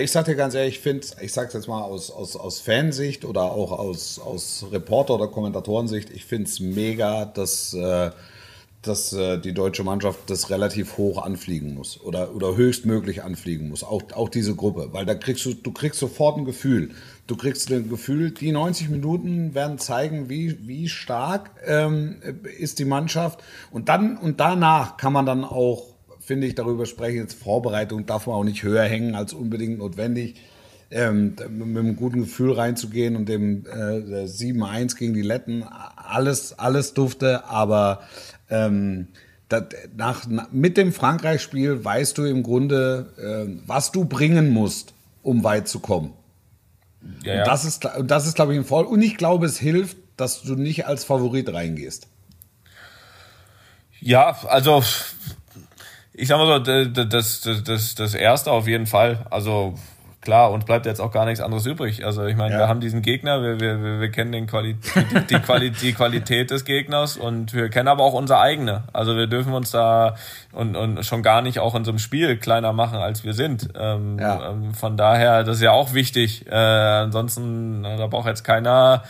Ich 0.00 0.12
sag 0.12 0.24
dir 0.26 0.36
ganz 0.36 0.54
ehrlich, 0.54 0.76
ich 0.76 0.80
finde, 0.80 1.06
ich 1.20 1.32
sag's 1.32 1.54
jetzt 1.54 1.66
mal 1.66 1.82
aus, 1.82 2.10
aus, 2.10 2.36
aus 2.36 2.60
Fansicht 2.60 3.24
oder 3.24 3.42
auch 3.42 3.72
aus, 3.72 4.18
aus 4.18 4.64
Reporter- 4.70 5.14
oder 5.14 5.28
Kommentatorensicht, 5.28 6.10
ich 6.10 6.24
finde 6.24 6.44
es 6.44 6.60
mega, 6.60 7.24
dass, 7.24 7.74
äh, 7.74 8.10
dass 8.80 9.12
äh, 9.12 9.38
die 9.38 9.52
deutsche 9.52 9.82
Mannschaft 9.84 10.18
das 10.28 10.50
relativ 10.50 10.96
hoch 10.98 11.22
anfliegen 11.22 11.74
muss 11.74 12.00
oder, 12.00 12.34
oder 12.34 12.56
höchstmöglich 12.56 13.22
anfliegen 13.22 13.68
muss. 13.68 13.82
Auch, 13.84 14.02
auch 14.14 14.28
diese 14.28 14.54
Gruppe, 14.54 14.88
weil 14.92 15.04
da 15.04 15.14
kriegst 15.14 15.44
du, 15.44 15.52
du 15.52 15.72
kriegst 15.72 15.98
sofort 16.00 16.38
ein 16.38 16.44
Gefühl. 16.44 16.90
Du 17.26 17.36
kriegst 17.36 17.70
ein 17.70 17.88
Gefühl, 17.88 18.30
die 18.30 18.52
90 18.52 18.88
Minuten 18.88 19.54
werden 19.54 19.78
zeigen, 19.78 20.28
wie, 20.28 20.66
wie 20.66 20.88
stark 20.88 21.50
ähm, 21.66 22.20
ist 22.58 22.78
die 22.78 22.84
Mannschaft. 22.84 23.42
Und 23.70 23.88
dann 23.88 24.16
und 24.16 24.40
danach 24.40 24.96
kann 24.96 25.12
man 25.12 25.26
dann 25.26 25.44
auch 25.44 25.91
finde 26.24 26.46
ich, 26.46 26.54
darüber 26.54 26.86
sprechen. 26.86 27.18
Jetzt 27.18 27.34
Vorbereitung 27.34 28.06
darf 28.06 28.26
man 28.26 28.36
auch 28.36 28.44
nicht 28.44 28.62
höher 28.62 28.84
hängen 28.84 29.14
als 29.14 29.32
unbedingt 29.32 29.78
notwendig. 29.78 30.36
Ähm, 30.90 31.36
mit 31.48 31.78
einem 31.78 31.96
guten 31.96 32.20
Gefühl 32.20 32.52
reinzugehen 32.52 33.16
und 33.16 33.26
dem 33.26 33.64
äh, 33.64 34.26
7-1 34.26 34.96
gegen 34.96 35.14
die 35.14 35.22
Letten, 35.22 35.62
alles, 35.62 36.58
alles 36.58 36.92
dufte, 36.92 37.46
aber 37.46 38.02
ähm, 38.50 39.08
das, 39.48 39.64
nach, 39.96 40.26
mit 40.50 40.76
dem 40.76 40.92
Frankreich-Spiel 40.92 41.82
weißt 41.82 42.18
du 42.18 42.24
im 42.24 42.42
Grunde, 42.42 43.06
äh, 43.16 43.62
was 43.66 43.90
du 43.90 44.04
bringen 44.04 44.50
musst, 44.50 44.92
um 45.22 45.44
weit 45.44 45.66
zu 45.66 45.80
kommen. 45.80 46.12
Ja, 47.24 47.34
ja. 47.34 47.40
Und 47.40 47.48
das 47.48 47.64
ist, 47.64 47.88
das 48.04 48.26
ist, 48.26 48.34
glaube 48.34 48.52
ich, 48.52 48.58
ein 48.58 48.64
Voll. 48.64 48.84
Und 48.84 49.00
ich 49.00 49.16
glaube, 49.16 49.46
es 49.46 49.58
hilft, 49.58 49.96
dass 50.16 50.42
du 50.42 50.56
nicht 50.56 50.86
als 50.86 51.04
Favorit 51.04 51.52
reingehst. 51.52 52.08
Ja, 54.00 54.36
also 54.46 54.82
ich 56.14 56.28
sag 56.28 56.38
mal 56.38 56.46
so, 56.46 56.58
das, 56.58 57.40
das, 57.40 57.62
das, 57.64 57.94
das 57.94 58.14
erste 58.14 58.52
auf 58.52 58.66
jeden 58.66 58.86
Fall. 58.86 59.26
Also 59.30 59.74
klar, 60.22 60.52
uns 60.52 60.64
bleibt 60.64 60.86
jetzt 60.86 61.00
auch 61.00 61.10
gar 61.10 61.24
nichts 61.24 61.40
anderes 61.40 61.66
übrig. 61.66 62.04
Also 62.04 62.24
ich 62.24 62.36
meine, 62.36 62.54
ja. 62.54 62.60
wir 62.60 62.68
haben 62.68 62.80
diesen 62.80 63.02
Gegner, 63.02 63.42
wir, 63.42 63.60
wir, 63.60 64.00
wir 64.00 64.10
kennen 64.10 64.32
den 64.32 64.46
Quali 64.46 64.74
die, 64.74 65.26
die, 65.26 65.40
Quali 65.40 65.70
die 65.70 65.92
Qualität 65.92 66.50
des 66.50 66.64
Gegners 66.64 67.16
und 67.16 67.52
wir 67.52 67.68
kennen 67.68 67.88
aber 67.88 68.04
auch 68.04 68.14
unsere 68.14 68.40
eigene. 68.40 68.84
Also 68.92 69.16
wir 69.16 69.26
dürfen 69.26 69.52
uns 69.52 69.72
da 69.72 70.14
und, 70.52 70.76
und 70.76 71.04
schon 71.04 71.22
gar 71.22 71.42
nicht 71.42 71.58
auch 71.58 71.74
in 71.74 71.84
so 71.84 71.90
einem 71.90 71.98
Spiel 71.98 72.36
kleiner 72.36 72.72
machen, 72.72 72.98
als 72.98 73.24
wir 73.24 73.34
sind. 73.34 73.70
Ähm, 73.74 74.18
ja. 74.18 74.50
ähm, 74.50 74.74
von 74.74 74.96
daher, 74.96 75.44
das 75.44 75.56
ist 75.56 75.62
ja 75.62 75.72
auch 75.72 75.92
wichtig. 75.92 76.46
Äh, 76.46 76.54
ansonsten, 76.54 77.82
da 77.82 78.06
braucht 78.06 78.28
jetzt 78.28 78.44
keiner 78.44 79.02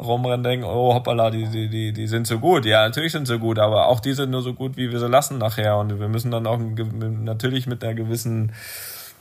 rumrennen, 0.00 0.42
denken, 0.42 0.64
oh 0.64 0.94
hoppala, 0.94 1.30
die, 1.30 1.46
die, 1.46 1.68
die, 1.68 1.92
die 1.92 2.06
sind 2.06 2.26
so 2.26 2.38
gut. 2.38 2.64
Ja, 2.64 2.84
natürlich 2.84 3.12
sind 3.12 3.26
sie 3.26 3.38
gut, 3.38 3.58
aber 3.58 3.86
auch 3.86 4.00
die 4.00 4.12
sind 4.12 4.30
nur 4.30 4.42
so 4.42 4.54
gut, 4.54 4.76
wie 4.76 4.90
wir 4.90 4.98
sie 4.98 5.08
lassen 5.08 5.38
nachher. 5.38 5.78
Und 5.78 5.98
wir 5.98 6.08
müssen 6.08 6.30
dann 6.30 6.46
auch 6.46 6.58
natürlich 6.58 7.66
mit 7.66 7.82
einer 7.82 7.94
gewissen 7.94 8.52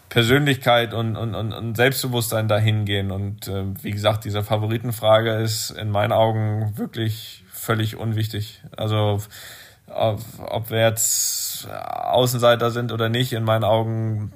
Persönlichkeit 0.09 0.93
und, 0.93 1.15
und, 1.15 1.33
und, 1.35 1.75
Selbstbewusstsein 1.75 2.47
dahin 2.47 2.85
gehen. 2.85 3.11
Und 3.11 3.47
äh, 3.47 3.65
wie 3.81 3.91
gesagt, 3.91 4.25
diese 4.25 4.43
Favoritenfrage 4.43 5.35
ist 5.35 5.71
in 5.71 5.89
meinen 5.89 6.11
Augen 6.11 6.77
wirklich 6.77 7.43
völlig 7.51 7.95
unwichtig. 7.97 8.61
Also 8.77 9.19
ob, 9.87 10.21
ob 10.39 10.69
wir 10.69 10.79
jetzt 10.79 11.67
Außenseiter 11.69 12.71
sind 12.71 12.91
oder 12.91 13.09
nicht, 13.09 13.33
in 13.33 13.43
meinen 13.43 13.63
Augen 13.63 14.31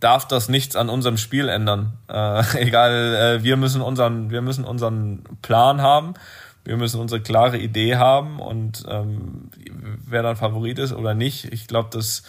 darf 0.00 0.26
das 0.26 0.48
nichts 0.48 0.76
an 0.76 0.88
unserem 0.88 1.16
Spiel 1.16 1.48
ändern. 1.48 1.92
Äh, 2.08 2.42
egal, 2.62 3.14
äh, 3.14 3.42
wir 3.42 3.56
müssen 3.56 3.82
unseren, 3.82 4.30
wir 4.30 4.42
müssen 4.42 4.64
unseren 4.64 5.24
Plan 5.42 5.80
haben. 5.80 6.14
Wir 6.64 6.76
müssen 6.76 7.00
unsere 7.00 7.20
klare 7.20 7.58
Idee 7.58 7.94
haben 7.94 8.40
und 8.40 8.82
ähm, 8.88 9.50
wer 10.04 10.24
dann 10.24 10.34
Favorit 10.34 10.80
ist 10.80 10.92
oder 10.92 11.14
nicht, 11.14 11.52
ich 11.52 11.68
glaube, 11.68 11.90
das 11.92 12.24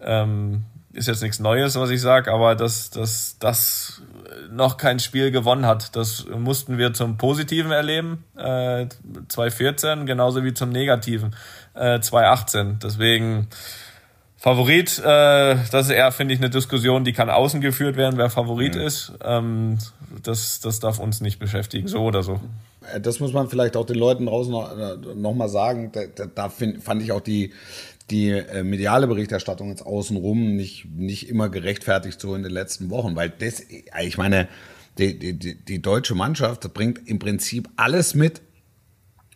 ähm, 0.00 0.64
ist 0.92 1.06
jetzt 1.06 1.22
nichts 1.22 1.38
Neues, 1.38 1.76
was 1.76 1.90
ich 1.90 2.00
sage, 2.00 2.32
aber 2.32 2.56
dass 2.56 2.90
das, 2.90 3.36
das 3.38 4.02
noch 4.50 4.76
kein 4.76 4.98
Spiel 4.98 5.30
gewonnen 5.30 5.66
hat, 5.66 5.94
das 5.94 6.26
mussten 6.26 6.78
wir 6.78 6.94
zum 6.94 7.16
Positiven 7.16 7.70
erleben, 7.70 8.24
äh, 8.36 8.86
2014, 9.28 10.06
genauso 10.06 10.42
wie 10.42 10.52
zum 10.54 10.70
Negativen, 10.70 11.36
äh, 11.74 12.00
2018. 12.00 12.78
Deswegen 12.82 13.48
Favorit, 14.46 15.00
äh, 15.00 15.56
das 15.72 15.86
ist 15.86 15.90
eher, 15.90 16.12
finde 16.12 16.32
ich, 16.32 16.38
eine 16.38 16.50
Diskussion, 16.50 17.02
die 17.02 17.12
kann 17.12 17.30
außen 17.30 17.60
geführt 17.60 17.96
werden, 17.96 18.16
wer 18.16 18.30
Favorit 18.30 18.76
mhm. 18.76 18.80
ist. 18.80 19.12
Ähm, 19.24 19.76
das, 20.22 20.60
das 20.60 20.78
darf 20.78 21.00
uns 21.00 21.20
nicht 21.20 21.40
beschäftigen, 21.40 21.88
so 21.88 22.04
oder 22.04 22.22
so. 22.22 22.38
Äh, 22.94 23.00
das 23.00 23.18
muss 23.18 23.32
man 23.32 23.48
vielleicht 23.48 23.76
auch 23.76 23.84
den 23.84 23.96
Leuten 23.98 24.26
draußen 24.26 24.52
noch, 24.52 24.70
äh, 24.70 25.14
noch 25.16 25.34
mal 25.34 25.48
sagen. 25.48 25.90
Da, 25.90 26.02
da, 26.14 26.26
da 26.26 26.48
find, 26.48 26.80
fand 26.80 27.02
ich 27.02 27.10
auch 27.10 27.22
die, 27.22 27.54
die 28.08 28.30
äh, 28.30 28.62
mediale 28.62 29.08
Berichterstattung 29.08 29.70
jetzt 29.70 29.84
außenrum 29.84 30.54
nicht, 30.54 30.84
nicht 30.94 31.28
immer 31.28 31.48
gerechtfertigt 31.48 32.20
so 32.20 32.36
in 32.36 32.44
den 32.44 32.52
letzten 32.52 32.88
Wochen, 32.90 33.16
weil 33.16 33.30
das, 33.30 33.60
ich 34.00 34.16
meine, 34.16 34.46
die, 34.96 35.18
die, 35.18 35.56
die 35.56 35.82
deutsche 35.82 36.14
Mannschaft 36.14 36.72
bringt 36.72 37.00
im 37.08 37.18
Prinzip 37.18 37.68
alles 37.74 38.14
mit, 38.14 38.42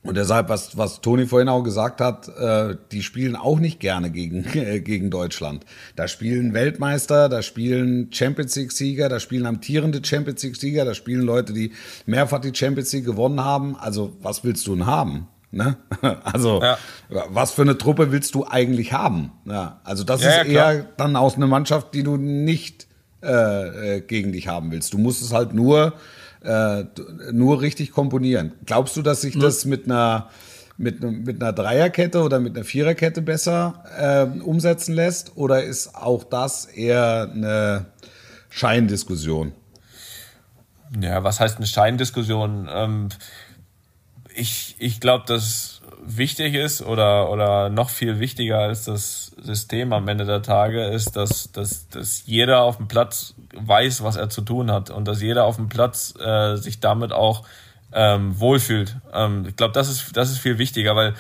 und 0.03 0.17
deshalb, 0.17 0.49
was, 0.49 0.79
was 0.79 1.03
Toni 1.03 1.27
vorhin 1.27 1.51
auch 1.51 1.63
gesagt 1.63 2.01
hat, 2.01 2.29
äh, 2.29 2.77
die 2.91 3.03
spielen 3.03 3.37
auch 3.37 3.59
nicht 3.59 3.81
gerne 3.81 4.11
gegen, 4.11 4.47
äh, 4.55 4.81
gegen 4.81 5.11
Deutschland. 5.11 5.67
Da 5.95 6.09
spielen 6.09 6.55
Weltmeister, 6.55 7.29
da 7.29 7.43
spielen 7.43 8.11
Champions 8.11 8.57
League-Sieger, 8.57 9.11
da 9.11 9.21
spielen 9.21 9.45
amtierende 9.45 10.03
Champions 10.03 10.43
League-Sieger, 10.43 10.87
da 10.87 10.95
spielen 10.95 11.21
Leute, 11.21 11.53
die 11.53 11.73
mehrfach 12.07 12.41
die 12.41 12.55
Champions 12.55 12.93
League 12.95 13.05
gewonnen 13.05 13.45
haben. 13.45 13.77
Also, 13.77 14.17
was 14.23 14.43
willst 14.43 14.67
du 14.67 14.75
denn 14.75 14.87
haben? 14.87 15.29
Ne? 15.51 15.77
Also, 16.25 16.63
ja. 16.63 16.79
was 17.29 17.53
für 17.53 17.63
eine 17.63 17.77
Truppe 17.77 18.11
willst 18.11 18.35
du 18.35 18.47
eigentlich 18.47 18.95
haben? 18.95 19.33
Ja, 19.45 19.81
also, 19.85 20.05
das 20.05 20.23
ja, 20.23 20.41
ist 20.41 20.49
eher 20.49 20.87
dann 20.97 21.15
aus 21.15 21.37
einer 21.37 21.47
Mannschaft, 21.47 21.93
die 21.93 22.05
du 22.05 22.17
nicht 22.17 22.87
äh, 23.23 23.97
äh, 23.97 24.01
gegen 24.01 24.33
dich 24.33 24.49
haben 24.49 24.71
willst. 24.71 24.95
Du 24.95 24.99
musst 24.99 25.21
es 25.21 25.35
halt 25.35 25.53
nur, 25.53 25.93
äh, 26.43 26.85
nur 27.33 27.61
richtig 27.61 27.93
komponieren. 27.93 28.53
Glaubst 28.65 28.97
du, 28.97 29.03
dass 29.03 29.21
sich 29.21 29.35
mhm. 29.35 29.41
das 29.41 29.65
mit 29.65 29.85
einer 29.85 30.31
mit, 30.77 31.03
mit 31.03 31.43
einer 31.43 31.53
Dreierkette 31.53 32.23
oder 32.23 32.41
mit 32.41 32.57
einer 32.57 32.65
Viererkette 32.65 33.21
besser 33.21 33.85
äh, 33.99 34.41
umsetzen 34.41 34.95
lässt? 34.95 35.37
Oder 35.37 35.63
ist 35.63 35.95
auch 35.95 36.25
das 36.25 36.65
eher 36.65 37.31
eine 37.31 37.87
Scheindiskussion? 38.49 39.53
Ja, 40.99 41.23
was 41.23 41.39
heißt 41.39 41.59
eine 41.59 41.67
Scheindiskussion? 41.67 42.69
Ähm, 42.73 43.11
ich 44.35 44.75
ich 44.79 45.01
glaube, 45.01 45.25
dass 45.27 45.70
wichtig 46.03 46.55
ist 46.55 46.83
oder, 46.83 47.31
oder 47.31 47.69
noch 47.69 47.91
viel 47.91 48.21
wichtiger 48.21 48.59
als 48.59 48.85
das 48.85 49.33
System 49.41 49.93
am 49.93 50.09
Ende 50.09 50.25
der 50.25 50.43
Tage 50.43 50.85
ist, 50.85 51.17
dass, 51.17 51.53
dass, 51.53 51.89
dass 51.89 52.27
jeder 52.27 52.63
auf 52.63 52.77
dem 52.77 52.89
Platz 52.89 53.35
weiß, 53.55 54.03
was 54.03 54.17
er 54.17 54.31
zu 54.31 54.43
tun 54.43 54.71
hat 54.71 54.91
und 54.91 55.07
dass 55.07 55.23
jeder 55.23 55.45
auf 55.45 55.57
dem 55.57 55.69
Platz 55.69 56.15
äh, 56.19 56.57
sich 56.57 56.81
damit 56.81 57.13
auch 57.13 57.45
ähm, 57.93 58.39
wohlfühlt. 58.39 58.97
Ähm, 59.13 59.47
ich 59.49 59.57
glaube, 59.57 59.73
das 59.73 59.89
ist, 59.89 60.17
das 60.17 60.31
ist 60.31 60.39
viel 60.39 60.59
wichtiger, 60.59 60.97
weil 60.97 61.15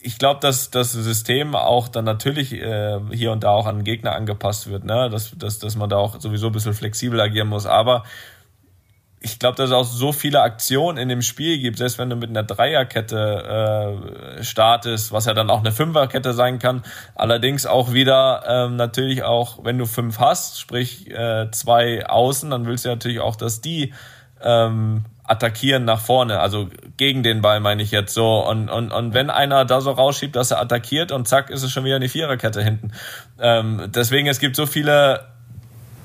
ich 0.00 0.18
glaube, 0.18 0.40
dass 0.40 0.70
das 0.70 0.92
System 0.92 1.54
auch 1.54 1.88
dann 1.88 2.04
natürlich 2.04 2.52
äh, 2.52 3.00
hier 3.12 3.32
und 3.32 3.42
da 3.42 3.50
auch 3.50 3.66
an 3.66 3.84
Gegner 3.84 4.12
angepasst 4.12 4.68
wird, 4.68 4.84
ne? 4.84 5.08
dass, 5.08 5.32
dass, 5.36 5.58
dass 5.58 5.76
man 5.76 5.88
da 5.88 5.96
auch 5.96 6.20
sowieso 6.20 6.48
ein 6.48 6.52
bisschen 6.52 6.74
flexibel 6.74 7.20
agieren 7.20 7.48
muss. 7.48 7.64
Aber 7.64 8.04
ich 9.24 9.38
glaube, 9.38 9.56
dass 9.56 9.70
es 9.70 9.72
auch 9.74 9.84
so 9.84 10.12
viele 10.12 10.42
Aktionen 10.42 10.98
in 10.98 11.08
dem 11.08 11.22
Spiel 11.22 11.58
gibt, 11.58 11.78
selbst 11.78 11.98
wenn 11.98 12.10
du 12.10 12.16
mit 12.16 12.28
einer 12.28 12.42
Dreierkette 12.42 14.36
äh, 14.38 14.44
startest, 14.44 15.12
was 15.12 15.24
ja 15.24 15.32
dann 15.32 15.48
auch 15.48 15.60
eine 15.60 15.72
Fünferkette 15.72 16.34
sein 16.34 16.58
kann. 16.58 16.84
Allerdings 17.14 17.64
auch 17.64 17.94
wieder 17.94 18.44
ähm, 18.46 18.76
natürlich 18.76 19.22
auch, 19.22 19.64
wenn 19.64 19.78
du 19.78 19.86
fünf 19.86 20.18
hast, 20.18 20.60
sprich 20.60 21.10
äh, 21.10 21.50
zwei 21.52 22.06
Außen, 22.06 22.50
dann 22.50 22.66
willst 22.66 22.84
du 22.84 22.90
natürlich 22.90 23.20
auch, 23.20 23.36
dass 23.36 23.62
die 23.62 23.94
ähm, 24.42 25.06
attackieren 25.26 25.86
nach 25.86 26.00
vorne, 26.00 26.40
also 26.40 26.68
gegen 26.98 27.22
den 27.22 27.40
Ball 27.40 27.60
meine 27.60 27.82
ich 27.82 27.90
jetzt 27.92 28.12
so. 28.12 28.46
Und, 28.46 28.68
und, 28.68 28.92
und 28.92 29.14
wenn 29.14 29.30
einer 29.30 29.64
da 29.64 29.80
so 29.80 29.90
rausschiebt, 29.90 30.36
dass 30.36 30.50
er 30.50 30.60
attackiert 30.60 31.12
und 31.12 31.26
zack, 31.26 31.48
ist 31.48 31.62
es 31.62 31.72
schon 31.72 31.84
wieder 31.84 31.96
eine 31.96 32.10
Viererkette 32.10 32.62
hinten. 32.62 32.92
Ähm, 33.40 33.90
deswegen, 33.94 34.28
es 34.28 34.38
gibt 34.38 34.54
so 34.54 34.66
viele 34.66 35.24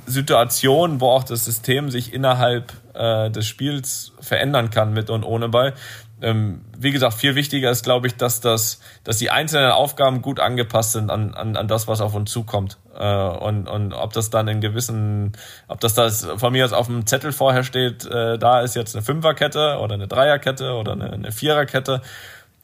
Situationen, 0.05 1.01
wo 1.01 1.09
auch 1.09 1.25
das 1.25 1.43
System 1.43 1.91
sich 1.91 2.13
innerhalb 2.13 2.71
äh, 2.99 3.31
des 3.31 3.47
Spiels 3.47 4.11
verändern 4.19 4.69
kann 4.69 4.93
mit 4.93 5.09
und 5.09 5.23
ohne 5.23 5.49
Ball. 5.49 5.73
Ähm, 6.21 6.65
wie 6.77 6.91
gesagt, 6.91 7.13
viel 7.13 7.35
wichtiger 7.35 7.71
ist, 7.71 7.83
glaube 7.83 8.07
ich, 8.07 8.17
dass 8.17 8.41
das, 8.41 8.81
dass 9.05 9.17
die 9.17 9.31
einzelnen 9.31 9.71
Aufgaben 9.71 10.21
gut 10.21 10.41
angepasst 10.41 10.91
sind 10.91 11.09
an, 11.09 11.33
an, 11.33 11.55
an 11.55 11.67
das, 11.69 11.87
was 11.87 12.01
auf 12.01 12.13
uns 12.13 12.29
zukommt. 12.29 12.77
Äh, 12.93 13.05
und, 13.05 13.69
und 13.69 13.93
ob 13.93 14.11
das 14.11 14.29
dann 14.29 14.49
in 14.49 14.59
gewissen, 14.59 15.31
ob 15.69 15.79
das 15.79 15.93
das 15.93 16.27
von 16.35 16.51
mir 16.51 16.65
aus 16.65 16.73
auf 16.73 16.87
dem 16.87 17.07
Zettel 17.07 17.31
vorher 17.31 17.63
steht, 17.63 18.05
äh, 18.05 18.37
da 18.37 18.59
ist 18.59 18.75
jetzt 18.75 18.95
eine 18.95 19.03
Fünferkette 19.03 19.77
oder 19.79 19.93
eine 19.93 20.09
Dreierkette 20.09 20.73
oder 20.73 20.91
eine, 20.91 21.13
eine 21.13 21.31
Viererkette. 21.31 22.01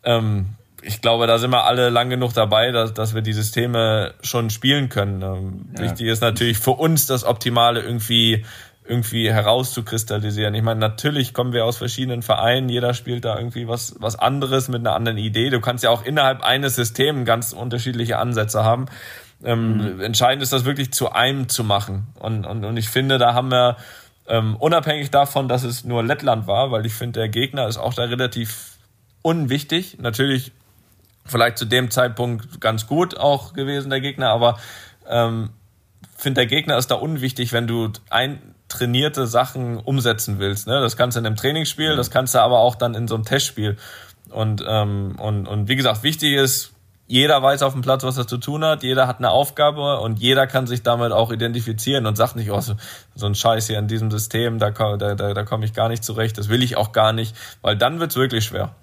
Ähm, 0.03 0.55
ich 0.81 1.01
glaube, 1.01 1.25
da 1.25 1.39
sind 1.39 1.51
wir 1.51 1.63
alle 1.63 1.89
lang 1.89 2.09
genug 2.09 2.33
dabei, 2.33 2.71
dass, 2.71 2.93
dass 2.93 3.15
wir 3.15 3.21
die 3.21 3.33
Systeme 3.33 4.13
schon 4.21 4.49
spielen 4.49 4.89
können. 4.89 5.21
Ähm, 5.21 5.69
ja. 5.77 5.83
Wichtig 5.83 6.07
ist 6.07 6.21
natürlich 6.21 6.59
für 6.59 6.71
uns 6.71 7.07
das 7.07 7.23
Optimale 7.23 7.81
irgendwie 7.81 8.45
irgendwie 8.87 9.31
herauszukristallisieren. 9.31 10.53
Ich 10.53 10.61
meine, 10.61 10.79
natürlich 10.79 11.33
kommen 11.33 11.53
wir 11.53 11.65
aus 11.65 11.77
verschiedenen 11.77 12.21
Vereinen, 12.21 12.69
jeder 12.69 12.93
spielt 12.93 13.25
da 13.25 13.37
irgendwie 13.37 13.67
was, 13.67 13.95
was 13.99 14.17
anderes 14.17 14.67
mit 14.67 14.81
einer 14.81 14.95
anderen 14.95 15.17
Idee. 15.17 15.49
Du 15.49 15.59
kannst 15.59 15.83
ja 15.83 15.89
auch 15.89 16.05
innerhalb 16.05 16.43
eines 16.43 16.75
Systems 16.75 17.25
ganz 17.25 17.53
unterschiedliche 17.53 18.17
Ansätze 18.17 18.63
haben. 18.63 18.85
Ähm, 19.43 19.95
mhm. 19.95 20.01
Entscheidend 20.01 20.43
ist 20.43 20.53
das 20.53 20.65
wirklich 20.65 20.93
zu 20.93 21.11
einem 21.11 21.49
zu 21.49 21.63
machen. 21.63 22.07
Und, 22.19 22.45
und, 22.45 22.63
und 22.63 22.77
ich 22.77 22.89
finde, 22.89 23.17
da 23.17 23.33
haben 23.33 23.51
wir, 23.51 23.77
ähm, 24.27 24.55
unabhängig 24.55 25.11
davon, 25.11 25.47
dass 25.47 25.63
es 25.63 25.83
nur 25.83 26.03
Lettland 26.03 26.47
war, 26.47 26.71
weil 26.71 26.85
ich 26.85 26.93
finde, 26.93 27.19
der 27.19 27.29
Gegner 27.29 27.67
ist 27.67 27.77
auch 27.77 27.93
da 27.93 28.03
relativ 28.03 28.77
unwichtig. 29.21 29.97
Natürlich 29.99 30.51
vielleicht 31.25 31.57
zu 31.57 31.65
dem 31.65 31.91
Zeitpunkt 31.91 32.61
ganz 32.61 32.87
gut 32.87 33.17
auch 33.17 33.53
gewesen, 33.53 33.89
der 33.89 34.01
Gegner, 34.01 34.29
aber 34.29 34.59
ähm, 35.07 35.49
finde, 36.17 36.41
der 36.41 36.47
Gegner 36.47 36.77
ist 36.77 36.89
da 36.89 36.95
unwichtig, 36.95 37.53
wenn 37.53 37.67
du 37.67 37.91
ein 38.09 38.54
trainierte 38.75 39.27
Sachen 39.27 39.77
umsetzen 39.77 40.39
willst. 40.39 40.67
Ne? 40.67 40.79
Das 40.81 40.97
kannst 40.97 41.15
du 41.15 41.19
in 41.19 41.25
einem 41.25 41.35
Trainingsspiel, 41.35 41.95
das 41.95 42.11
kannst 42.11 42.35
du 42.35 42.39
aber 42.39 42.59
auch 42.59 42.75
dann 42.75 42.95
in 42.95 43.07
so 43.07 43.15
einem 43.15 43.25
Testspiel. 43.25 43.77
Und, 44.29 44.63
ähm, 44.67 45.15
und, 45.17 45.47
und 45.47 45.67
wie 45.67 45.75
gesagt, 45.75 46.03
wichtig 46.03 46.33
ist, 46.33 46.71
jeder 47.07 47.41
weiß 47.41 47.61
auf 47.61 47.73
dem 47.73 47.83
Platz, 47.83 48.03
was 48.03 48.17
er 48.17 48.25
zu 48.25 48.37
tun 48.37 48.65
hat, 48.65 48.81
jeder 48.81 49.07
hat 49.07 49.19
eine 49.19 49.29
Aufgabe 49.29 49.99
und 49.99 50.19
jeder 50.19 50.47
kann 50.47 50.65
sich 50.65 50.81
damit 50.81 51.11
auch 51.11 51.31
identifizieren 51.31 52.07
und 52.07 52.15
sagt 52.15 52.35
nicht, 52.35 52.49
oh, 52.49 52.59
so, 52.59 52.73
so 53.13 53.27
ein 53.27 53.35
Scheiß 53.35 53.67
hier 53.67 53.77
in 53.77 53.87
diesem 53.87 54.09
System, 54.09 54.57
da, 54.57 54.71
da, 54.71 55.13
da, 55.13 55.33
da 55.33 55.43
komme 55.43 55.65
ich 55.65 55.73
gar 55.73 55.87
nicht 55.87 56.03
zurecht, 56.03 56.37
das 56.37 56.49
will 56.49 56.63
ich 56.63 56.77
auch 56.77 56.91
gar 56.91 57.13
nicht, 57.13 57.35
weil 57.61 57.77
dann 57.77 57.99
wird's 57.99 58.15
wirklich 58.15 58.45
schwer. 58.45 58.73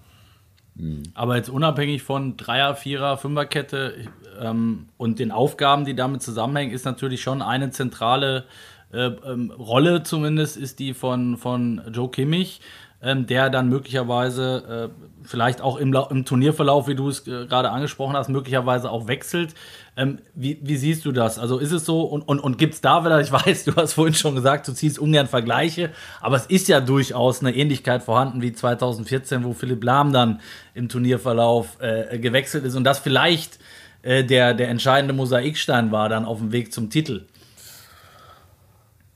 Aber 1.14 1.36
jetzt 1.36 1.50
unabhängig 1.50 2.02
von 2.02 2.36
Dreier, 2.36 2.74
Vierer, 2.74 3.18
Fünferkette 3.18 4.06
ähm, 4.40 4.86
und 4.96 5.18
den 5.18 5.30
Aufgaben, 5.30 5.84
die 5.84 5.94
damit 5.94 6.22
zusammenhängen, 6.22 6.72
ist 6.72 6.86
natürlich 6.86 7.20
schon 7.20 7.42
eine 7.42 7.70
zentrale 7.70 8.44
äh, 8.92 9.06
ähm, 9.06 9.50
Rolle 9.50 10.02
zumindest 10.02 10.56
ist 10.56 10.78
die 10.78 10.94
von, 10.94 11.36
von 11.36 11.80
Joe 11.92 12.10
Kimmich, 12.10 12.60
ähm, 13.02 13.26
der 13.26 13.50
dann 13.50 13.68
möglicherweise 13.68 14.90
äh, 14.92 15.26
vielleicht 15.26 15.60
auch 15.60 15.76
im, 15.76 15.94
im, 16.10 16.24
Turnierverlauf, 16.24 16.88
wie 16.88 16.94
du 16.94 17.08
es 17.08 17.26
äh, 17.26 17.46
gerade 17.46 17.70
angesprochen 17.70 18.16
hast, 18.16 18.28
möglicherweise 18.28 18.90
auch 18.90 19.08
wechselt. 19.08 19.54
Ähm, 19.96 20.18
wie, 20.34 20.58
wie, 20.62 20.76
siehst 20.76 21.04
du 21.04 21.12
das? 21.12 21.38
Also 21.38 21.58
ist 21.58 21.72
es 21.72 21.84
so 21.84 22.02
und, 22.02 22.22
und, 22.22 22.38
und 22.38 22.58
gibt 22.58 22.74
es 22.74 22.80
da 22.80 23.04
wieder, 23.04 23.20
ich 23.22 23.32
weiß, 23.32 23.64
du 23.64 23.74
hast 23.76 23.94
vorhin 23.94 24.14
schon 24.14 24.34
gesagt, 24.34 24.68
du 24.68 24.72
ziehst 24.72 24.98
ungern 24.98 25.26
Vergleiche, 25.26 25.90
aber 26.20 26.36
es 26.36 26.46
ist 26.46 26.68
ja 26.68 26.80
durchaus 26.80 27.40
eine 27.40 27.54
Ähnlichkeit 27.54 28.02
vorhanden 28.02 28.40
wie 28.42 28.52
2014, 28.52 29.44
wo 29.44 29.52
Philipp 29.52 29.82
Lahm 29.82 30.12
dann 30.12 30.40
im 30.74 30.88
Turnierverlauf 30.88 31.78
äh, 31.80 32.18
gewechselt 32.18 32.64
ist 32.64 32.76
und 32.76 32.84
das 32.84 32.98
vielleicht 32.98 33.58
äh, 34.02 34.24
der, 34.24 34.54
der 34.54 34.68
entscheidende 34.68 35.14
Mosaikstein 35.14 35.92
war 35.92 36.08
dann 36.08 36.24
auf 36.24 36.38
dem 36.38 36.52
Weg 36.52 36.72
zum 36.72 36.90
Titel. 36.90 37.26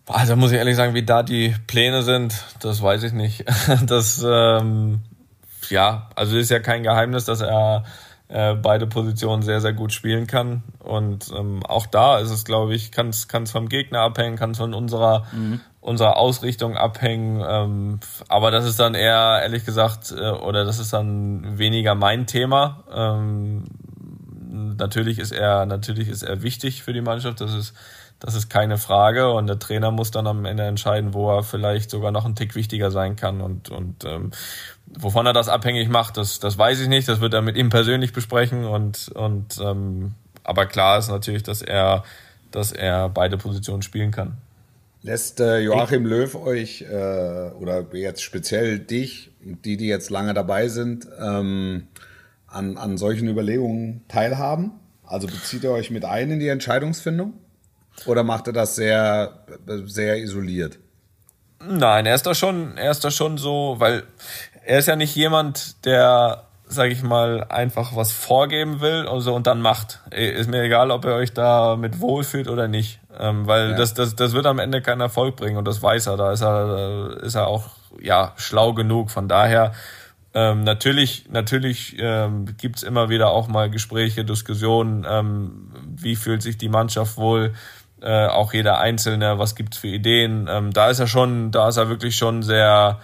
Also 0.09 0.37
muss 0.37 0.53
ich 0.53 0.59
ehrlich 0.59 0.77
sagen, 0.77 0.95
wie 0.95 1.03
da 1.03 1.23
die 1.23 1.55
Pläne 1.67 2.03
sind, 2.03 2.35
das 2.61 2.81
weiß 2.81 3.03
ich 3.03 3.13
nicht. 3.13 3.45
Das, 3.87 4.25
ähm, 4.27 5.01
ja, 5.69 6.09
also 6.15 6.37
ist 6.37 6.51
ja 6.51 6.61
kein 6.61 6.83
Geheimnis, 6.85 7.25
dass 7.25 7.41
er 7.41 7.85
äh, 8.29 8.55
beide 8.55 8.87
Positionen 8.87 9.43
sehr, 9.43 9.61
sehr 9.61 9.73
gut 9.73 9.93
spielen 9.93 10.27
kann. 10.27 10.63
Und 10.79 11.33
ähm, 11.37 11.65
auch 11.65 11.87
da 11.87 12.19
ist 12.19 12.31
es, 12.31 12.45
glaube 12.45 12.75
ich, 12.75 12.93
kann 12.93 13.09
es 13.09 13.51
vom 13.51 13.69
Gegner 13.69 14.01
abhängen, 14.01 14.37
kann 14.37 14.53
es 14.53 14.59
von 14.59 14.75
unserer, 14.75 15.27
mhm. 15.33 15.61
unserer 15.81 16.17
Ausrichtung 16.17 16.77
abhängen. 16.77 17.45
Ähm, 17.47 18.01
aber 18.29 18.51
das 18.51 18.65
ist 18.65 18.79
dann 18.79 18.95
eher, 18.95 19.41
ehrlich 19.43 19.65
gesagt, 19.65 20.13
äh, 20.13 20.31
oder 20.31 20.65
das 20.65 20.79
ist 20.79 20.93
dann 20.93 21.59
weniger 21.59 21.95
mein 21.95 22.27
Thema. 22.27 22.85
Ähm, 22.93 23.65
natürlich 24.77 25.19
ist 25.19 25.33
er, 25.33 25.67
natürlich 25.67 26.09
ist 26.09 26.23
er 26.23 26.43
wichtig 26.43 26.83
für 26.83 26.93
die 26.93 27.03
Mannschaft. 27.03 27.41
Das 27.41 27.53
ist 27.53 27.75
das 28.21 28.35
ist 28.35 28.49
keine 28.49 28.79
Frage. 28.79 29.31
Und 29.33 29.47
der 29.47 29.59
Trainer 29.59 29.91
muss 29.91 30.11
dann 30.11 30.27
am 30.27 30.45
Ende 30.45 30.65
entscheiden, 30.65 31.15
wo 31.15 31.31
er 31.31 31.43
vielleicht 31.43 31.91
sogar 31.91 32.13
noch 32.13 32.25
ein 32.25 32.35
Tick 32.35 32.55
wichtiger 32.55 32.91
sein 32.91 33.17
kann. 33.17 33.41
Und, 33.41 33.69
und 33.69 34.05
ähm, 34.05 34.31
wovon 34.87 35.27
er 35.27 35.33
das 35.33 35.49
abhängig 35.49 35.89
macht, 35.89 36.17
das, 36.17 36.41
das 36.41 36.57
weiß 36.57 36.81
ich 36.81 36.89
nicht. 36.89 37.09
Das 37.09 37.21
wird 37.21 37.35
er 37.35 37.43
mit 37.43 37.57
ihm 37.57 37.69
persönlich 37.69 38.13
besprechen. 38.13 38.65
Und, 38.65 39.09
und 39.11 39.59
ähm, 39.61 40.15
aber 40.45 40.67
klar 40.67 40.99
ist 40.99 41.09
natürlich, 41.09 41.43
dass 41.43 41.63
er, 41.63 42.05
dass 42.51 42.73
er 42.73 43.09
beide 43.09 43.37
Positionen 43.37 43.83
spielen 43.83 44.13
kann. 44.13 44.39
Lässt 45.03 45.39
äh, 45.41 45.61
Joachim 45.61 46.05
Löw 46.05 46.35
euch 46.35 46.83
äh, 46.83 47.51
oder 47.61 47.87
jetzt 47.93 48.23
speziell 48.23 48.81
dich, 48.81 49.31
die, 49.41 49.77
die 49.77 49.87
jetzt 49.87 50.11
lange 50.11 50.35
dabei 50.35 50.69
sind, 50.69 51.07
ähm, 51.21 51.87
an, 52.49 52.77
an 52.77 52.97
solchen 52.97 53.29
Überlegungen 53.29 54.03
teilhaben? 54.09 54.73
Also 55.05 55.29
bezieht 55.29 55.63
ihr 55.63 55.71
euch 55.71 55.93
mit 55.93 56.05
ein 56.05 56.33
in 56.33 56.41
die 56.41 56.49
Entscheidungsfindung? 56.49 57.35
Oder 58.05 58.23
macht 58.23 58.47
er 58.47 58.53
das 58.53 58.77
sehr, 58.77 59.33
sehr 59.87 60.19
isoliert? 60.19 60.79
Nein, 61.65 62.07
er 62.07 62.15
ist 62.15 62.27
da 62.27 62.35
schon, 62.35 62.77
er 62.77 62.91
ist 62.91 63.05
da 63.05 63.11
schon 63.11 63.39
so, 63.39 63.77
weil 63.79 64.03
er 64.65 64.79
ist 64.79 64.89
ja 64.89 64.97
nicht 64.97 65.15
jemand, 65.17 65.85
der, 65.87 66.45
sag 66.67 66.91
ich 66.91 67.03
mal, 67.03 67.45
einfach 67.49 67.97
was 67.97 68.13
vorgeben 68.13 68.81
will 68.81 69.07
und 69.07 69.21
so 69.23 69.35
und 69.35 69.47
dann 69.47 69.61
macht. 69.61 70.01
Ist 70.11 70.51
mir 70.51 70.63
egal, 70.63 70.91
ob 70.91 71.05
er 71.05 71.15
euch 71.15 71.33
da 71.33 71.77
mit 71.77 72.01
wohlfühlt 72.01 72.49
oder 72.49 72.69
nicht. 72.69 73.01
Ähm, 73.19 73.47
weil 73.47 73.71
ja. 73.71 73.77
das, 73.77 73.95
das, 73.95 74.15
das 74.15 74.33
wird 74.33 74.47
am 74.47 74.59
Ende 74.59 74.83
keinen 74.83 75.01
Erfolg 75.01 75.37
bringen 75.37 75.57
und 75.57 75.67
das 75.67 75.83
weiß 75.83 76.09
er. 76.09 76.17
Da 76.17 76.33
ist 76.33 76.43
er, 76.43 77.17
ist 77.23 77.35
er 77.35 77.47
auch 77.47 77.71
ja 78.01 78.33
schlau 78.37 78.75
genug. 78.75 79.11
Von 79.11 79.29
daher 79.29 79.73
ähm, 80.35 80.65
natürlich, 80.65 81.25
natürlich 81.31 81.97
ähm, 81.99 82.45
gibt 82.59 82.83
immer 82.83 83.09
wieder 83.09 83.31
auch 83.31 83.49
mal 83.49 83.71
Gespräche, 83.71 84.23
Diskussionen, 84.23 85.07
ähm, 85.09 85.71
wie 85.97 86.15
fühlt 86.15 86.43
sich 86.43 86.59
die 86.59 86.69
Mannschaft 86.69 87.17
wohl, 87.17 87.55
äh, 88.07 88.27
auch 88.27 88.53
jeder 88.53 88.79
Einzelne, 88.79 89.39
was 89.39 89.57
gibt's 89.57 89.79
für 89.79 89.89
Ideen. 89.89 90.49
Ähm, 90.49 90.73
da 90.73 90.89
ist 90.89 91.01
er 91.01 91.09
schon, 91.09 91.51
da 91.51 91.69
ist 91.69 91.77
er 91.77 91.89
wirklich 91.89 92.17
schon 92.17 92.43
sehr, 92.43 93.01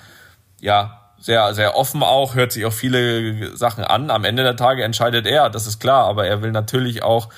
ja, 0.61 1.01
sehr, 1.19 1.55
sehr 1.55 1.77
offen 1.77 2.03
auch, 2.03 2.35
hört 2.35 2.53
sich 2.53 2.65
auch 2.65 2.73
viele 2.73 3.57
Sachen 3.57 3.85
an. 3.85 4.11
Am 4.11 4.25
Ende 4.25 4.43
der 4.43 4.57
Tage 4.57 4.85
entscheidet 4.85 5.27
er, 5.27 5.51
das 5.51 5.67
ist 5.67 5.81
klar, 5.81 6.07
aber 6.07 6.27
er 6.27 6.43
will 6.43 6.53
natürlich 6.53 7.03
auch 7.03 7.29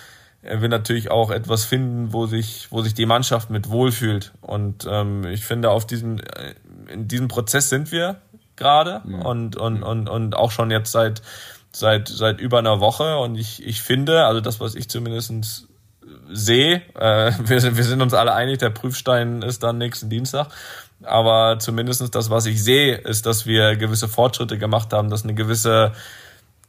er 0.44 0.60
will 0.60 0.68
natürlich 0.68 1.10
auch 1.10 1.30
etwas 1.30 1.64
finden, 1.64 2.12
wo 2.12 2.26
sich, 2.26 2.68
wo 2.70 2.82
sich 2.82 2.92
die 2.92 3.06
Mannschaft 3.06 3.48
mit 3.48 3.70
wohlfühlt. 3.70 4.32
Und 4.42 4.86
ähm, 4.88 5.24
ich 5.24 5.44
finde, 5.44 5.70
auf 5.70 5.86
diesem, 5.86 6.18
äh, 6.18 6.54
in 6.92 7.08
diesem 7.08 7.28
Prozess 7.28 7.70
sind 7.70 7.92
wir 7.92 8.16
gerade 8.56 9.00
ja. 9.08 9.18
und, 9.22 9.56
und, 9.56 9.82
und, 9.82 10.06
und 10.06 10.36
auch 10.36 10.50
schon 10.50 10.70
jetzt 10.70 10.92
seit, 10.92 11.22
seit, 11.72 12.08
seit 12.08 12.40
über 12.40 12.58
einer 12.58 12.80
Woche. 12.80 13.16
Und 13.18 13.36
ich, 13.36 13.66
ich 13.66 13.80
finde, 13.80 14.26
also 14.26 14.42
das, 14.42 14.60
was 14.60 14.74
ich 14.74 14.88
zumindest 14.90 15.66
sehe, 16.30 16.82
äh, 16.94 17.32
wir, 17.44 17.60
sind, 17.60 17.76
wir 17.76 17.84
sind 17.84 18.02
uns 18.02 18.14
alle 18.14 18.34
einig, 18.34 18.58
der 18.58 18.70
Prüfstein 18.70 19.42
ist 19.42 19.62
dann 19.62 19.78
nächsten 19.78 20.10
Dienstag. 20.10 20.48
Aber 21.02 21.58
zumindestens 21.58 22.10
das, 22.10 22.30
was 22.30 22.46
ich 22.46 22.62
sehe, 22.62 22.96
ist, 22.96 23.26
dass 23.26 23.46
wir 23.46 23.76
gewisse 23.76 24.08
Fortschritte 24.08 24.58
gemacht 24.58 24.92
haben, 24.92 25.10
dass 25.10 25.24
eine 25.24 25.34
gewisse, 25.34 25.92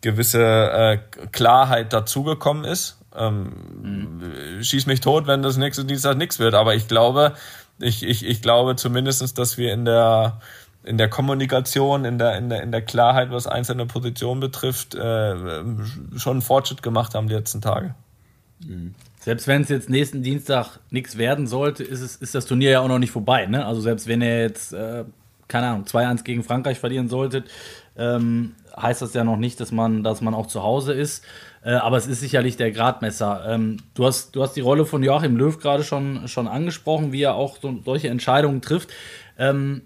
gewisse 0.01 0.41
äh, 0.41 0.97
Klarheit 1.31 1.93
dazugekommen 1.93 2.65
ist. 2.65 2.97
Ähm, 3.15 3.53
mhm. 3.81 4.63
Schieß 4.63 4.87
mich 4.87 4.99
tot, 4.99 5.27
wenn 5.27 5.41
das 5.41 5.57
nächste 5.57 5.85
Dienstag 5.85 6.17
nichts 6.17 6.39
wird. 6.39 6.53
Aber 6.53 6.75
ich 6.75 6.87
glaube, 6.87 7.33
ich, 7.79 8.03
ich, 8.03 8.25
ich 8.25 8.41
glaube 8.41 8.75
zumindestens, 8.75 9.33
dass 9.33 9.57
wir 9.57 9.73
in 9.73 9.85
der 9.85 10.39
in 10.85 10.99
der 10.99 11.09
Kommunikation, 11.09 12.05
in 12.05 12.19
der, 12.19 12.37
in 12.37 12.49
der, 12.49 12.61
in 12.61 12.71
der 12.71 12.83
Klarheit, 12.83 13.31
was 13.31 13.47
einzelne 13.47 13.87
Positionen 13.87 14.39
betrifft, 14.39 14.93
äh, 14.93 15.35
schon 16.15 16.33
einen 16.33 16.41
Fortschritt 16.43 16.83
gemacht 16.83 17.15
haben 17.15 17.27
die 17.27 17.33
letzten 17.33 17.59
Tage. 17.59 17.95
Mhm. 18.59 18.93
Selbst 19.25 19.47
wenn 19.47 19.63
es 19.63 19.69
jetzt 19.69 19.89
nächsten 19.89 20.21
Dienstag 20.21 20.77
nichts 20.91 21.17
werden 21.17 21.47
sollte, 21.47 21.83
ist, 21.83 22.01
es, 22.01 22.15
ist 22.15 22.35
das 22.35 22.45
Turnier 22.45 22.69
ja 22.69 22.81
auch 22.81 22.87
noch 22.87 22.99
nicht 22.99 23.09
vorbei. 23.09 23.47
Ne? 23.47 23.65
Also 23.65 23.81
selbst 23.81 24.07
wenn 24.07 24.21
ihr 24.21 24.41
jetzt, 24.41 24.71
äh, 24.71 25.03
keine 25.47 25.65
Ahnung, 25.65 25.85
2-1 25.85 26.23
gegen 26.23 26.43
Frankreich 26.43 26.77
verlieren 26.77 27.09
solltet, 27.09 27.49
ähm, 27.97 28.53
heißt 28.79 29.01
das 29.01 29.15
ja 29.15 29.23
noch 29.23 29.37
nicht, 29.37 29.59
dass 29.59 29.71
man, 29.71 30.03
dass 30.03 30.21
man 30.21 30.35
auch 30.35 30.45
zu 30.45 30.61
Hause 30.61 30.93
ist. 30.93 31.25
Äh, 31.63 31.71
aber 31.71 31.97
es 31.97 32.05
ist 32.05 32.19
sicherlich 32.19 32.55
der 32.55 32.69
Gradmesser. 32.69 33.43
Ähm, 33.47 33.77
du, 33.95 34.05
hast, 34.05 34.35
du 34.35 34.43
hast 34.43 34.53
die 34.53 34.61
Rolle 34.61 34.85
von 34.85 35.01
Joachim 35.01 35.37
Löw 35.37 35.57
gerade 35.57 35.83
schon, 35.83 36.27
schon 36.27 36.47
angesprochen, 36.47 37.11
wie 37.11 37.23
er 37.23 37.33
auch 37.33 37.57
so, 37.59 37.79
solche 37.83 38.09
Entscheidungen 38.09 38.61
trifft. 38.61 38.89
Ähm, 39.39 39.81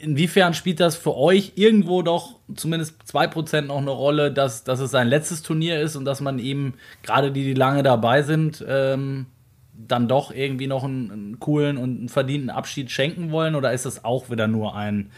inwiefern 0.00 0.54
spielt 0.54 0.80
das 0.80 0.96
für 0.96 1.16
euch 1.16 1.52
irgendwo 1.56 2.02
doch 2.02 2.38
zumindest 2.54 3.02
2% 3.10 3.62
noch 3.62 3.78
eine 3.78 3.90
Rolle, 3.90 4.32
dass, 4.32 4.64
dass 4.64 4.80
es 4.80 4.90
sein 4.90 5.08
letztes 5.08 5.42
Turnier 5.42 5.80
ist 5.80 5.96
und 5.96 6.04
dass 6.04 6.20
man 6.20 6.38
ihm, 6.38 6.74
gerade 7.02 7.32
die, 7.32 7.44
die 7.44 7.54
lange 7.54 7.82
dabei 7.82 8.22
sind, 8.22 8.64
ähm, 8.66 9.26
dann 9.72 10.08
doch 10.08 10.32
irgendwie 10.32 10.66
noch 10.66 10.84
einen, 10.84 11.10
einen, 11.10 11.40
coolen 11.40 11.76
und 11.76 11.98
einen 11.98 12.08
verdienten 12.08 12.50
Abschied 12.50 12.90
schenken 12.90 13.30
wollen? 13.30 13.54
Oder 13.54 13.72
ist 13.72 13.86
das 13.86 14.04
auch 14.04 14.30
wieder 14.30 14.48
nur 14.48 14.74
ein 14.74 15.10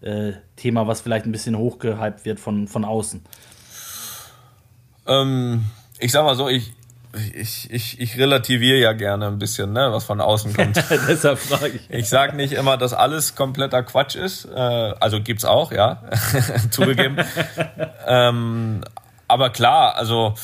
äh, 0.00 0.32
Thema, 0.56 0.86
was 0.86 1.00
vielleicht 1.00 1.26
ein 1.26 1.32
bisschen 1.32 1.56
hochgehypt 1.56 2.24
wird 2.24 2.38
von, 2.38 2.68
von 2.68 2.84
außen? 2.84 3.22
Ähm, 5.06 5.64
ich 5.98 6.12
sag 6.12 6.24
mal 6.24 6.36
so, 6.36 6.48
ich, 6.48 6.72
ich, 7.34 7.70
ich, 7.70 8.00
ich 8.00 8.18
relativiere 8.18 8.78
ja 8.78 8.92
gerne 8.92 9.26
ein 9.26 9.38
bisschen, 9.38 9.72
ne, 9.72 9.92
was 9.92 10.04
von 10.04 10.20
außen 10.20 10.54
kommt. 10.54 10.76
Deshalb 11.08 11.38
frage 11.38 11.74
ich. 11.76 11.90
Ich 11.90 12.08
sage 12.08 12.36
nicht 12.36 12.52
immer, 12.52 12.76
dass 12.76 12.94
alles 12.94 13.34
kompletter 13.34 13.82
Quatsch 13.82 14.16
ist. 14.16 14.46
Äh, 14.46 14.58
also 14.58 15.20
gibt's 15.20 15.44
auch, 15.44 15.72
ja, 15.72 16.02
zugegeben. 16.70 17.18
ähm, 18.06 18.82
aber 19.28 19.50
klar, 19.50 19.96
also 19.96 20.34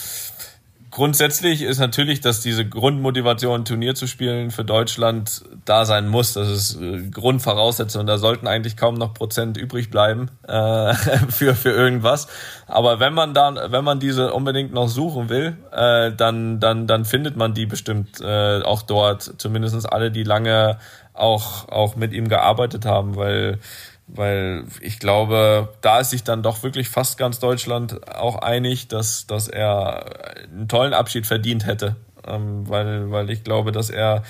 grundsätzlich 0.99 1.63
ist 1.63 1.79
natürlich, 1.79 2.21
dass 2.21 2.41
diese 2.41 2.69
Grundmotivation, 2.69 3.61
ein 3.61 3.65
Turnier 3.65 3.95
zu 3.95 4.09
spielen 4.09 4.51
für 4.51 4.65
Deutschland 4.65 5.45
da 5.65 5.85
sein 5.85 6.09
muss. 6.09 6.33
Das 6.35 6.49
ist 6.49 6.81
äh, 6.81 7.09
Grundvoraussetzung. 7.09 8.05
Da 8.05 8.19
sollten 8.19 8.49
eigentlich 8.49 8.77
kaum 8.77 8.97
noch 8.97 9.15
Prozent 9.15 9.57
übrig 9.57 9.91
bleiben 9.91 10.29
äh, 10.49 10.93
für, 11.29 11.55
für 11.55 11.71
irgendwas. 11.71 12.27
Aber 12.67 12.99
wenn 12.99 13.15
man 13.15 13.33
dann, 13.33 13.61
wenn 13.71 13.85
man 13.85 14.01
diese 14.01 14.35
unbedingt 14.35 14.73
noch 14.73 14.89
suchen 14.89 15.29
will, 15.29 15.57
äh, 15.71 16.11
dann, 16.11 16.59
dann, 16.59 16.89
dann 16.89 17.05
findet 17.05 17.37
man 17.37 17.55
die 17.55 17.67
bestimmt 17.67 18.21
äh, 18.21 18.61
auch 18.63 18.83
dort. 18.83 19.35
Zumindestens 19.39 19.87
alle, 19.87 20.11
die 20.11 20.25
lange 20.25 20.79
auch, 21.15 21.69
auch 21.69 21.95
mit 21.95 22.13
ihm 22.13 22.29
gearbeitet 22.29 22.87
haben, 22.87 23.15
weil 23.15 23.61
weil 24.09 24.65
ich 24.81 24.99
glaube, 24.99 25.69
da 25.83 26.01
ist 26.01 26.11
sich 26.11 26.25
dann 26.25 26.43
doch 26.43 26.63
wirklich 26.63 26.89
fast 26.89 27.19
ganz 27.19 27.39
Deutschland 27.39 28.09
auch 28.09 28.37
einig, 28.37 28.89
dass, 28.89 29.27
dass 29.27 29.49
er 29.49 30.07
einen 30.51 30.67
tollen 30.69 30.95
Abschied 30.95 31.27
verdient 31.27 31.67
hätte. 31.67 31.97
Ähm, 32.27 32.69
weil, 32.69 33.11
weil 33.11 33.31
ich 33.31 33.45
glaube, 33.45 33.71
dass 33.71 33.91
er 33.91 34.23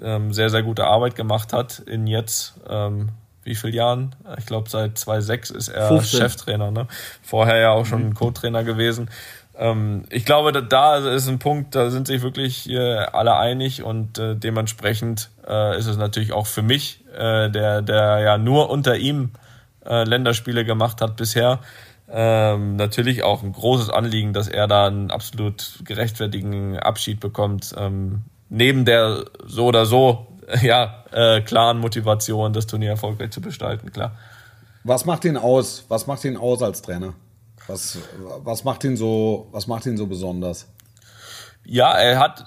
ähm, 0.00 0.32
sehr, 0.32 0.50
sehr 0.50 0.62
gute 0.62 0.86
Arbeit 0.86 1.16
gemacht 1.16 1.52
hat 1.52 1.80
in 1.80 2.06
jetzt, 2.06 2.54
ähm, 2.68 3.10
wie 3.42 3.54
viel 3.54 3.74
Jahren? 3.74 4.14
Ich 4.38 4.46
glaube, 4.46 4.70
seit 4.70 4.96
2006 4.96 5.50
ist 5.50 5.68
er 5.68 5.88
15. 5.88 6.20
Cheftrainer. 6.20 6.70
Ne? 6.70 6.86
Vorher 7.22 7.58
ja 7.58 7.70
auch 7.72 7.84
schon 7.84 8.06
mhm. 8.06 8.14
Co-Trainer 8.14 8.64
gewesen. 8.64 9.10
Ähm, 9.56 10.04
ich 10.10 10.24
glaube, 10.24 10.52
da, 10.52 10.96
ist 10.96 11.28
ein 11.28 11.38
Punkt, 11.38 11.74
da 11.74 11.90
sind 11.90 12.06
sich 12.06 12.22
wirklich 12.22 12.68
äh, 12.68 12.96
alle 12.96 13.36
einig 13.36 13.82
und 13.82 14.18
äh, 14.18 14.34
dementsprechend 14.34 15.30
äh, 15.46 15.78
ist 15.78 15.86
es 15.86 15.96
natürlich 15.96 16.32
auch 16.32 16.46
für 16.46 16.62
mich, 16.62 17.00
der, 17.16 17.80
der 17.80 18.18
ja 18.18 18.38
nur 18.38 18.70
unter 18.70 18.96
ihm 18.96 19.30
Länderspiele 19.84 20.64
gemacht 20.64 21.00
hat 21.00 21.14
bisher, 21.14 21.60
ähm, 22.10 22.74
natürlich 22.74 23.22
auch 23.22 23.44
ein 23.44 23.52
großes 23.52 23.88
Anliegen, 23.88 24.32
dass 24.32 24.48
er 24.48 24.66
da 24.66 24.88
einen 24.88 25.12
absolut 25.12 25.78
gerechtfertigen 25.84 26.76
Abschied 26.76 27.20
bekommt. 27.20 27.72
Ähm, 27.78 28.22
neben 28.48 28.84
der 28.84 29.26
so 29.46 29.66
oder 29.66 29.86
so 29.86 30.26
ja, 30.62 31.04
klaren 31.46 31.78
Motivation, 31.78 32.52
das 32.52 32.66
Turnier 32.66 32.90
erfolgreich 32.90 33.30
zu 33.30 33.40
gestalten, 33.40 33.92
klar. 33.92 34.16
Was 34.82 35.04
macht 35.04 35.24
ihn 35.24 35.36
aus? 35.36 35.84
Was 35.88 36.08
macht 36.08 36.24
ihn 36.24 36.36
aus 36.36 36.62
als 36.62 36.82
Trainer? 36.82 37.14
Was, 37.66 37.98
was, 38.42 38.64
macht 38.64 38.84
ihn 38.84 38.96
so, 38.96 39.48
was 39.52 39.66
macht 39.66 39.86
ihn 39.86 39.96
so 39.96 40.06
besonders? 40.06 40.68
Ja, 41.64 41.92
er 41.92 42.18
hat, 42.18 42.44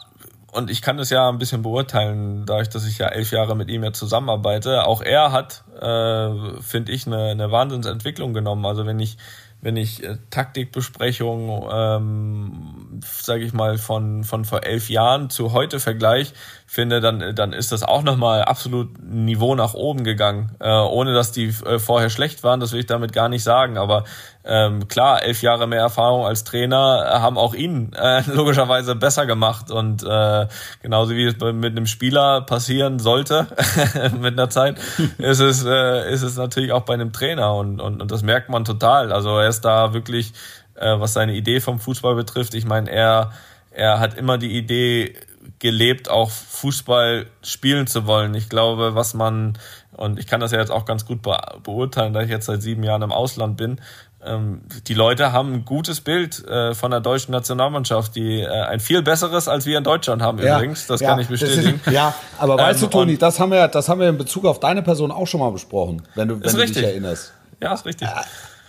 und 0.52 0.70
ich 0.70 0.82
kann 0.82 0.98
das 0.98 1.10
ja 1.10 1.28
ein 1.30 1.40
bisschen 1.40 1.64
beurteilen, 1.64 2.46
dadurch, 2.46 2.70
dass 2.70 2.86
ich 2.86 3.00
ja 3.00 3.08
elf 3.08 3.32
Jahre 3.32 3.56
mit 3.56 3.70
ihm 3.70 3.84
ja 3.84 3.94
zusammenarbeite. 3.94 4.86
Auch 4.86 5.02
er 5.02 5.32
hat, 5.32 5.64
äh, 5.80 6.62
finde 6.62 6.92
ich, 6.92 7.08
eine, 7.08 7.32
eine 7.32 7.52
Wahnsinnsentwicklung 7.52 8.34
genommen. 8.34 8.66
Also 8.66 8.86
wenn 8.86 9.00
ich 9.00 9.18
wenn 9.62 9.76
ich 9.76 10.04
äh, 10.04 10.18
Taktikbesprechungen, 10.30 11.64
ähm, 11.72 12.87
sage 13.04 13.44
ich 13.44 13.54
mal, 13.54 13.78
von, 13.78 14.24
von 14.24 14.46
vor 14.46 14.64
elf 14.64 14.90
Jahren 14.90 15.30
zu 15.30 15.54
heute 15.54 15.80
vergleiche, 15.80 16.34
finde, 16.70 17.00
dann, 17.00 17.34
dann 17.34 17.54
ist 17.54 17.72
das 17.72 17.82
auch 17.82 18.04
nochmal 18.04 18.44
absolut 18.44 19.00
ein 19.00 19.24
Niveau 19.24 19.56
nach 19.56 19.74
oben 19.74 20.04
gegangen. 20.04 20.52
Äh, 20.60 20.70
ohne 20.70 21.14
dass 21.14 21.32
die 21.32 21.48
äh, 21.66 21.80
vorher 21.80 22.10
schlecht 22.10 22.44
waren, 22.44 22.60
das 22.60 22.74
will 22.74 22.82
ich 22.82 22.86
damit 22.86 23.14
gar 23.14 23.30
nicht 23.30 23.44
sagen. 23.44 23.78
Aber 23.78 24.04
ähm, 24.44 24.90
klar, 24.90 25.24
elf 25.24 25.42
Jahre 25.42 25.66
mehr 25.66 25.80
Erfahrung 25.80 26.26
als 26.26 26.44
Trainer 26.44 27.06
haben 27.22 27.38
auch 27.38 27.54
ihn 27.54 27.94
äh, 27.94 28.22
logischerweise 28.34 28.96
besser 28.96 29.26
gemacht. 29.26 29.72
Und 29.72 30.04
äh, 30.04 30.48
genauso 30.82 31.12
wie 31.12 31.26
es 31.26 31.36
mit 31.40 31.72
einem 31.72 31.88
Spieler 31.88 32.42
passieren 32.42 33.00
sollte 33.00 33.48
mit 34.20 34.34
einer 34.34 34.50
Zeit, 34.50 34.78
ist 35.18 35.40
es, 35.40 35.64
äh, 35.66 36.12
ist 36.12 36.24
es 36.24 36.36
natürlich 36.36 36.74
auch 36.74 36.84
bei 36.84 36.96
einem 36.96 37.14
Trainer. 37.14 37.56
Und, 37.56 37.80
und, 37.80 38.02
und 38.02 38.12
das 38.12 38.24
merkt 38.24 38.50
man 38.50 38.66
total. 38.66 39.14
Also 39.14 39.38
er 39.38 39.48
ist 39.48 39.62
da 39.62 39.94
wirklich, 39.94 40.34
äh, 40.78 41.00
was 41.00 41.14
seine 41.14 41.34
Idee 41.34 41.60
vom 41.60 41.80
Fußball 41.80 42.16
betrifft, 42.16 42.54
ich 42.54 42.66
meine, 42.66 42.90
er, 42.90 43.32
er 43.72 44.00
hat 44.00 44.18
immer 44.18 44.38
die 44.38 44.58
Idee, 44.58 45.16
gelebt, 45.60 46.10
auch 46.10 46.30
Fußball 46.30 47.28
spielen 47.42 47.88
zu 47.88 48.06
wollen. 48.06 48.34
Ich 48.36 48.50
glaube, 48.50 48.96
was 48.96 49.14
man, 49.14 49.58
und 49.96 50.20
ich 50.20 50.28
kann 50.28 50.40
das 50.40 50.52
ja 50.52 50.60
jetzt 50.60 50.72
auch 50.72 50.86
ganz 50.86 51.06
gut 51.06 51.22
beurteilen, 51.22 52.14
da 52.14 52.22
ich 52.22 52.30
jetzt 52.30 52.46
seit 52.46 52.62
sieben 52.62 52.84
Jahren 52.84 53.02
im 53.02 53.12
Ausland 53.12 53.58
bin, 53.58 53.80
ähm, 54.24 54.62
die 54.88 54.94
Leute 54.94 55.32
haben 55.32 55.54
ein 55.54 55.66
gutes 55.66 56.02
Bild 56.02 56.46
äh, 56.48 56.74
von 56.74 56.92
der 56.92 57.00
deutschen 57.00 57.32
Nationalmannschaft, 57.32 58.16
die 58.16 58.42
äh, 58.42 58.48
ein 58.48 58.80
viel 58.80 59.02
besseres 59.02 59.48
als 59.48 59.66
wir 59.66 59.78
in 59.78 59.84
Deutschland 59.84 60.22
haben 60.22 60.40
ja, 60.40 60.58
übrigens. 60.58 60.88
Das 60.88 61.02
ja, 61.02 61.10
kann 61.10 61.20
ich 61.20 61.28
bestätigen. 61.28 61.80
Ist, 61.86 61.94
ja, 61.94 62.14
aber 62.38 62.54
ähm, 62.54 62.60
weißt 62.60 62.82
du, 62.82 62.88
Toni, 62.88 63.18
das 63.18 63.40
haben 63.40 63.52
wir, 63.52 63.68
das 63.68 63.88
haben 63.90 64.00
wir 64.00 64.10
in 64.10 64.18
Bezug 64.18 64.46
auf 64.46 64.60
deine 64.60 64.82
Person 64.82 65.12
auch 65.12 65.28
schon 65.28 65.40
mal 65.40 65.52
besprochen, 65.52 66.02
wenn 66.16 66.28
du, 66.28 66.42
wenn 66.42 66.52
du 66.52 66.66
dich 66.66 66.84
erinnerst. 66.84 67.34
Ja, 67.62 67.74
ist 67.74 67.86
richtig. 67.86 68.08
Äh, 68.08 68.22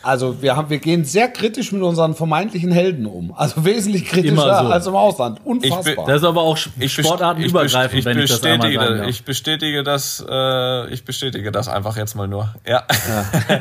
also 0.09 0.41
wir 0.41 0.57
haben, 0.57 0.71
wir 0.71 0.79
gehen 0.79 1.05
sehr 1.05 1.29
kritisch 1.29 1.71
mit 1.71 1.83
unseren 1.83 2.15
vermeintlichen 2.15 2.73
Helden 2.73 3.05
um. 3.05 3.35
Also 3.37 3.67
wesentlich 3.67 4.07
kritischer 4.07 4.65
so. 4.65 4.73
als 4.73 4.87
im 4.87 4.97
Ausland. 4.97 5.39
Unfassbar. 5.45 6.07
das 6.07 6.23
ist 6.23 6.25
aber 6.25 6.41
auch 6.41 6.57
sportartenübergreifend, 6.57 7.99
ich, 7.99 8.05
wenn 8.07 8.19
ich 8.19 8.31
das 8.31 8.41
bestätige, 8.41 8.81
einmal 8.81 8.99
sagen 8.99 9.11
Ich 9.11 9.25
bestätige 9.25 9.83
das, 9.83 10.25
äh, 10.27 10.89
ich 10.95 11.05
bestätige 11.05 11.53
das 11.53 11.69
einfach 11.69 11.99
jetzt 11.99 12.15
mal 12.15 12.27
nur. 12.27 12.55
Ja. 12.67 12.85
ja. 12.89 13.61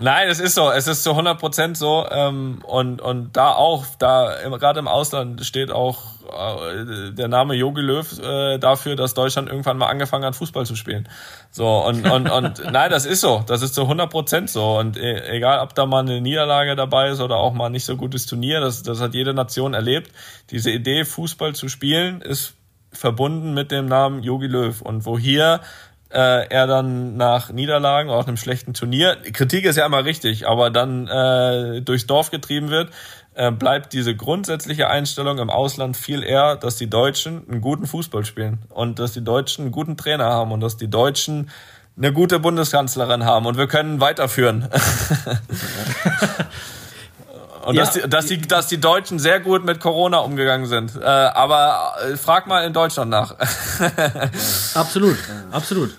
Nein, 0.00 0.28
es 0.28 0.38
ist 0.38 0.54
so. 0.54 0.70
Es 0.70 0.86
ist 0.86 1.02
zu 1.02 1.10
100 1.10 1.38
Prozent 1.40 1.76
so. 1.76 2.06
Ähm, 2.08 2.60
und, 2.64 3.00
und 3.02 3.36
da 3.36 3.52
auch, 3.52 3.84
da 3.98 4.32
gerade 4.58 4.78
im 4.78 4.86
Ausland 4.86 5.44
steht 5.44 5.72
auch 5.72 5.98
äh, 6.28 7.12
der 7.12 7.28
Name 7.28 7.54
Jogi 7.54 7.80
Löw 7.80 8.18
äh, 8.20 8.58
dafür, 8.58 8.96
dass 8.96 9.14
Deutschland 9.14 9.48
irgendwann 9.48 9.78
mal 9.78 9.86
angefangen 9.86 10.24
hat, 10.24 10.36
Fußball 10.36 10.66
zu 10.66 10.76
spielen. 10.76 11.08
So, 11.50 11.66
und, 11.84 12.08
und, 12.08 12.30
und 12.30 12.62
nein, 12.72 12.90
das 12.90 13.06
ist 13.06 13.22
so. 13.22 13.42
Das 13.46 13.62
ist 13.62 13.74
zu 13.74 13.82
100 13.82 14.10
Prozent 14.10 14.50
so. 14.50 14.78
Und 14.78 14.96
e 14.96 15.40
egal, 15.48 15.60
ob 15.60 15.74
da 15.74 15.86
mal 15.86 16.00
eine 16.00 16.20
Niederlage 16.20 16.76
dabei 16.76 17.10
ist 17.10 17.20
oder 17.20 17.36
auch 17.36 17.52
mal 17.52 17.70
nicht 17.70 17.84
so 17.84 17.96
gutes 17.96 18.26
Turnier, 18.26 18.60
das, 18.60 18.82
das 18.82 19.00
hat 19.00 19.14
jede 19.14 19.34
Nation 19.34 19.74
erlebt. 19.74 20.10
Diese 20.50 20.70
Idee, 20.70 21.04
Fußball 21.04 21.54
zu 21.54 21.68
spielen, 21.68 22.20
ist 22.20 22.54
verbunden 22.92 23.54
mit 23.54 23.70
dem 23.70 23.86
Namen 23.86 24.22
Jogi 24.22 24.46
Löw. 24.46 24.80
Und 24.80 25.04
wo 25.04 25.18
hier 25.18 25.60
äh, 26.10 26.48
er 26.48 26.66
dann 26.66 27.16
nach 27.16 27.50
Niederlagen, 27.50 28.10
auch 28.10 28.26
einem 28.26 28.36
schlechten 28.36 28.72
Turnier, 28.74 29.16
Kritik 29.32 29.64
ist 29.64 29.76
ja 29.76 29.84
immer 29.84 30.04
richtig, 30.04 30.46
aber 30.46 30.70
dann 30.70 31.06
äh, 31.06 31.82
durchs 31.82 32.06
Dorf 32.06 32.30
getrieben 32.30 32.70
wird, 32.70 32.90
äh, 33.34 33.50
bleibt 33.50 33.92
diese 33.92 34.16
grundsätzliche 34.16 34.88
Einstellung 34.88 35.38
im 35.38 35.50
Ausland 35.50 35.96
viel 35.96 36.22
eher, 36.22 36.56
dass 36.56 36.76
die 36.76 36.88
Deutschen 36.88 37.48
einen 37.50 37.60
guten 37.60 37.86
Fußball 37.86 38.24
spielen 38.24 38.60
und 38.70 38.98
dass 38.98 39.12
die 39.12 39.22
Deutschen 39.22 39.64
einen 39.64 39.72
guten 39.72 39.96
Trainer 39.98 40.24
haben 40.24 40.50
und 40.50 40.60
dass 40.60 40.78
die 40.78 40.88
Deutschen 40.88 41.50
eine 41.98 42.12
gute 42.12 42.38
Bundeskanzlerin 42.38 43.24
haben 43.24 43.46
und 43.46 43.58
wir 43.58 43.66
können 43.66 44.00
weiterführen. 44.00 44.68
Und 47.64 47.74
ja. 47.74 47.84
dass, 47.84 47.92
die, 47.92 48.08
dass, 48.08 48.26
die, 48.26 48.40
dass 48.40 48.66
die 48.68 48.80
Deutschen 48.80 49.18
sehr 49.18 49.40
gut 49.40 49.62
mit 49.62 49.78
Corona 49.78 50.18
umgegangen 50.18 50.66
sind. 50.66 50.96
Äh, 50.96 51.04
aber 51.04 51.96
äh, 52.00 52.16
frag 52.16 52.46
mal 52.46 52.64
in 52.64 52.72
Deutschland 52.72 53.10
nach. 53.10 53.34
absolut, 54.74 55.18
absolut. 55.50 55.94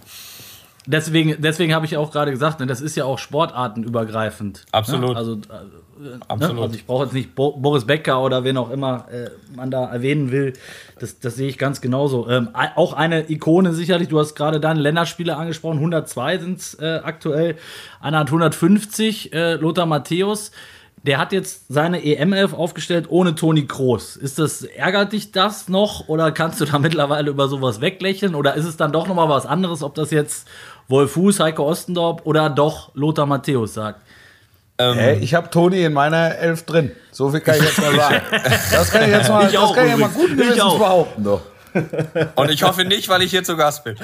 Deswegen, 0.91 1.35
deswegen 1.39 1.75
habe 1.75 1.85
ich 1.85 1.97
auch 1.97 2.11
gerade 2.11 2.31
gesagt, 2.31 2.59
ne, 2.59 2.65
das 2.65 2.81
ist 2.81 2.95
ja 2.95 3.05
auch 3.05 3.19
sportartenübergreifend. 3.19 4.57
Ne? 4.57 4.63
Absolut. 4.71 5.11
Ne? 5.11 5.15
Also, 5.17 5.33
äh, 5.33 6.17
Absolut. 6.27 6.55
Ne? 6.55 6.61
also 6.63 6.75
ich 6.75 6.87
brauche 6.87 7.03
jetzt 7.03 7.13
nicht 7.13 7.35
Bo 7.35 7.51
Boris 7.51 7.85
Becker 7.85 8.23
oder 8.23 8.43
wen 8.43 8.57
auch 8.57 8.71
immer 8.71 9.05
äh, 9.11 9.29
man 9.55 9.69
da 9.69 9.85
erwähnen 9.85 10.31
will. 10.31 10.53
Das, 10.99 11.19
das 11.19 11.35
sehe 11.35 11.47
ich 11.47 11.59
ganz 11.59 11.81
genauso. 11.81 12.27
Ähm, 12.27 12.49
auch 12.75 12.93
eine 12.93 13.29
Ikone 13.29 13.73
sicherlich. 13.73 14.07
Du 14.07 14.17
hast 14.17 14.33
gerade 14.33 14.59
dann 14.59 14.77
Länderspiele 14.77 15.37
angesprochen. 15.37 15.77
102 15.77 16.39
sind 16.39 16.57
es 16.57 16.73
äh, 16.79 17.01
aktuell. 17.03 17.57
Einer 18.01 18.19
hat 18.19 18.27
150. 18.29 19.31
Äh, 19.31 19.55
Lothar 19.57 19.85
Matthäus 19.85 20.51
der 21.03 21.17
hat 21.17 21.31
jetzt 21.31 21.65
seine 21.69 21.99
EM11 21.99 22.53
aufgestellt 22.53 23.05
ohne 23.09 23.35
Toni 23.35 23.65
Kroos. 23.65 24.15
Ist 24.15 24.39
das, 24.39 24.63
ärgert 24.63 25.13
dich 25.13 25.31
das 25.31 25.69
noch 25.69 26.07
oder 26.07 26.31
kannst 26.31 26.59
du 26.59 26.65
da 26.65 26.79
mittlerweile 26.79 27.29
über 27.29 27.47
sowas 27.47 27.81
weglächeln 27.81 28.35
oder 28.35 28.55
ist 28.55 28.65
es 28.65 28.77
dann 28.77 28.91
doch 28.91 29.07
nochmal 29.07 29.29
was 29.29 29.45
anderes, 29.45 29.83
ob 29.83 29.95
das 29.95 30.11
jetzt 30.11 30.47
Wolf 30.89 31.11
Fuß, 31.13 31.39
Heiko 31.39 31.63
Ostendorp 31.69 32.25
oder 32.25 32.49
doch 32.49 32.93
Lothar 32.95 33.27
Matthäus 33.27 33.75
sagt? 33.75 34.01
Ähm, 34.79 34.97
hey, 34.97 35.19
ich 35.19 35.33
habe 35.35 35.49
Toni 35.49 35.83
in 35.83 35.93
meiner 35.93 36.35
Elf 36.37 36.63
drin. 36.65 36.91
So 37.11 37.29
viel 37.29 37.41
kann 37.41 37.55
ich 37.55 37.63
jetzt 37.63 37.79
mal 37.79 37.95
sagen. 37.95 38.21
Das 38.71 38.91
kann 38.91 39.03
ich 39.03 39.09
jetzt 39.09 39.29
mal, 39.29 39.45
ich 39.45 39.53
das 39.53 39.73
kann 39.73 39.87
ich 39.87 39.97
mal 39.97 40.09
gut 40.09 40.29
gewissens 40.29 40.77
behaupten. 40.77 41.23
Doch. 41.23 41.41
Und 42.35 42.49
ich 42.49 42.63
hoffe 42.63 42.85
nicht, 42.85 43.07
weil 43.09 43.21
ich 43.21 43.29
hier 43.29 43.43
zu 43.43 43.55
Gast 43.55 43.83
bin. 43.83 43.95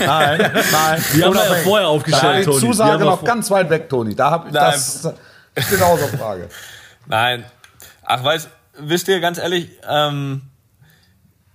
Nein, 0.00 0.38
nein. 0.72 1.04
Die 1.14 1.24
haben 1.24 1.34
wir 1.34 1.44
ja 1.44 1.54
vorher 1.54 1.88
aufgestellt, 1.88 2.44
Toni. 2.44 2.60
Die 2.60 2.66
Zusage 2.66 3.04
noch 3.04 3.24
ganz 3.24 3.50
weit 3.50 3.70
weg, 3.70 3.88
Toni. 3.88 4.14
Da 4.14 4.30
habe 4.30 4.48
ich 4.48 4.54
nein. 4.54 4.72
das 4.72 5.14
genauso 5.70 6.06
Frage. 6.08 6.48
Nein. 7.06 7.44
Ach, 8.04 8.22
weiß, 8.22 8.48
wisst 8.78 9.08
ihr, 9.08 9.20
ganz 9.20 9.38
ehrlich, 9.38 9.70
ähm, 9.88 10.42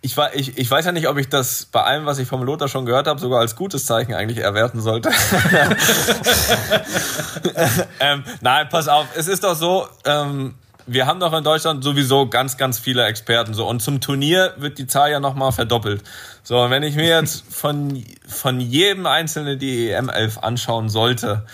ich, 0.06 0.16
ich, 0.34 0.58
ich 0.58 0.70
weiß 0.70 0.86
ja 0.86 0.92
nicht, 0.92 1.08
ob 1.08 1.18
ich 1.18 1.30
das 1.30 1.66
bei 1.66 1.84
allem, 1.84 2.06
was 2.06 2.20
ich 2.20 2.28
vom 2.28 2.44
Lothar 2.44 2.68
schon 2.68 2.86
gehört 2.86 3.08
habe, 3.08 3.20
sogar 3.20 3.40
als 3.40 3.56
gutes 3.56 3.86
Zeichen 3.86 4.14
eigentlich 4.14 4.38
erwerten 4.38 4.80
sollte. 4.80 5.10
ähm, 8.00 8.24
nein, 8.42 8.70
pass 8.70 8.88
auf, 8.88 9.08
es 9.16 9.28
ist 9.28 9.44
doch 9.44 9.56
so, 9.56 9.88
ähm, 10.06 10.54
wir 10.86 11.08
haben 11.08 11.20
doch 11.20 11.34
in 11.34 11.44
Deutschland 11.44 11.84
sowieso 11.84 12.28
ganz, 12.28 12.58
ganz 12.58 12.78
viele 12.78 13.04
Experten 13.06 13.56
so 13.56 13.68
und 13.68 13.82
zum 13.82 14.00
Turnier 14.00 14.54
wird 14.58 14.78
die 14.78 14.86
Zahl 14.86 15.10
ja 15.10 15.20
nochmal 15.20 15.52
verdoppelt. 15.52 16.04
So, 16.44 16.70
wenn 16.70 16.84
ich 16.84 16.96
mir 16.96 17.08
jetzt 17.08 17.44
von, 17.50 18.06
von 18.28 18.60
jedem 18.60 19.08
Einzelnen 19.08 19.58
die 19.58 19.92
EM11 19.92 20.38
anschauen 20.38 20.90
sollte, 20.90 21.46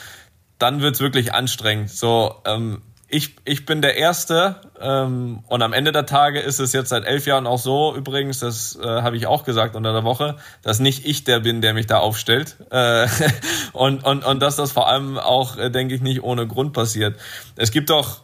dann 0.60 0.82
wird's 0.82 1.00
wirklich 1.00 1.34
anstrengend. 1.34 1.90
So, 1.90 2.36
ähm, 2.46 2.82
ich, 3.12 3.36
ich 3.44 3.66
bin 3.66 3.82
der 3.82 3.98
Erste 3.98 4.56
ähm, 4.80 5.44
und 5.48 5.62
am 5.62 5.74
Ende 5.74 5.92
der 5.92 6.06
Tage 6.06 6.40
ist 6.40 6.60
es 6.60 6.72
jetzt 6.72 6.90
seit 6.90 7.04
elf 7.04 7.26
Jahren 7.26 7.46
auch 7.46 7.60
so, 7.60 7.94
übrigens, 7.94 8.40
das 8.40 8.80
äh, 8.82 8.88
habe 8.88 9.18
ich 9.18 9.28
auch 9.28 9.44
gesagt 9.44 9.76
unter 9.76 9.92
der 9.92 10.06
Woche, 10.06 10.38
dass 10.62 10.80
nicht 10.80 11.06
ich 11.06 11.26
der 11.26 11.42
bin, 11.42 11.62
der 11.62 11.74
mich 11.74 11.88
da 11.88 11.98
aufstellt 11.98 12.56
äh, 12.72 13.08
und, 13.74 14.06
und, 14.06 14.24
und 14.24 14.40
dass 14.42 14.56
das 14.56 14.72
vor 14.72 14.88
allem 14.88 15.18
auch, 15.18 15.58
äh, 15.58 15.70
denke 15.70 15.94
ich, 15.94 16.02
nicht 16.02 16.24
ohne 16.24 16.48
Grund 16.48 16.72
passiert. 16.72 17.20
Es 17.58 17.72
gibt 17.72 17.90
doch, 17.90 18.22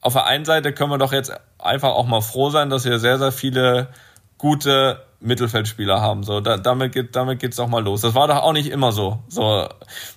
auf 0.00 0.14
der 0.14 0.26
einen 0.26 0.44
Seite 0.44 0.72
können 0.72 0.90
wir 0.90 0.98
doch 0.98 1.12
jetzt 1.12 1.32
einfach 1.58 1.90
auch 1.90 2.06
mal 2.06 2.20
froh 2.20 2.50
sein, 2.50 2.70
dass 2.70 2.84
wir 2.84 2.98
sehr, 2.98 3.18
sehr 3.18 3.32
viele 3.32 3.88
gute 4.38 5.04
Mittelfeldspieler 5.24 6.00
haben. 6.00 6.22
So, 6.22 6.40
da, 6.40 6.56
damit 6.56 6.92
geht 6.92 7.16
damit 7.16 7.40
geht's 7.40 7.58
auch 7.58 7.68
mal 7.68 7.82
los. 7.82 8.02
Das 8.02 8.14
war 8.14 8.28
doch 8.28 8.36
auch 8.36 8.52
nicht 8.52 8.70
immer 8.70 8.92
so. 8.92 9.22
So 9.28 9.68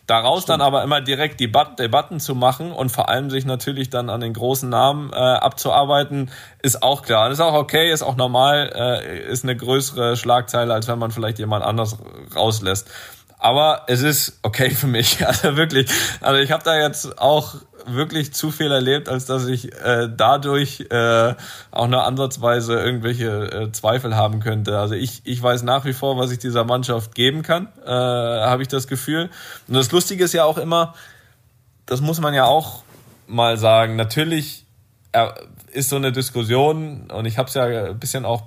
daraus 0.06 0.44
Stimmt. 0.44 0.60
dann 0.60 0.62
aber 0.62 0.84
immer 0.84 1.02
direkt 1.02 1.40
die 1.40 1.52
Debatten 1.52 2.20
zu 2.20 2.36
machen 2.36 2.72
und 2.72 2.92
vor 2.92 3.10
allem 3.10 3.30
sich 3.30 3.46
natürlich 3.46 3.90
dann 3.90 4.10
an 4.10 4.22
den 4.22 4.34
großen 4.34 4.70
Namen 4.70 5.12
äh, 5.14 5.16
abzuarbeiten, 5.16 6.30
ist 6.62 6.84
auch 6.84 7.02
klar. 7.02 7.30
Das 7.30 7.40
ist 7.40 7.46
auch 7.46 7.54
okay, 7.54 7.92
ist 7.92 8.04
auch 8.04 8.18
normal, 8.18 8.72
äh, 8.76 9.32
ist 9.32 9.44
eine 9.44 9.56
größere 9.56 10.18
Schlagzeile, 10.18 10.74
als 10.74 10.88
wenn 10.88 11.00
man 11.00 11.12
vielleicht 11.12 11.40
jemand 11.40 11.64
anders 11.64 11.98
rauslässt. 12.36 12.90
Aber 13.40 13.84
es 13.88 14.02
ist 14.02 14.40
okay 14.42 14.70
für 14.72 14.88
mich. 14.88 15.26
Also 15.26 15.56
wirklich. 15.56 15.90
Also 16.22 16.40
ich 16.40 16.52
habe 16.52 16.64
da 16.64 16.78
jetzt 16.78 17.20
auch 17.20 17.56
wirklich 17.88 18.34
zu 18.34 18.52
viel 18.52 18.72
erlebt, 18.72 19.10
als 19.10 19.26
dass 19.26 19.48
ich 19.48 19.74
äh, 19.74 20.10
dadurch 20.16 20.86
äh, 20.90 21.36
auch 21.72 21.88
nur 21.88 22.06
ansatzweise 22.06 22.76
irgendwelche 22.80 23.52
äh, 23.52 23.72
Zweifel 23.72 24.16
haben 24.16 24.40
könnte. 24.40 24.80
Also 24.80 24.96
ich, 24.96 25.22
ich 25.24 25.42
weiß 25.42 25.64
nach 25.64 25.86
wie 25.86 25.94
vor, 25.94 26.18
was 26.18 26.32
ich 26.32 26.40
dieser 26.40 26.64
Mannschaft 26.64 27.16
geben 27.16 27.42
kann, 27.42 27.68
äh, 27.86 27.90
habe 27.90 28.62
ich 28.62 28.68
das 28.68 28.88
Gefühl. 28.88 29.30
Und 29.68 29.76
das 29.76 29.92
Lustige 29.92 30.24
ist 30.24 30.34
ja 30.34 30.44
auch 30.44 30.58
immer, 30.58 30.94
das 31.86 32.02
muss 32.02 32.20
man 32.20 32.34
ja 32.34 32.46
auch 32.46 32.84
mal 33.28 33.58
sagen, 33.58 33.96
natürlich 33.96 34.66
äh, 35.12 35.28
ist 35.72 35.90
so 35.90 35.96
eine 35.96 36.12
Diskussion, 36.12 37.12
und 37.12 37.26
ich 37.26 37.38
habe 37.38 37.48
es 37.48 37.54
ja 37.54 37.66
ein 37.66 38.00
bisschen 38.00 38.26
auch 38.26 38.44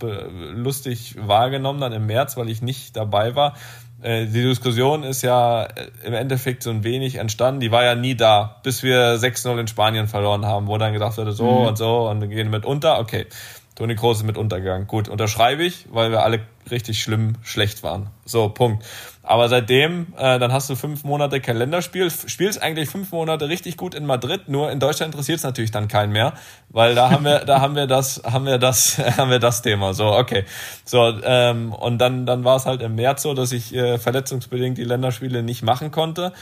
lustig 0.55 1.17
wahrgenommen 1.21 1.81
dann 1.81 1.93
im 1.93 2.07
März, 2.07 2.37
weil 2.37 2.49
ich 2.49 2.63
nicht 2.63 2.97
dabei 2.97 3.35
war, 3.35 3.55
äh, 4.03 4.27
die 4.27 4.43
Diskussion 4.43 5.03
ist 5.03 5.23
ja 5.23 5.65
äh, 5.65 5.89
im 6.05 6.15
Endeffekt 6.15 6.63
so 6.63 6.71
ein 6.71 6.85
wenig 6.85 7.17
entstanden. 7.17 7.61
Die 7.61 7.71
war 7.71 7.85
ja 7.85 7.95
nie 7.95 8.15
da, 8.15 8.61
bis 8.63 8.83
wir 8.83 9.17
6-0 9.17 9.59
in 9.59 9.69
Spanien 9.69 10.09
verloren 10.09 10.47
haben, 10.47 10.67
wo 10.67 10.79
dann 10.79 10.93
gedacht 10.93 11.19
wurde, 11.19 11.33
so 11.33 11.45
mhm. 11.45 11.67
und 11.67 11.79
so 11.79 12.09
und 12.09 12.21
wir 12.21 12.29
gehen 12.29 12.51
mit 12.51 12.65
unter. 12.65 12.99
Okay, 12.99 13.27
Toni 13.75 13.97
Kroos 13.97 14.19
ist 14.19 14.25
mit 14.25 14.39
untergegangen. 14.39 14.87
Gut, 14.87 15.09
unterschreibe 15.09 15.65
ich, 15.65 15.87
weil 15.91 16.11
wir 16.11 16.23
alle 16.23 16.41
richtig 16.71 17.03
schlimm 17.03 17.37
schlecht 17.43 17.83
waren. 17.83 18.09
So, 18.25 18.49
Punkt. 18.49 18.85
Aber 19.31 19.49
seitdem, 19.49 20.09
äh, 20.19 20.41
dann 20.41 20.53
hast 20.53 20.69
du 20.71 20.75
fünf 20.75 21.05
Monate 21.05 21.41
Kalenderspiel, 21.41 22.11
spielst 22.11 22.61
eigentlich 22.61 22.91
fünf 22.91 23.13
Monate 23.13 23.49
richtig 23.49 23.77
gut 23.77 23.95
in 23.95 24.05
Madrid, 24.05 24.49
nur 24.49 24.73
in 24.73 24.81
Deutschland 24.81 25.15
interessiert 25.15 25.39
es 25.39 25.45
natürlich 25.45 25.71
dann 25.71 25.87
keinen 25.87 26.11
mehr, 26.11 26.33
weil 26.69 26.97
da 26.97 27.13
haben 27.13 27.25
wir, 27.25 27.45
da 27.45 27.61
haben 27.61 27.77
wir 27.77 27.87
das, 27.87 28.23
haben 28.25 28.45
wir 28.45 28.59
das, 28.59 28.99
haben 29.17 29.31
wir 29.31 29.39
das 29.39 29.63
Thema. 29.63 29.95
So, 29.95 30.07
okay. 30.07 30.47
So, 30.85 31.17
ähm, 31.23 31.73
und 31.73 31.99
dann, 31.99 32.27
dann 32.27 32.43
war 32.43 32.57
es 32.57 32.67
halt 32.67 32.83
im 32.83 32.97
März 32.97 33.23
so, 33.23 33.33
dass 33.33 33.53
ich 33.53 33.73
äh, 33.73 33.99
verletzungsbedingt 33.99 34.77
die 34.79 34.83
Länderspiele 34.83 35.45
nicht 35.45 35.63
machen 35.63 35.93
konnte. 35.93 36.33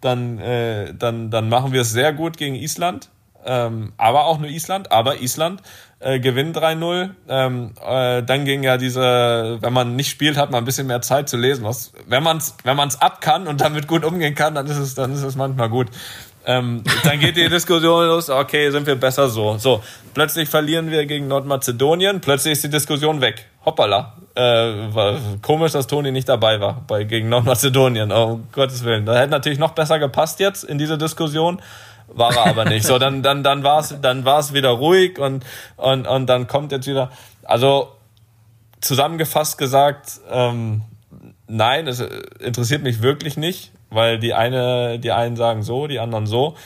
Dann, 0.00 0.38
äh, 0.38 0.94
dann, 0.94 1.32
dann 1.32 1.48
machen 1.48 1.72
wir 1.72 1.80
es 1.80 1.90
sehr 1.90 2.12
gut 2.12 2.36
gegen 2.36 2.54
Island. 2.54 3.08
Ähm, 3.44 3.94
aber 3.96 4.26
auch 4.26 4.38
nur 4.38 4.48
Island, 4.48 4.92
aber 4.92 5.22
Island 5.22 5.62
äh, 6.00 6.20
gewinnt 6.20 6.56
3-0. 6.56 7.10
Ähm, 7.28 7.72
äh, 7.84 8.22
dann 8.22 8.44
ging 8.44 8.62
ja 8.62 8.76
diese, 8.76 9.58
wenn 9.60 9.72
man 9.72 9.96
nicht 9.96 10.10
spielt, 10.10 10.36
hat 10.36 10.50
man 10.50 10.62
ein 10.62 10.64
bisschen 10.64 10.86
mehr 10.86 11.02
Zeit 11.02 11.28
zu 11.28 11.36
lesen. 11.36 11.64
Was, 11.64 11.92
wenn 12.06 12.22
man 12.22 12.38
es 12.38 12.56
wenn 12.64 12.76
man's 12.76 13.00
ab 13.00 13.20
kann 13.20 13.46
und 13.46 13.60
damit 13.60 13.88
gut 13.88 14.04
umgehen 14.04 14.34
kann, 14.34 14.54
dann 14.54 14.66
ist 14.66 14.78
es, 14.78 14.94
dann 14.94 15.12
ist 15.12 15.22
es 15.22 15.36
manchmal 15.36 15.68
gut. 15.68 15.88
Ähm, 16.46 16.82
dann 17.04 17.18
geht 17.18 17.36
die 17.36 17.48
Diskussion 17.50 18.06
los, 18.06 18.30
okay, 18.30 18.70
sind 18.70 18.86
wir 18.86 18.94
besser 18.94 19.28
so. 19.28 19.58
So, 19.58 19.82
plötzlich 20.14 20.48
verlieren 20.48 20.90
wir 20.90 21.04
gegen 21.04 21.28
Nordmazedonien, 21.28 22.20
plötzlich 22.20 22.52
ist 22.52 22.64
die 22.64 22.70
Diskussion 22.70 23.20
weg. 23.20 23.46
Hoppala. 23.66 24.14
Äh, 24.34 24.88
komisch, 25.42 25.72
dass 25.72 25.88
Toni 25.88 26.12
nicht 26.12 26.28
dabei 26.28 26.60
war 26.60 26.84
bei, 26.86 27.04
gegen 27.04 27.28
Nordmazedonien. 27.28 28.12
Oh, 28.12 28.24
um 28.24 28.48
Gottes 28.52 28.84
Willen. 28.84 29.04
Da 29.04 29.18
hätte 29.18 29.30
natürlich 29.30 29.58
noch 29.58 29.72
besser 29.72 29.98
gepasst 29.98 30.40
jetzt 30.40 30.64
in 30.64 30.78
diese 30.78 30.96
Diskussion 30.96 31.60
war 32.08 32.36
er 32.36 32.46
aber 32.46 32.64
nicht. 32.64 32.86
So, 32.86 32.98
dann, 32.98 33.22
dann, 33.22 33.42
dann 33.42 33.62
war 33.62 33.80
es 33.80 33.94
dann 34.00 34.24
war's 34.24 34.52
wieder 34.54 34.70
ruhig 34.70 35.18
und, 35.18 35.44
und, 35.76 36.06
und 36.06 36.26
dann 36.26 36.46
kommt 36.46 36.72
jetzt 36.72 36.86
wieder. 36.86 37.10
Also 37.44 37.92
zusammengefasst 38.80 39.58
gesagt, 39.58 40.20
ähm, 40.30 40.82
nein, 41.46 41.86
es 41.86 42.00
interessiert 42.40 42.82
mich 42.82 43.02
wirklich 43.02 43.36
nicht, 43.36 43.72
weil 43.90 44.18
die 44.18 44.34
eine, 44.34 44.98
die 44.98 45.12
einen 45.12 45.36
sagen 45.36 45.62
so, 45.62 45.86
die 45.86 45.98
anderen 45.98 46.26
so. 46.26 46.56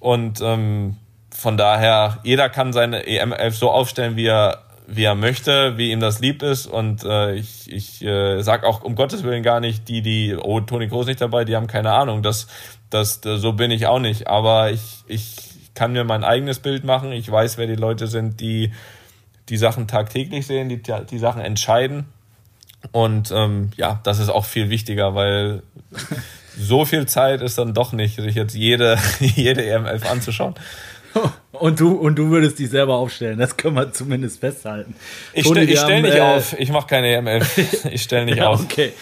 Und 0.00 0.40
ähm, 0.40 0.96
von 1.34 1.56
daher, 1.56 2.18
jeder 2.22 2.48
kann 2.48 2.72
seine 2.72 3.04
EM11 3.04 3.50
so 3.52 3.70
aufstellen, 3.70 4.16
wie 4.16 4.26
er 4.26 4.64
wie 4.86 5.04
er 5.04 5.14
möchte, 5.14 5.78
wie 5.78 5.92
ihm 5.92 6.00
das 6.00 6.20
lieb 6.20 6.42
ist. 6.42 6.66
Und 6.66 7.04
äh, 7.04 7.34
ich, 7.34 7.72
ich 7.72 8.04
äh, 8.04 8.42
sag 8.42 8.64
auch 8.64 8.82
um 8.82 8.94
Gottes 8.96 9.24
Willen 9.24 9.42
gar 9.42 9.60
nicht, 9.60 9.88
die, 9.88 10.02
die, 10.02 10.36
oh, 10.36 10.60
Toni 10.60 10.88
Groß 10.88 11.06
nicht 11.06 11.20
dabei, 11.20 11.44
die 11.44 11.56
haben 11.56 11.66
keine 11.66 11.92
Ahnung. 11.92 12.22
Das, 12.22 12.46
das, 12.90 13.20
so 13.22 13.52
bin 13.52 13.70
ich 13.70 13.86
auch 13.86 13.98
nicht. 13.98 14.28
Aber 14.28 14.70
ich, 14.70 15.04
ich 15.06 15.36
kann 15.74 15.92
mir 15.92 16.04
mein 16.04 16.24
eigenes 16.24 16.60
Bild 16.60 16.84
machen. 16.84 17.12
Ich 17.12 17.30
weiß, 17.30 17.58
wer 17.58 17.66
die 17.66 17.74
Leute 17.74 18.06
sind, 18.06 18.40
die 18.40 18.72
die 19.48 19.56
Sachen 19.56 19.86
tagtäglich 19.86 20.46
sehen, 20.46 20.68
die 20.68 20.80
die 20.82 21.18
Sachen 21.18 21.42
entscheiden. 21.42 22.06
Und 22.92 23.30
ähm, 23.30 23.70
ja, 23.76 24.00
das 24.04 24.18
ist 24.18 24.28
auch 24.28 24.44
viel 24.44 24.70
wichtiger, 24.70 25.14
weil 25.14 25.62
so 26.58 26.84
viel 26.84 27.06
Zeit 27.06 27.42
ist 27.42 27.58
dann 27.58 27.74
doch 27.74 27.92
nicht, 27.92 28.16
sich 28.16 28.34
jetzt 28.34 28.54
jede, 28.54 28.98
jede 29.20 29.64
EMF 29.66 30.10
anzuschauen. 30.10 30.54
Und 31.52 31.78
du, 31.78 31.92
und 31.92 32.16
du 32.16 32.30
würdest 32.30 32.58
dich 32.58 32.70
selber 32.70 32.96
aufstellen, 32.96 33.38
das 33.38 33.56
können 33.56 33.76
wir 33.76 33.92
zumindest 33.92 34.40
festhalten. 34.40 34.96
Ich, 35.32 35.46
stell, 35.46 35.68
ich 35.68 35.78
stelle 35.78 36.02
nicht 36.02 36.16
äh, 36.16 36.20
auf, 36.20 36.58
ich 36.58 36.70
mache 36.70 36.88
keine 36.88 37.14
EMF. 37.14 37.84
Ich 37.90 38.02
stelle 38.02 38.24
nicht 38.24 38.38
ja, 38.38 38.48
auf. 38.48 38.62
Okay. 38.62 38.92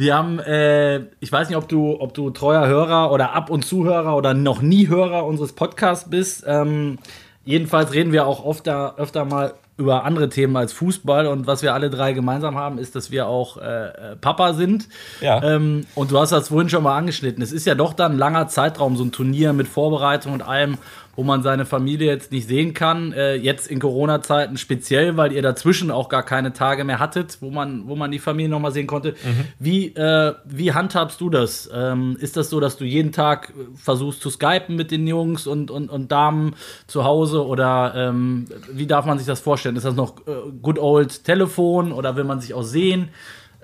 Wir 0.00 0.16
haben, 0.16 0.38
äh, 0.38 1.00
ich 1.20 1.30
weiß 1.30 1.50
nicht, 1.50 1.58
ob 1.58 1.68
du, 1.68 2.00
ob 2.00 2.14
du 2.14 2.30
treuer 2.30 2.66
Hörer 2.66 3.12
oder 3.12 3.34
Ab- 3.34 3.50
und 3.50 3.66
Zuhörer 3.66 4.16
oder 4.16 4.32
noch 4.32 4.62
nie 4.62 4.88
Hörer 4.88 5.26
unseres 5.26 5.52
Podcasts 5.52 6.08
bist. 6.08 6.42
Ähm, 6.46 6.98
jedenfalls 7.44 7.92
reden 7.92 8.10
wir 8.10 8.26
auch 8.26 8.42
oft 8.42 8.66
da, 8.66 8.94
öfter 8.96 9.26
mal 9.26 9.52
über 9.76 10.04
andere 10.04 10.30
Themen 10.30 10.56
als 10.56 10.72
Fußball 10.72 11.26
und 11.26 11.46
was 11.46 11.62
wir 11.62 11.74
alle 11.74 11.90
drei 11.90 12.14
gemeinsam 12.14 12.56
haben, 12.56 12.78
ist, 12.78 12.96
dass 12.96 13.10
wir 13.10 13.26
auch 13.26 13.58
äh, 13.58 13.88
äh, 13.88 14.16
Papa 14.18 14.54
sind. 14.54 14.88
Ja. 15.20 15.42
Ähm, 15.42 15.86
und 15.94 16.10
du 16.10 16.18
hast 16.18 16.32
das 16.32 16.48
vorhin 16.48 16.70
schon 16.70 16.82
mal 16.82 16.96
angeschnitten. 16.96 17.42
Es 17.42 17.52
ist 17.52 17.66
ja 17.66 17.74
doch 17.74 17.92
dann 17.92 18.12
ein 18.12 18.18
langer 18.18 18.48
Zeitraum, 18.48 18.96
so 18.96 19.04
ein 19.04 19.12
Turnier 19.12 19.52
mit 19.52 19.68
Vorbereitung 19.68 20.32
und 20.32 20.40
allem, 20.40 20.78
wo 21.16 21.24
man 21.24 21.42
seine 21.42 21.66
Familie 21.66 22.06
jetzt 22.06 22.32
nicht 22.32 22.46
sehen 22.46 22.74
kann. 22.74 23.12
Äh, 23.12 23.34
jetzt 23.34 23.66
in 23.66 23.78
Corona-Zeiten 23.78 24.56
speziell, 24.56 25.16
weil 25.16 25.32
ihr 25.32 25.42
dazwischen 25.42 25.90
auch 25.90 26.08
gar 26.08 26.22
keine 26.22 26.52
Tage 26.52 26.84
mehr 26.84 26.98
hattet, 26.98 27.38
wo 27.40 27.50
man, 27.50 27.88
wo 27.88 27.96
man 27.96 28.10
die 28.10 28.18
Familie 28.18 28.50
noch 28.50 28.60
mal 28.60 28.72
sehen 28.72 28.86
konnte. 28.86 29.14
Wie, 29.58 29.88
äh, 29.94 30.34
wie 30.44 30.72
handhabst 30.72 31.20
du 31.20 31.30
das? 31.30 31.68
Ähm, 31.72 32.16
ist 32.20 32.36
das 32.36 32.50
so, 32.50 32.60
dass 32.60 32.76
du 32.76 32.84
jeden 32.84 33.12
Tag 33.12 33.52
versuchst 33.74 34.20
zu 34.20 34.30
skypen 34.30 34.76
mit 34.76 34.90
den 34.90 35.06
Jungs 35.06 35.46
und, 35.46 35.70
und, 35.70 35.90
und 35.90 36.10
Damen 36.12 36.54
zu 36.86 37.04
Hause? 37.04 37.46
Oder 37.46 37.92
ähm, 37.96 38.46
wie 38.72 38.86
darf 38.86 39.04
man 39.04 39.18
sich 39.18 39.26
das 39.26 39.40
vorstellen? 39.40 39.76
Ist 39.76 39.84
das 39.84 39.94
noch 39.94 40.26
äh, 40.26 40.32
good 40.62 40.78
old 40.78 41.24
Telefon 41.24 41.92
oder 41.92 42.16
will 42.16 42.24
man 42.24 42.40
sich 42.40 42.54
auch 42.54 42.62
sehen? 42.62 43.08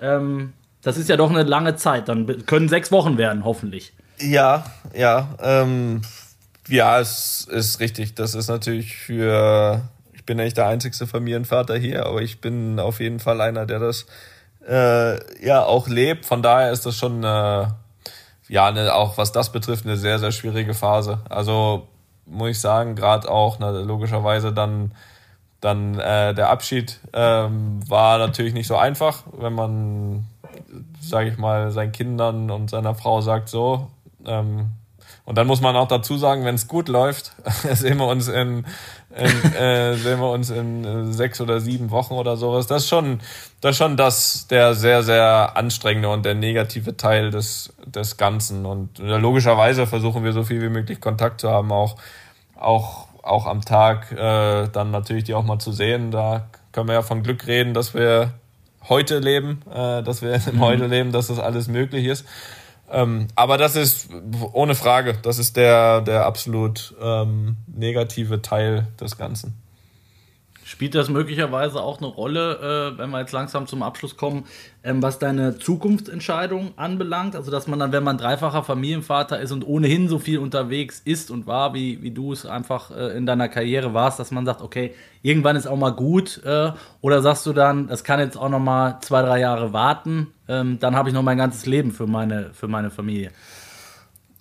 Ähm, 0.01 0.53
das 0.81 0.97
ist 0.97 1.09
ja 1.09 1.17
doch 1.17 1.29
eine 1.29 1.43
lange 1.43 1.75
Zeit. 1.75 2.07
Dann 2.07 2.45
können 2.45 2.69
sechs 2.69 2.91
Wochen 2.91 3.17
werden, 3.17 3.45
hoffentlich. 3.45 3.93
Ja, 4.19 4.65
ja. 4.95 5.35
Ähm, 5.41 6.01
ja, 6.67 6.99
es 6.99 7.47
ist 7.49 7.79
richtig. 7.79 8.15
Das 8.15 8.35
ist 8.35 8.47
natürlich 8.47 8.95
für. 8.97 9.81
Ich 10.13 10.25
bin 10.25 10.37
nicht 10.37 10.57
der 10.57 10.67
einzigste 10.67 11.07
Familienvater 11.07 11.77
hier, 11.77 12.05
aber 12.05 12.21
ich 12.21 12.41
bin 12.41 12.79
auf 12.79 12.99
jeden 12.99 13.19
Fall 13.19 13.39
einer, 13.39 13.65
der 13.65 13.79
das 13.79 14.05
äh, 14.67 15.45
ja 15.45 15.63
auch 15.63 15.87
lebt. 15.87 16.25
Von 16.25 16.41
daher 16.41 16.71
ist 16.71 16.85
das 16.85 16.97
schon 16.97 17.23
äh, 17.23 17.67
ja 18.49 18.67
eine, 18.67 18.93
auch 18.93 19.17
was 19.17 19.31
das 19.31 19.51
betrifft 19.51 19.85
eine 19.85 19.97
sehr 19.97 20.19
sehr 20.19 20.31
schwierige 20.31 20.73
Phase. 20.73 21.19
Also 21.29 21.87
muss 22.25 22.49
ich 22.49 22.59
sagen, 22.59 22.95
gerade 22.95 23.29
auch 23.29 23.57
na, 23.59 23.69
logischerweise 23.69 24.51
dann 24.53 24.91
dann 25.61 25.97
äh, 25.99 26.33
der 26.33 26.49
Abschied 26.49 26.99
ähm, 27.13 27.79
war 27.89 28.17
natürlich 28.19 28.53
nicht 28.53 28.67
so 28.67 28.75
einfach, 28.75 29.23
wenn 29.37 29.53
man 29.53 30.27
sage 31.01 31.29
ich 31.29 31.37
mal 31.37 31.71
seinen 31.71 31.91
Kindern 31.91 32.51
und 32.51 32.69
seiner 32.69 32.95
Frau 32.95 33.21
sagt 33.21 33.49
so 33.49 33.87
ähm, 34.25 34.71
und 35.27 35.37
dann 35.37 35.45
muss 35.45 35.59
man 35.59 35.75
auch 35.75 35.89
dazu 35.89 36.17
sagen, 36.17 36.45
wenn 36.45 36.55
es 36.55 36.69
gut 36.69 36.87
läuft, 36.87 37.33
sehen 37.73 37.97
wir 37.97 38.07
uns 38.07 38.29
in, 38.29 38.65
in 39.13 39.53
äh, 39.53 39.93
sehen 39.95 40.21
wir 40.21 40.31
uns 40.31 40.49
in 40.49 40.85
äh, 40.85 41.11
sechs 41.11 41.41
oder 41.41 41.59
sieben 41.59 41.91
Wochen 41.91 42.13
oder 42.13 42.37
sowas. 42.37 42.65
Das 42.67 42.83
ist 42.83 42.87
schon, 42.87 43.19
das 43.59 43.71
ist 43.71 43.77
schon 43.77 43.97
das 43.97 44.47
der 44.47 44.73
sehr 44.73 45.03
sehr 45.03 45.57
anstrengende 45.57 46.07
und 46.07 46.23
der 46.23 46.33
negative 46.33 46.95
Teil 46.95 47.29
des 47.29 47.73
des 47.85 48.15
Ganzen. 48.15 48.65
Und 48.65 48.99
logischerweise 48.99 49.85
versuchen 49.85 50.23
wir 50.23 50.31
so 50.31 50.43
viel 50.43 50.61
wie 50.61 50.69
möglich 50.69 51.01
Kontakt 51.01 51.41
zu 51.41 51.49
haben, 51.49 51.73
auch 51.73 51.97
auch 52.55 53.07
auch 53.21 53.47
am 53.47 53.59
Tag 53.65 54.13
äh, 54.13 54.69
dann 54.69 54.91
natürlich 54.91 55.25
die 55.25 55.33
auch 55.33 55.43
mal 55.43 55.59
zu 55.59 55.73
sehen. 55.73 56.09
Da 56.09 56.47
können 56.71 56.87
wir 56.87 56.93
ja 56.93 57.01
von 57.01 57.21
Glück 57.21 57.47
reden, 57.47 57.73
dass 57.73 57.93
wir 57.93 58.31
heute 58.87 59.19
leben, 59.19 59.61
äh, 59.69 60.03
dass 60.03 60.21
wir 60.21 60.39
im 60.49 60.61
Heute 60.61 60.87
leben, 60.87 61.11
dass 61.11 61.27
das 61.27 61.39
alles 61.39 61.67
möglich 61.67 62.05
ist. 62.05 62.25
Ähm, 62.89 63.27
aber 63.35 63.57
das 63.57 63.75
ist 63.75 64.09
ohne 64.53 64.75
Frage, 64.75 65.17
das 65.21 65.39
ist 65.39 65.57
der, 65.57 66.01
der 66.01 66.25
absolut 66.25 66.95
ähm, 67.01 67.57
negative 67.67 68.41
Teil 68.41 68.87
des 68.99 69.17
Ganzen. 69.17 69.55
Spielt 70.67 70.95
das 70.95 71.07
möglicherweise 71.07 71.81
auch 71.81 71.99
eine 71.99 72.07
Rolle, 72.07 72.91
äh, 72.93 72.97
wenn 72.97 73.09
wir 73.11 73.21
jetzt 73.21 73.31
langsam 73.31 73.67
zum 73.67 73.81
Abschluss 73.81 74.17
kommen, 74.17 74.43
ähm, 74.83 75.01
was 75.01 75.17
deine 75.17 75.57
Zukunftsentscheidung 75.57 76.73
anbelangt? 76.75 77.37
Also, 77.37 77.51
dass 77.51 77.67
man 77.67 77.79
dann, 77.79 77.93
wenn 77.93 78.03
man 78.03 78.17
dreifacher 78.17 78.63
Familienvater 78.63 79.39
ist 79.39 79.53
und 79.53 79.65
ohnehin 79.65 80.09
so 80.09 80.19
viel 80.19 80.39
unterwegs 80.39 81.01
ist 81.05 81.31
und 81.31 81.47
war, 81.47 81.73
wie, 81.73 82.03
wie 82.03 82.11
du 82.11 82.33
es 82.33 82.45
einfach 82.45 82.91
äh, 82.91 83.15
in 83.15 83.25
deiner 83.25 83.47
Karriere 83.47 83.93
warst, 83.93 84.19
dass 84.19 84.31
man 84.31 84.45
sagt, 84.45 84.61
okay, 84.61 84.93
irgendwann 85.21 85.55
ist 85.55 85.67
auch 85.67 85.77
mal 85.77 85.91
gut. 85.91 86.41
Äh, 86.43 86.73
oder 86.99 87.21
sagst 87.21 87.45
du 87.45 87.53
dann, 87.53 87.87
das 87.87 88.03
kann 88.03 88.19
jetzt 88.19 88.35
auch 88.35 88.49
noch 88.49 88.59
mal 88.59 88.99
zwei, 88.99 89.21
drei 89.21 89.39
Jahre 89.39 89.71
warten, 89.71 90.33
ähm, 90.49 90.79
dann 90.81 90.97
habe 90.97 91.07
ich 91.07 91.15
noch 91.15 91.23
mein 91.23 91.37
ganzes 91.37 91.65
Leben 91.65 91.93
für 91.93 92.07
meine, 92.07 92.49
für 92.53 92.67
meine 92.67 92.89
Familie? 92.89 93.31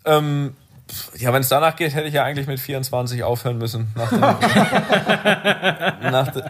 Ähm, 0.04 0.54
ja, 1.16 1.32
wenn 1.32 1.40
es 1.40 1.48
danach 1.48 1.74
geht, 1.74 1.94
hätte 1.94 2.06
ich 2.06 2.14
ja 2.14 2.22
eigentlich 2.22 2.46
mit 2.46 2.60
24 2.60 3.24
aufhören 3.24 3.58
müssen. 3.58 3.88
Nach 3.96 4.08
dem, 4.08 4.20
nach, 6.12 6.28
de, 6.28 6.42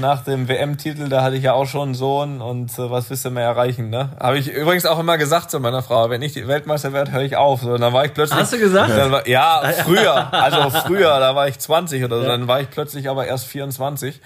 nach 0.00 0.22
dem 0.24 0.48
WM-Titel, 0.48 1.08
da 1.08 1.22
hatte 1.22 1.36
ich 1.36 1.42
ja 1.42 1.54
auch 1.54 1.66
schon 1.66 1.88
einen 1.88 1.94
Sohn 1.94 2.40
und 2.40 2.70
äh, 2.78 2.90
was 2.90 3.10
willst 3.10 3.24
du 3.24 3.30
mehr 3.30 3.46
erreichen, 3.46 3.90
ne? 3.90 4.10
Habe 4.20 4.38
ich 4.38 4.48
übrigens 4.48 4.86
auch 4.86 5.00
immer 5.00 5.18
gesagt 5.18 5.50
zu 5.50 5.58
meiner 5.58 5.82
Frau, 5.82 6.08
wenn 6.08 6.22
ich 6.22 6.34
die 6.34 6.46
Weltmeister 6.46 6.92
werde, 6.92 7.10
höre 7.10 7.22
ich 7.22 7.36
auf. 7.36 7.62
So, 7.62 7.76
dann 7.76 7.92
war 7.92 8.04
ich 8.04 8.14
plötzlich. 8.14 8.38
Hast 8.38 8.52
du 8.52 8.58
gesagt? 8.58 8.90
War, 8.90 9.26
ja, 9.26 9.62
früher. 9.84 10.32
Also 10.32 10.70
früher, 10.86 11.18
da 11.18 11.34
war 11.34 11.48
ich 11.48 11.58
20 11.58 12.04
oder 12.04 12.20
so. 12.20 12.26
Dann 12.26 12.46
war 12.46 12.60
ich 12.60 12.70
plötzlich 12.70 13.08
aber 13.08 13.26
erst 13.26 13.46
24. 13.46 14.20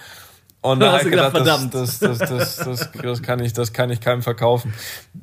Und 0.61 0.81
dann 0.81 0.93
habe 0.93 1.05
ich 1.05 1.11
gedacht, 1.11 1.35
gedacht 1.35 1.69
das, 1.73 1.99
das, 1.99 2.19
das, 2.19 2.29
das, 2.31 2.57
das, 2.57 2.93
das, 2.93 3.23
kann 3.23 3.39
ich, 3.41 3.53
das 3.53 3.73
kann 3.73 3.91
ich 3.91 4.01
keinem 4.01 4.23
verkaufen. 4.23 4.73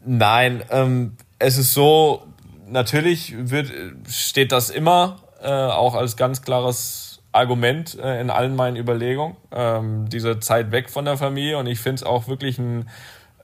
Nein, 0.05 0.61
ähm, 0.69 1.17
es 1.39 1.57
ist 1.57 1.73
so, 1.73 2.23
natürlich 2.71 3.35
wird, 3.37 3.71
steht 4.09 4.51
das 4.51 4.69
immer 4.69 5.17
äh, 5.41 5.49
auch 5.49 5.95
als 5.95 6.17
ganz 6.17 6.41
klares 6.41 7.21
Argument 7.31 7.97
äh, 7.97 8.19
in 8.19 8.29
allen 8.29 8.55
meinen 8.55 8.75
Überlegungen, 8.75 9.37
ähm, 9.51 10.09
diese 10.09 10.39
Zeit 10.39 10.71
weg 10.71 10.89
von 10.89 11.05
der 11.05 11.17
Familie. 11.17 11.57
Und 11.57 11.67
ich 11.67 11.79
finde 11.79 11.95
es 11.95 12.03
auch 12.03 12.27
wirklich 12.27 12.59
ein, 12.59 12.89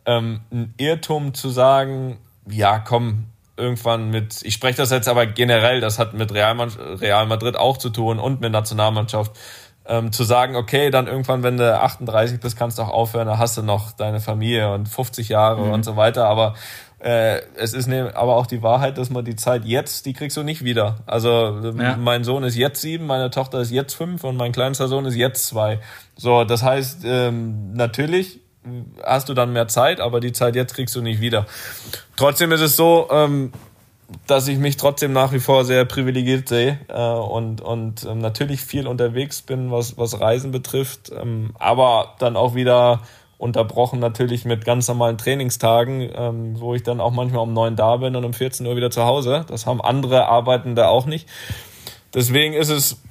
ähm, 0.06 0.42
ein 0.52 0.74
Irrtum 0.78 1.34
zu 1.34 1.50
sagen, 1.50 2.18
ja, 2.50 2.80
komm, 2.80 3.26
irgendwann 3.56 4.10
mit, 4.10 4.44
ich 4.44 4.54
spreche 4.54 4.78
das 4.78 4.92
jetzt 4.92 5.08
aber 5.08 5.26
generell, 5.26 5.82
das 5.82 6.00
hat 6.00 6.14
mit 6.14 6.34
Real, 6.34 6.56
Real 6.60 7.26
Madrid 7.26 7.56
auch 7.56 7.78
zu 7.78 7.90
tun 7.90 8.20
und 8.20 8.40
mit 8.40 8.52
Nationalmannschaft, 8.52 9.32
ähm, 9.88 10.12
zu 10.12 10.24
sagen, 10.24 10.56
okay, 10.56 10.90
dann 10.92 11.08
irgendwann, 11.08 11.44
wenn 11.44 11.58
du 11.58 11.80
38 11.80 12.40
bist, 12.40 12.58
kannst 12.58 12.78
du 12.78 12.84
auch 12.84 12.90
aufhören, 12.90 13.28
da 13.28 13.38
hast 13.38 13.58
du 13.58 13.64
noch 13.64 13.94
deine 13.94 14.20
Familie 14.20 14.74
und 14.74 14.88
50 14.88 15.30
Jahre 15.30 15.66
mhm. 15.66 15.72
und 15.72 15.84
so 15.84 15.96
weiter, 15.96 16.28
aber 16.28 16.56
äh, 17.00 17.42
es 17.56 17.74
ist 17.74 17.88
ne, 17.88 18.12
aber 18.16 18.36
auch 18.36 18.48
die 18.48 18.64
Wahrheit, 18.64 18.98
dass 18.98 19.10
man 19.10 19.24
die 19.24 19.36
Zeit 19.36 19.66
jetzt, 19.66 20.06
die 20.06 20.14
kriegst 20.14 20.36
du 20.36 20.44
nicht 20.44 20.64
wieder. 20.64 20.98
Also 21.06 21.62
ja. 21.78 21.96
mein 21.98 22.24
Sohn 22.24 22.44
ist 22.44 22.56
jetzt 22.56 22.82
sieben, 22.82 23.06
meine 23.06 23.30
Tochter 23.30 23.62
ist 23.62 23.72
jetzt 23.72 23.94
fünf 23.94 24.24
und 24.24 24.36
mein 24.36 24.52
kleinster 24.52 24.88
Sohn 24.88 25.06
ist 25.06 25.16
jetzt 25.16 25.46
zwei. 25.46 25.80
So, 26.16 26.44
das 26.44 26.64
heißt, 26.64 27.02
ähm, 27.06 27.74
natürlich 27.74 28.40
hast 29.04 29.30
du 29.30 29.34
dann 29.34 29.54
mehr 29.54 29.68
Zeit, 29.68 30.00
aber 30.00 30.20
die 30.20 30.32
Zeit 30.32 30.56
jetzt 30.56 30.74
kriegst 30.74 30.96
du 30.96 31.02
nicht 31.02 31.22
wieder. 31.22 31.46
Trotzdem 32.16 32.52
ist 32.52 32.62
es 32.62 32.76
so, 32.76 33.08
ähm, 33.12 33.54
dass 34.26 34.48
ich 34.48 34.58
mich 34.58 34.78
trotzdem 34.78 35.14
nach 35.14 35.34
wie 35.34 35.40
vor 35.40 35.66
sehr 35.66 35.86
privilegiert 35.86 36.48
sehe 36.48 36.80
äh, 36.88 37.00
und, 37.00 37.62
und 37.62 38.06
ähm, 38.06 38.20
natürlich 38.20 38.62
viel 38.62 38.88
unterwegs 38.88 39.42
bin, 39.42 39.72
was, 39.72 39.98
was 39.98 40.20
Reisen 40.20 40.52
betrifft, 40.52 41.12
ähm, 41.12 41.52
aber 41.60 42.16
dann 42.20 42.38
auch 42.38 42.56
wieder 42.56 43.02
unterbrochen 43.38 44.00
natürlich 44.00 44.46
mit 44.46 44.66
ganz 44.66 44.88
normalen 44.88 45.18
Trainingstagen, 45.18 46.10
ähm, 46.16 46.60
wo 46.60 46.74
ich 46.74 46.84
dann 46.84 47.00
auch 47.00 47.12
manchmal 47.12 47.44
um 47.44 47.54
neun 47.54 47.76
da 47.76 47.98
bin 47.98 48.16
und 48.16 48.26
um 48.26 48.34
14 48.34 48.66
Uhr 48.66 48.76
wieder 48.76 48.90
zu 48.90 49.04
Hause. 49.04 49.46
Das 49.48 49.66
haben 49.66 49.82
andere 49.82 50.28
Arbeitende 50.28 50.88
auch 50.88 51.06
nicht. 51.06 51.28
Deswegen 52.14 52.54
ist 52.54 52.70
es 52.70 53.02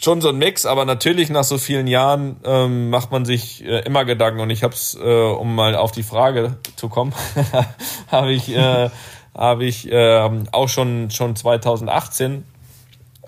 schon 0.00 0.20
so 0.20 0.30
ein 0.30 0.36
Mix, 0.36 0.64
aber 0.64 0.84
natürlich 0.84 1.28
nach 1.30 1.44
so 1.44 1.58
vielen 1.58 1.86
Jahren 1.86 2.36
ähm, 2.44 2.90
macht 2.90 3.10
man 3.10 3.24
sich 3.24 3.64
äh, 3.64 3.80
immer 3.80 4.04
Gedanken 4.04 4.40
und 4.40 4.50
ich 4.50 4.62
habe 4.62 4.74
es, 4.74 4.94
äh, 4.94 5.30
um 5.30 5.54
mal 5.54 5.74
auf 5.76 5.92
die 5.92 6.02
Frage 6.02 6.56
zu 6.76 6.88
kommen, 6.88 7.12
habe 8.10 8.32
ich, 8.32 8.54
äh, 8.54 8.90
hab 9.34 9.60
ich 9.60 9.90
äh, 9.90 10.30
auch 10.52 10.68
schon 10.68 11.10
schon 11.10 11.36
2018 11.36 12.44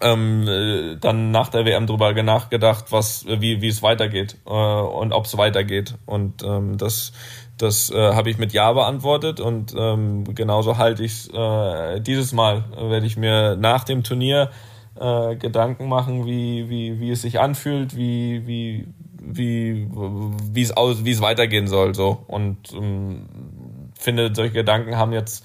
ähm, 0.01 0.47
äh, 0.49 0.97
dann 0.97 1.31
nach 1.31 1.49
der 1.49 1.65
WM 1.65 1.87
drüber 1.87 2.13
nachgedacht, 2.23 2.87
was, 2.91 3.27
wie, 3.27 3.61
wie 3.61 3.69
es 3.69 3.83
weitergeht 3.83 4.37
äh, 4.47 4.51
und 4.51 5.13
ob 5.13 5.25
es 5.25 5.37
weitergeht. 5.37 5.95
Und 6.07 6.43
ähm, 6.43 6.79
das, 6.79 7.13
das 7.59 7.91
äh, 7.91 8.15
habe 8.15 8.31
ich 8.31 8.39
mit 8.39 8.53
Ja 8.53 8.73
beantwortet 8.73 9.41
und 9.41 9.75
ähm, 9.77 10.25
genauso 10.35 10.79
halte 10.79 11.05
ich 11.05 11.33
äh, 11.33 12.01
dieses 12.01 12.33
Mal 12.33 12.65
werde 12.77 13.07
ich 13.07 13.17
mir 13.17 13.57
nach 13.57 13.85
dem 13.85 14.03
Turnier 14.03 14.51
äh, 14.99 15.37
Gedanken 15.37 15.89
machen, 15.89 16.27
wie, 16.27 16.69
wie, 16.69 17.01
wie 17.01 17.11
es 17.11 17.23
sich 17.23 17.41
anfühlt, 17.41 17.97
wie, 17.97 18.47
wie, 18.47 18.87
wie, 19.19 19.89
wie 19.91 20.63
es 20.63 20.77
aus, 20.77 21.05
wie 21.05 21.11
es 21.11 21.21
weitergehen 21.21 21.67
soll. 21.67 21.95
So. 21.95 22.25
Und 22.27 22.73
ähm, 22.73 23.27
finde, 23.99 24.33
solche 24.35 24.53
Gedanken 24.53 24.97
haben 24.97 25.13
jetzt 25.13 25.45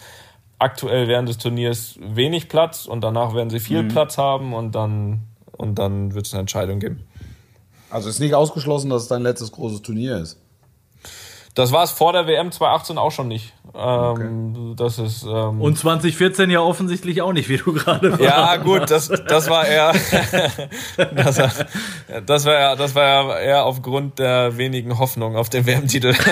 aktuell 0.61 1.07
während 1.07 1.27
des 1.27 1.37
Turniers 1.37 1.95
wenig 2.01 2.49
Platz 2.49 2.85
und 2.85 3.01
danach 3.01 3.33
werden 3.33 3.49
sie 3.49 3.59
viel 3.59 3.83
mhm. 3.83 3.89
Platz 3.89 4.17
haben 4.17 4.53
und 4.53 4.73
dann, 4.75 5.21
und 5.57 5.75
dann 5.75 6.13
wird 6.13 6.27
es 6.27 6.33
eine 6.33 6.41
Entscheidung 6.41 6.79
geben. 6.79 7.05
Also 7.89 8.09
ist 8.09 8.19
nicht 8.19 8.35
ausgeschlossen, 8.35 8.89
dass 8.89 9.03
es 9.03 9.07
dein 9.09 9.21
letztes 9.21 9.51
großes 9.51 9.81
Turnier 9.81 10.17
ist. 10.17 10.39
Das 11.53 11.73
war 11.73 11.83
es 11.83 11.91
vor 11.91 12.13
der 12.13 12.27
WM 12.27 12.49
2018 12.51 12.97
auch 12.97 13.11
schon 13.11 13.27
nicht. 13.27 13.53
Ähm, 13.75 14.55
okay. 14.55 14.73
das 14.77 14.99
ist, 14.99 15.23
ähm, 15.23 15.59
Und 15.59 15.77
2014 15.77 16.49
ja 16.49 16.61
offensichtlich 16.61 17.21
auch 17.21 17.33
nicht, 17.33 17.49
wie 17.49 17.57
du 17.57 17.73
gerade 17.73 18.11
warst. 18.19 18.23
Ja, 18.23 18.55
gut, 18.55 18.89
das, 18.89 19.09
das 19.09 19.49
war 19.49 19.67
eher 19.67 19.91
das, 21.15 21.37
war, 21.39 21.51
das 22.25 22.45
war 22.45 22.53
ja, 22.53 22.75
das 22.77 22.95
war 22.95 23.03
ja 23.03 23.37
eher 23.39 23.65
aufgrund 23.65 24.19
der 24.19 24.55
wenigen 24.57 24.97
Hoffnung 24.97 25.35
auf 25.35 25.49
den 25.49 25.65
WM-Titel. 25.65 26.13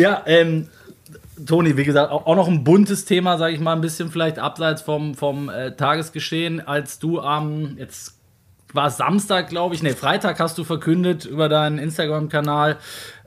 Ja, 0.00 0.22
ähm, 0.24 0.68
Toni, 1.44 1.76
wie 1.76 1.84
gesagt, 1.84 2.10
auch, 2.10 2.34
noch 2.34 2.48
ein 2.48 2.64
buntes 2.64 3.04
Thema, 3.04 3.36
sage 3.36 3.52
ich 3.52 3.60
mal, 3.60 3.74
ein 3.74 3.82
bisschen 3.82 4.10
vielleicht 4.10 4.38
abseits 4.38 4.80
vom, 4.80 5.14
vom 5.14 5.50
äh, 5.50 5.76
Tagesgeschehen, 5.76 6.66
als 6.66 6.98
du 6.98 7.20
am, 7.20 7.76
jetzt 7.76 8.16
war 8.72 8.88
Samstag, 8.88 9.50
glaube 9.50 9.74
ich, 9.74 9.82
nee, 9.82 9.92
Freitag 9.92 10.40
hast 10.40 10.56
du 10.56 10.64
verkündet 10.64 11.26
über 11.26 11.50
deinen 11.50 11.78
Instagram-Kanal, 11.78 12.78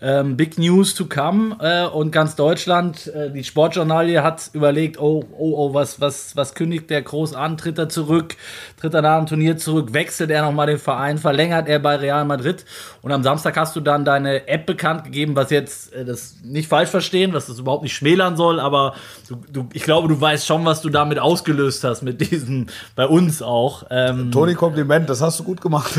ähm, 0.04 0.36
Big 0.36 0.58
News 0.58 0.94
to 0.96 1.06
come 1.06 1.56
äh, 1.62 1.86
und 1.86 2.12
ganz 2.12 2.36
Deutschland, 2.36 3.08
äh, 3.08 3.32
die 3.32 3.46
Sportjournalie 3.46 4.22
hat 4.22 4.50
überlegt, 4.52 5.00
oh, 5.00 5.24
oh, 5.38 5.54
oh, 5.56 5.74
was, 5.74 6.02
was, 6.02 6.36
was 6.36 6.54
kündigt 6.56 6.90
der 6.90 7.02
groß 7.02 7.34
an? 7.34 7.58
Tritt 7.58 7.78
er 7.78 7.88
zurück? 7.88 8.36
Tritt 8.80 8.94
er 8.94 9.02
nach 9.02 9.20
dem 9.20 9.28
Turnier 9.28 9.58
zurück? 9.58 9.94
Wechselt 9.94 10.30
er 10.30 10.42
nochmal 10.42 10.68
den 10.68 10.78
Verein? 10.78 11.18
Verlängert 11.18 11.70
er 11.70 11.80
bei 11.80 11.96
Real 11.96 12.26
Madrid? 12.26 12.66
Und 13.02 13.14
am 13.14 13.24
Samstag 13.24 13.56
hast 13.56 13.78
du 13.78 13.80
dann 13.80 14.04
deine 14.04 14.46
App 14.50 14.66
bekannt 14.66 15.06
gegeben, 15.06 15.38
was 15.38 15.52
jetzt 15.52 15.94
äh, 15.94 16.04
das 16.04 16.36
nicht 16.44 16.68
falsch 16.68 16.90
verstehen, 16.90 17.32
was 17.32 17.46
das 17.46 17.60
überhaupt 17.60 17.84
nicht 17.84 17.96
schmälern 17.96 18.36
soll, 18.36 18.60
aber 18.60 18.96
du, 19.30 19.38
du, 19.52 19.70
ich 19.72 19.84
glaube, 19.84 20.10
du 20.10 20.20
weißt 20.20 20.46
schon, 20.46 20.66
was 20.66 20.82
du 20.82 20.90
damit 20.90 21.18
ausgelöst 21.18 21.86
hast 21.86 22.02
mit 22.02 22.20
diesem, 22.20 22.68
bei 22.98 23.06
uns 23.06 23.42
auch. 23.42 23.86
Ähm, 23.90 24.32
Toni, 24.32 24.56
Kompliment, 24.56 25.10
das 25.10 25.22
hast 25.22 25.40
du 25.40 25.46
gut 25.46 25.62
gemacht. 25.62 25.94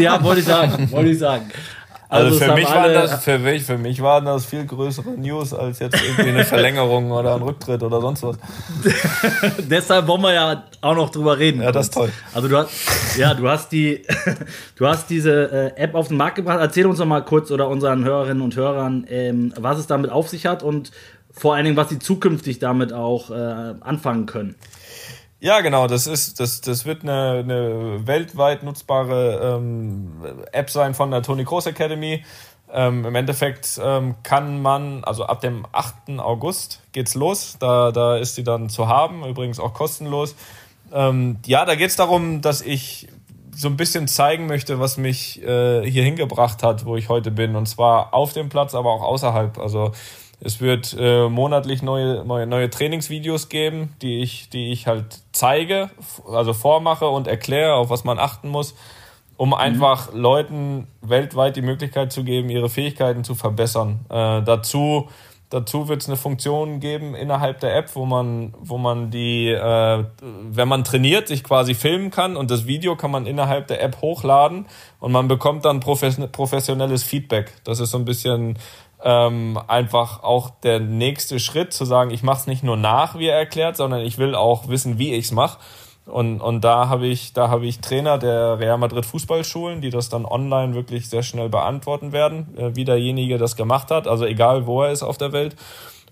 ja, 0.00 0.20
wollte 0.24 0.40
ich 0.40 0.46
sagen, 0.46 0.90
wollte 0.90 1.10
ich 1.10 1.18
sagen. 1.20 1.52
Also, 2.08 2.26
also 2.26 2.38
für, 2.38 2.54
mich 2.54 2.68
waren 2.68 2.92
das, 2.92 3.24
für, 3.24 3.38
mich, 3.38 3.62
für 3.64 3.78
mich 3.78 4.02
waren 4.02 4.24
das 4.26 4.44
viel 4.44 4.66
größere 4.66 5.10
News 5.12 5.54
als 5.54 5.78
jetzt 5.78 6.00
irgendwie 6.02 6.30
eine 6.30 6.44
Verlängerung 6.44 7.10
oder 7.10 7.34
ein 7.34 7.42
Rücktritt 7.42 7.82
oder 7.82 8.00
sonst 8.00 8.22
was. 8.22 8.36
Deshalb 9.58 10.06
wollen 10.06 10.22
wir 10.22 10.32
ja 10.32 10.64
auch 10.80 10.94
noch 10.94 11.10
drüber 11.10 11.38
reden. 11.38 11.62
Ja, 11.62 11.72
das 11.72 11.86
ist 11.86 11.94
toll. 11.94 12.10
Also 12.34 12.48
du 12.48 12.58
hast, 12.58 12.70
ja, 13.16 13.34
du 13.34 13.48
hast 13.48 13.72
die, 13.72 14.02
du 14.76 14.86
hast 14.86 15.08
diese 15.08 15.72
äh, 15.76 15.82
App 15.82 15.94
auf 15.94 16.08
den 16.08 16.16
Markt 16.18 16.36
gebracht. 16.36 16.58
Erzähl 16.60 16.86
uns 16.86 16.98
noch 16.98 17.06
mal 17.06 17.22
kurz 17.24 17.50
oder 17.50 17.68
unseren 17.68 18.04
Hörerinnen 18.04 18.42
und 18.42 18.54
Hörern, 18.54 19.06
ähm, 19.08 19.54
was 19.58 19.78
es 19.78 19.86
damit 19.86 20.10
auf 20.10 20.28
sich 20.28 20.46
hat 20.46 20.62
und 20.62 20.92
vor 21.32 21.54
allen 21.54 21.64
Dingen, 21.64 21.76
was 21.76 21.88
sie 21.88 21.98
zukünftig 21.98 22.60
damit 22.60 22.92
auch 22.92 23.30
äh, 23.30 23.74
anfangen 23.80 24.26
können. 24.26 24.54
Ja, 25.44 25.60
genau, 25.60 25.86
das 25.88 26.06
ist, 26.06 26.40
das, 26.40 26.62
das 26.62 26.86
wird 26.86 27.02
eine, 27.02 27.40
eine 27.40 28.06
weltweit 28.06 28.62
nutzbare 28.62 29.58
ähm, 29.58 30.22
App 30.52 30.70
sein 30.70 30.94
von 30.94 31.10
der 31.10 31.20
Tony 31.20 31.44
Cross 31.44 31.66
Academy. 31.66 32.24
Ähm, 32.72 33.04
Im 33.04 33.14
Endeffekt 33.14 33.78
ähm, 33.78 34.14
kann 34.22 34.62
man, 34.62 35.04
also 35.04 35.26
ab 35.26 35.42
dem 35.42 35.66
8. 35.70 36.18
August 36.18 36.80
geht's 36.92 37.14
los. 37.14 37.58
Da, 37.60 37.92
da 37.92 38.16
ist 38.16 38.38
die 38.38 38.42
dann 38.42 38.70
zu 38.70 38.88
haben, 38.88 39.22
übrigens 39.26 39.60
auch 39.60 39.74
kostenlos. 39.74 40.34
Ähm, 40.94 41.36
ja, 41.44 41.66
da 41.66 41.74
geht's 41.74 41.96
darum, 41.96 42.40
dass 42.40 42.62
ich 42.62 43.08
so 43.54 43.68
ein 43.68 43.76
bisschen 43.76 44.08
zeigen 44.08 44.46
möchte, 44.46 44.80
was 44.80 44.96
mich 44.96 45.42
äh, 45.42 45.82
hier 45.84 46.04
hingebracht 46.04 46.62
hat, 46.62 46.86
wo 46.86 46.96
ich 46.96 47.10
heute 47.10 47.30
bin. 47.30 47.54
Und 47.54 47.66
zwar 47.66 48.14
auf 48.14 48.32
dem 48.32 48.48
Platz, 48.48 48.74
aber 48.74 48.90
auch 48.90 49.02
außerhalb. 49.02 49.58
Also 49.58 49.92
es 50.44 50.60
wird 50.60 50.94
äh, 50.98 51.28
monatlich 51.28 51.82
neue, 51.82 52.24
neue, 52.24 52.46
neue 52.46 52.70
Trainingsvideos 52.70 53.48
geben, 53.48 53.94
die 54.02 54.20
ich, 54.20 54.50
die 54.50 54.70
ich 54.72 54.86
halt 54.86 55.20
zeige, 55.32 55.90
also 56.30 56.52
vormache 56.52 57.08
und 57.08 57.26
erkläre, 57.26 57.74
auf 57.74 57.90
was 57.90 58.04
man 58.04 58.18
achten 58.18 58.48
muss, 58.48 58.74
um 59.36 59.48
mhm. 59.48 59.54
einfach 59.54 60.12
Leuten 60.12 60.86
weltweit 61.00 61.56
die 61.56 61.62
Möglichkeit 61.62 62.12
zu 62.12 62.24
geben, 62.24 62.50
ihre 62.50 62.68
Fähigkeiten 62.68 63.24
zu 63.24 63.34
verbessern. 63.34 64.00
Äh, 64.10 64.42
dazu 64.42 65.08
dazu 65.54 65.88
wird 65.88 66.02
es 66.02 66.08
eine 66.08 66.16
Funktion 66.16 66.80
geben 66.80 67.14
innerhalb 67.14 67.60
der 67.60 67.76
App, 67.76 67.94
wo 67.94 68.04
man, 68.04 68.54
wo 68.58 68.76
man 68.76 69.10
die, 69.10 69.48
äh, 69.48 70.04
wenn 70.50 70.68
man 70.68 70.82
trainiert, 70.84 71.28
sich 71.28 71.44
quasi 71.44 71.74
filmen 71.74 72.10
kann 72.10 72.36
und 72.36 72.50
das 72.50 72.66
Video 72.66 72.96
kann 72.96 73.10
man 73.10 73.26
innerhalb 73.26 73.68
der 73.68 73.82
App 73.82 74.00
hochladen 74.00 74.66
und 74.98 75.12
man 75.12 75.28
bekommt 75.28 75.64
dann 75.64 75.80
professionelles 75.80 77.04
Feedback. 77.04 77.52
Das 77.62 77.78
ist 77.78 77.92
so 77.92 77.98
ein 77.98 78.04
bisschen 78.04 78.58
ähm, 79.04 79.60
einfach 79.68 80.22
auch 80.22 80.50
der 80.62 80.80
nächste 80.80 81.38
Schritt 81.38 81.74
zu 81.74 81.84
sagen, 81.84 82.10
ich 82.10 82.22
mache 82.22 82.40
es 82.40 82.46
nicht 82.46 82.64
nur 82.64 82.78
nach, 82.78 83.18
wie 83.18 83.28
er 83.28 83.38
erklärt, 83.38 83.76
sondern 83.76 84.00
ich 84.00 84.16
will 84.18 84.34
auch 84.34 84.68
wissen, 84.68 84.98
wie 84.98 85.12
ich 85.12 85.26
es 85.26 85.32
mache. 85.32 85.58
Und, 86.06 86.40
und 86.40 86.62
da 86.62 86.88
habe 86.88 87.06
ich, 87.06 87.32
da 87.32 87.48
habe 87.48 87.66
ich 87.66 87.80
Trainer 87.80 88.18
der 88.18 88.58
Real 88.58 88.78
Madrid 88.78 89.06
Fußballschulen, 89.06 89.80
die 89.80 89.90
das 89.90 90.08
dann 90.08 90.26
online 90.26 90.74
wirklich 90.74 91.08
sehr 91.08 91.22
schnell 91.22 91.48
beantworten 91.48 92.12
werden, 92.12 92.56
äh, 92.56 92.76
wie 92.76 92.84
derjenige 92.84 93.38
das 93.38 93.56
gemacht 93.56 93.90
hat, 93.90 94.08
also 94.08 94.24
egal 94.24 94.66
wo 94.66 94.82
er 94.82 94.92
ist 94.92 95.02
auf 95.02 95.18
der 95.18 95.32
Welt. 95.32 95.54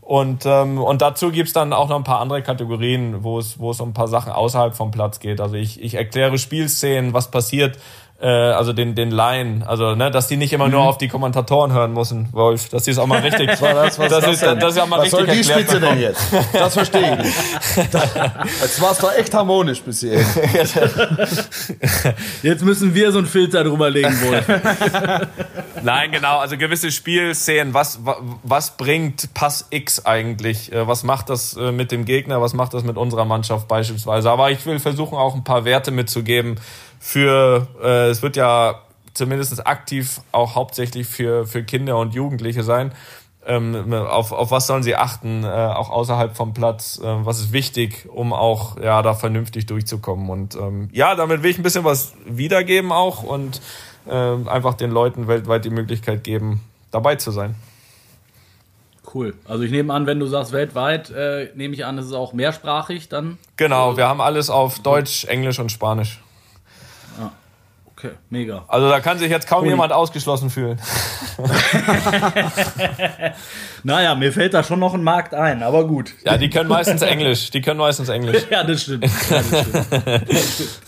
Und, 0.02 0.44
ähm, 0.46 0.78
und 0.78 1.00
dazu 1.00 1.30
gibt's 1.30 1.52
dann 1.52 1.72
auch 1.72 1.88
noch 1.88 1.96
ein 1.96 2.04
paar 2.04 2.20
andere 2.20 2.42
Kategorien, 2.42 3.22
wo 3.22 3.38
es, 3.38 3.58
wo 3.58 3.70
es 3.70 3.80
um 3.80 3.90
ein 3.90 3.94
paar 3.94 4.08
Sachen 4.08 4.32
außerhalb 4.32 4.74
vom 4.74 4.90
Platz 4.90 5.20
geht. 5.20 5.40
Also 5.40 5.54
ich, 5.54 5.80
ich 5.82 5.94
erkläre 5.94 6.38
Spielszenen, 6.38 7.14
was 7.14 7.30
passiert, 7.30 7.78
äh, 8.22 8.28
also 8.28 8.72
den, 8.72 8.94
den 8.94 9.10
Laien, 9.10 9.64
also 9.64 9.96
ne, 9.96 10.10
dass 10.12 10.28
die 10.28 10.36
nicht 10.36 10.52
immer 10.52 10.68
nur 10.68 10.82
mhm. 10.82 10.86
auf 10.86 10.98
die 10.98 11.08
Kommentatoren 11.08 11.72
hören 11.72 11.92
müssen, 11.92 12.28
Wolf, 12.30 12.68
dass 12.68 12.84
die 12.84 12.92
es 12.92 12.98
auch 12.98 13.06
mal 13.06 13.18
richtig, 13.18 13.48
was 13.48 13.60
war 13.60 13.74
das, 13.74 13.98
was 13.98 14.10
das, 14.10 14.28
ist, 14.28 14.42
das, 14.42 14.58
das 14.60 14.76
ist 14.76 14.80
auch 14.80 14.86
mal 14.86 14.98
was 14.98 15.12
richtig 15.12 15.26
soll 15.26 15.36
die 15.36 15.44
Spitze 15.44 15.80
denn 15.80 15.98
jetzt? 15.98 16.22
Das 16.52 16.74
verstehe 16.74 17.14
ich 17.14 17.18
nicht. 17.18 17.36
Jetzt 18.62 18.80
war 18.80 18.92
es 18.92 18.98
doch 18.98 19.12
echt 19.12 19.34
harmonisch 19.34 19.82
bis 19.82 20.00
hierhin. 20.00 20.24
Jetzt 22.42 22.64
müssen 22.64 22.94
wir 22.94 23.10
so 23.10 23.18
einen 23.18 23.26
Filter 23.26 23.64
drüber 23.64 23.90
legen, 23.90 24.14
Wolf. 24.22 24.46
Nein, 25.82 26.12
genau, 26.12 26.38
also 26.38 26.56
gewisse 26.56 26.92
Spielszenen, 26.92 27.74
was, 27.74 28.00
was 28.44 28.76
bringt 28.76 29.34
Pass 29.34 29.66
X 29.70 30.06
eigentlich? 30.06 30.72
Äh, 30.72 30.86
was 30.86 31.02
macht 31.02 31.28
das 31.28 31.56
äh, 31.56 31.72
mit 31.72 31.90
dem 31.90 32.04
Gegner? 32.04 32.40
Was 32.40 32.54
macht 32.54 32.74
das 32.74 32.84
mit 32.84 32.96
unserer 32.96 33.24
Mannschaft 33.24 33.66
beispielsweise? 33.66 34.30
Aber 34.30 34.50
ich 34.52 34.64
will 34.64 34.78
versuchen, 34.78 35.18
auch 35.18 35.34
ein 35.34 35.42
paar 35.42 35.64
Werte 35.64 35.90
mitzugeben, 35.90 36.56
für, 37.02 37.66
äh, 37.82 38.10
es 38.10 38.22
wird 38.22 38.36
ja 38.36 38.80
zumindest 39.12 39.66
aktiv 39.66 40.20
auch 40.30 40.54
hauptsächlich 40.54 41.08
für, 41.08 41.44
für 41.48 41.64
Kinder 41.64 41.98
und 41.98 42.14
Jugendliche 42.14 42.62
sein. 42.62 42.92
Ähm, 43.44 43.92
auf, 43.92 44.30
auf 44.30 44.52
was 44.52 44.68
sollen 44.68 44.84
sie 44.84 44.94
achten, 44.94 45.42
äh, 45.42 45.48
auch 45.48 45.90
außerhalb 45.90 46.36
vom 46.36 46.54
Platz? 46.54 47.00
Äh, 47.02 47.26
was 47.26 47.40
ist 47.40 47.52
wichtig, 47.52 48.08
um 48.08 48.32
auch 48.32 48.80
ja 48.80 49.02
da 49.02 49.14
vernünftig 49.14 49.66
durchzukommen? 49.66 50.30
Und 50.30 50.54
ähm, 50.54 50.90
ja, 50.92 51.16
damit 51.16 51.42
will 51.42 51.50
ich 51.50 51.58
ein 51.58 51.64
bisschen 51.64 51.82
was 51.82 52.14
wiedergeben 52.24 52.92
auch 52.92 53.24
und 53.24 53.60
äh, 54.06 54.12
einfach 54.12 54.74
den 54.74 54.92
Leuten 54.92 55.26
weltweit 55.26 55.64
die 55.64 55.70
Möglichkeit 55.70 56.22
geben, 56.22 56.60
dabei 56.92 57.16
zu 57.16 57.32
sein. 57.32 57.56
Cool. 59.12 59.34
Also 59.48 59.64
ich 59.64 59.72
nehme 59.72 59.92
an, 59.92 60.06
wenn 60.06 60.20
du 60.20 60.26
sagst 60.26 60.52
weltweit, 60.52 61.10
äh, 61.10 61.50
nehme 61.56 61.74
ich 61.74 61.84
an, 61.84 61.98
es 61.98 62.06
ist 62.06 62.12
auch 62.12 62.32
mehrsprachig 62.32 63.08
dann. 63.08 63.38
Genau, 63.56 63.96
wir 63.96 64.06
haben 64.06 64.20
alles 64.20 64.50
auf 64.50 64.78
Deutsch, 64.78 65.24
Englisch 65.24 65.58
und 65.58 65.72
Spanisch. 65.72 66.20
Okay, 68.02 68.14
mega. 68.30 68.64
Also 68.66 68.88
da 68.88 68.98
kann 68.98 69.18
sich 69.18 69.30
jetzt 69.30 69.46
kaum 69.46 69.62
cool. 69.62 69.68
jemand 69.68 69.92
ausgeschlossen 69.92 70.50
fühlen. 70.50 70.80
naja, 73.84 74.16
mir 74.16 74.32
fällt 74.32 74.54
da 74.54 74.64
schon 74.64 74.80
noch 74.80 74.94
ein 74.94 75.04
Markt 75.04 75.34
ein, 75.34 75.62
aber 75.62 75.86
gut. 75.86 76.12
Ja, 76.24 76.36
die 76.36 76.50
können 76.50 76.68
meistens 76.68 77.02
Englisch. 77.02 77.52
Die 77.52 77.60
können 77.60 77.78
meistens 77.78 78.08
Englisch. 78.08 78.42
ja, 78.50 78.64
das 78.64 78.82
stimmt. 78.82 79.04
Ja, 79.04 80.18
das 80.18 80.54
stimmt. 80.54 80.80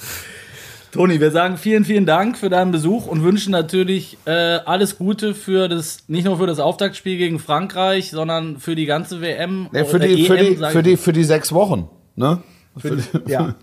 Toni, 0.91 1.21
wir 1.21 1.31
sagen 1.31 1.57
vielen, 1.57 1.85
vielen 1.85 2.05
Dank 2.05 2.37
für 2.37 2.51
deinen 2.51 2.73
Besuch 2.73 3.07
und 3.07 3.23
wünschen 3.23 3.53
natürlich 3.53 4.19
äh, 4.25 4.33
alles 4.33 4.99
Gute 4.99 5.35
für 5.35 5.69
das, 5.69 5.99
nicht 6.09 6.25
nur 6.25 6.39
für 6.39 6.49
das 6.49 6.59
Auftaktspiel 6.59 7.17
gegen 7.17 7.39
Frankreich, 7.39 8.11
sondern 8.11 8.59
für 8.59 8.75
die 8.75 8.87
ganze 8.87 9.21
WM. 9.21 9.69
Ja, 9.73 9.85
für, 9.85 10.01
die, 10.01 10.21
EM, 10.21 10.27
für, 10.27 10.37
die, 10.37 10.57
für, 10.57 10.83
die, 10.83 10.97
für 10.97 11.13
die 11.13 11.25
sechs 11.25 11.53
Wochen, 11.53 11.89
ne? 12.17 12.43
Für 12.77 12.97
die, 12.97 13.31
ja. 13.31 13.55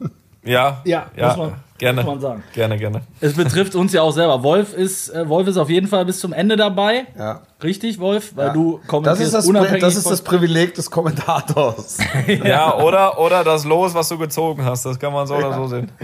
Ja, 0.43 0.81
ja, 0.85 1.11
ja. 1.17 1.53
Gerne, 1.81 2.03
muss 2.03 2.11
man 2.11 2.21
sagen. 2.21 2.43
Gerne, 2.53 2.77
gerne. 2.77 3.01
Es 3.21 3.33
betrifft 3.33 3.73
uns 3.73 3.91
ja 3.91 4.03
auch 4.03 4.11
selber. 4.11 4.43
Wolf 4.43 4.75
ist, 4.75 5.09
äh, 5.09 5.27
Wolf 5.27 5.47
ist 5.47 5.57
auf 5.57 5.67
jeden 5.67 5.87
Fall 5.87 6.05
bis 6.05 6.19
zum 6.19 6.31
Ende 6.31 6.55
dabei. 6.55 7.07
Ja. 7.17 7.41
Richtig, 7.63 7.99
Wolf? 7.99 8.35
Weil 8.35 8.47
ja. 8.47 8.53
du 8.53 8.79
kommentierst 8.87 9.19
das 9.19 9.27
ist 9.27 9.33
das, 9.33 9.47
unabhängig 9.47 9.81
Das 9.81 9.95
ist 9.95 10.09
das 10.09 10.21
Privileg 10.21 10.75
des 10.75 10.89
Kommentators. 10.89 11.97
ja. 12.27 12.45
ja, 12.45 12.77
oder, 12.77 13.19
oder 13.19 13.43
das 13.43 13.65
Los, 13.65 13.93
was 13.95 14.09
du 14.09 14.19
gezogen 14.19 14.63
hast. 14.63 14.85
Das 14.85 14.99
kann 14.99 15.11
man 15.11 15.25
so 15.25 15.35
oder 15.35 15.53
so 15.53 15.67
sehen. 15.67 15.91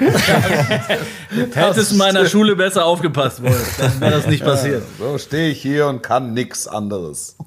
Hättest 1.53 1.91
du 1.91 1.95
in 1.95 1.97
meiner 1.99 2.25
Schule 2.25 2.55
besser 2.55 2.85
aufgepasst, 2.85 3.43
Wolf. 3.43 3.77
Dann 3.79 4.01
wäre 4.01 4.11
das 4.11 4.27
nicht 4.27 4.43
passiert. 4.43 4.83
so 4.97 5.17
stehe 5.19 5.49
ich 5.49 5.61
hier 5.61 5.87
und 5.87 6.01
kann 6.01 6.33
nichts 6.33 6.67
anderes. 6.67 7.37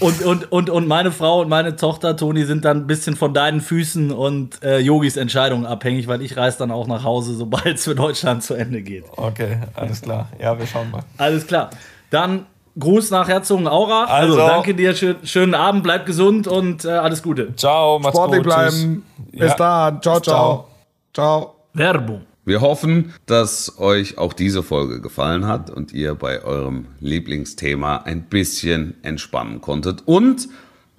Und, 0.00 0.22
und, 0.22 0.50
und, 0.50 0.70
und 0.70 0.88
meine 0.88 1.12
Frau 1.12 1.40
und 1.40 1.48
meine 1.48 1.76
Tochter, 1.76 2.16
Toni, 2.16 2.44
sind 2.44 2.64
dann 2.64 2.78
ein 2.78 2.86
bisschen 2.86 3.16
von 3.16 3.34
deinen 3.34 3.60
Füßen 3.60 4.10
und 4.10 4.62
äh, 4.62 4.78
Yogis 4.78 5.16
Entscheidungen 5.16 5.66
abhängig, 5.66 6.08
weil 6.08 6.22
ich 6.22 6.36
reise 6.36 6.58
dann 6.58 6.70
auch 6.70 6.86
nach 6.86 7.04
Hause, 7.04 7.34
sobald 7.34 7.63
es 7.64 7.84
für 7.84 7.94
Deutschland 7.94 8.42
zu 8.42 8.54
Ende 8.54 8.82
geht. 8.82 9.04
Okay, 9.16 9.58
alles 9.74 10.02
klar. 10.02 10.28
Ja, 10.38 10.58
wir 10.58 10.66
schauen 10.66 10.90
mal. 10.90 11.02
Alles 11.18 11.46
klar. 11.46 11.70
Dann 12.10 12.46
Gruß 12.78 13.10
nach 13.10 13.28
Herzogenaura. 13.28 14.04
Also, 14.04 14.34
also 14.34 14.48
danke 14.48 14.74
dir, 14.74 14.94
schön, 14.94 15.16
schönen 15.22 15.54
Abend, 15.54 15.84
bleib 15.84 16.06
gesund 16.06 16.48
und 16.48 16.84
äh, 16.84 16.88
alles 16.88 17.22
Gute. 17.22 17.54
Ciao, 17.54 17.98
macht's 18.00 18.16
Sportlich 18.16 18.38
gut. 18.38 18.46
bleiben. 18.46 19.06
Bis 19.30 19.50
ja. 19.50 19.54
dann. 19.56 20.02
Ciao, 20.02 20.20
ciao. 20.20 20.68
Ciao. 21.12 21.54
Werbung. 21.72 22.22
Wir 22.44 22.60
hoffen, 22.60 23.14
dass 23.26 23.78
euch 23.78 24.18
auch 24.18 24.32
diese 24.32 24.62
Folge 24.62 25.00
gefallen 25.00 25.46
hat 25.46 25.70
und 25.70 25.92
ihr 25.92 26.14
bei 26.14 26.42
eurem 26.42 26.86
Lieblingsthema 27.00 27.98
ein 27.98 28.24
bisschen 28.24 28.94
entspannen 29.02 29.60
konntet. 29.60 30.02
Und 30.04 30.48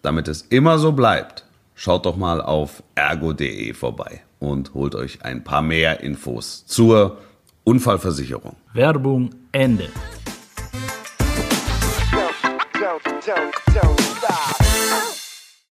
damit 0.02 0.28
es 0.28 0.42
immer 0.42 0.80
so 0.80 0.94
bleibt, 0.94 1.46
schaut 1.76 2.06
doch 2.06 2.16
mal 2.16 2.42
auf 2.42 2.82
ergo.de 2.96 3.74
vorbei 3.74 4.25
und 4.40 4.74
holt 4.74 4.96
euch 4.96 5.24
ein 5.24 5.44
paar 5.44 5.62
mehr 5.62 6.02
Infos 6.02 6.66
zur 6.66 7.18
Unfallversicherung. 7.64 8.56
Werbung 8.74 9.32
Ende. 9.52 9.90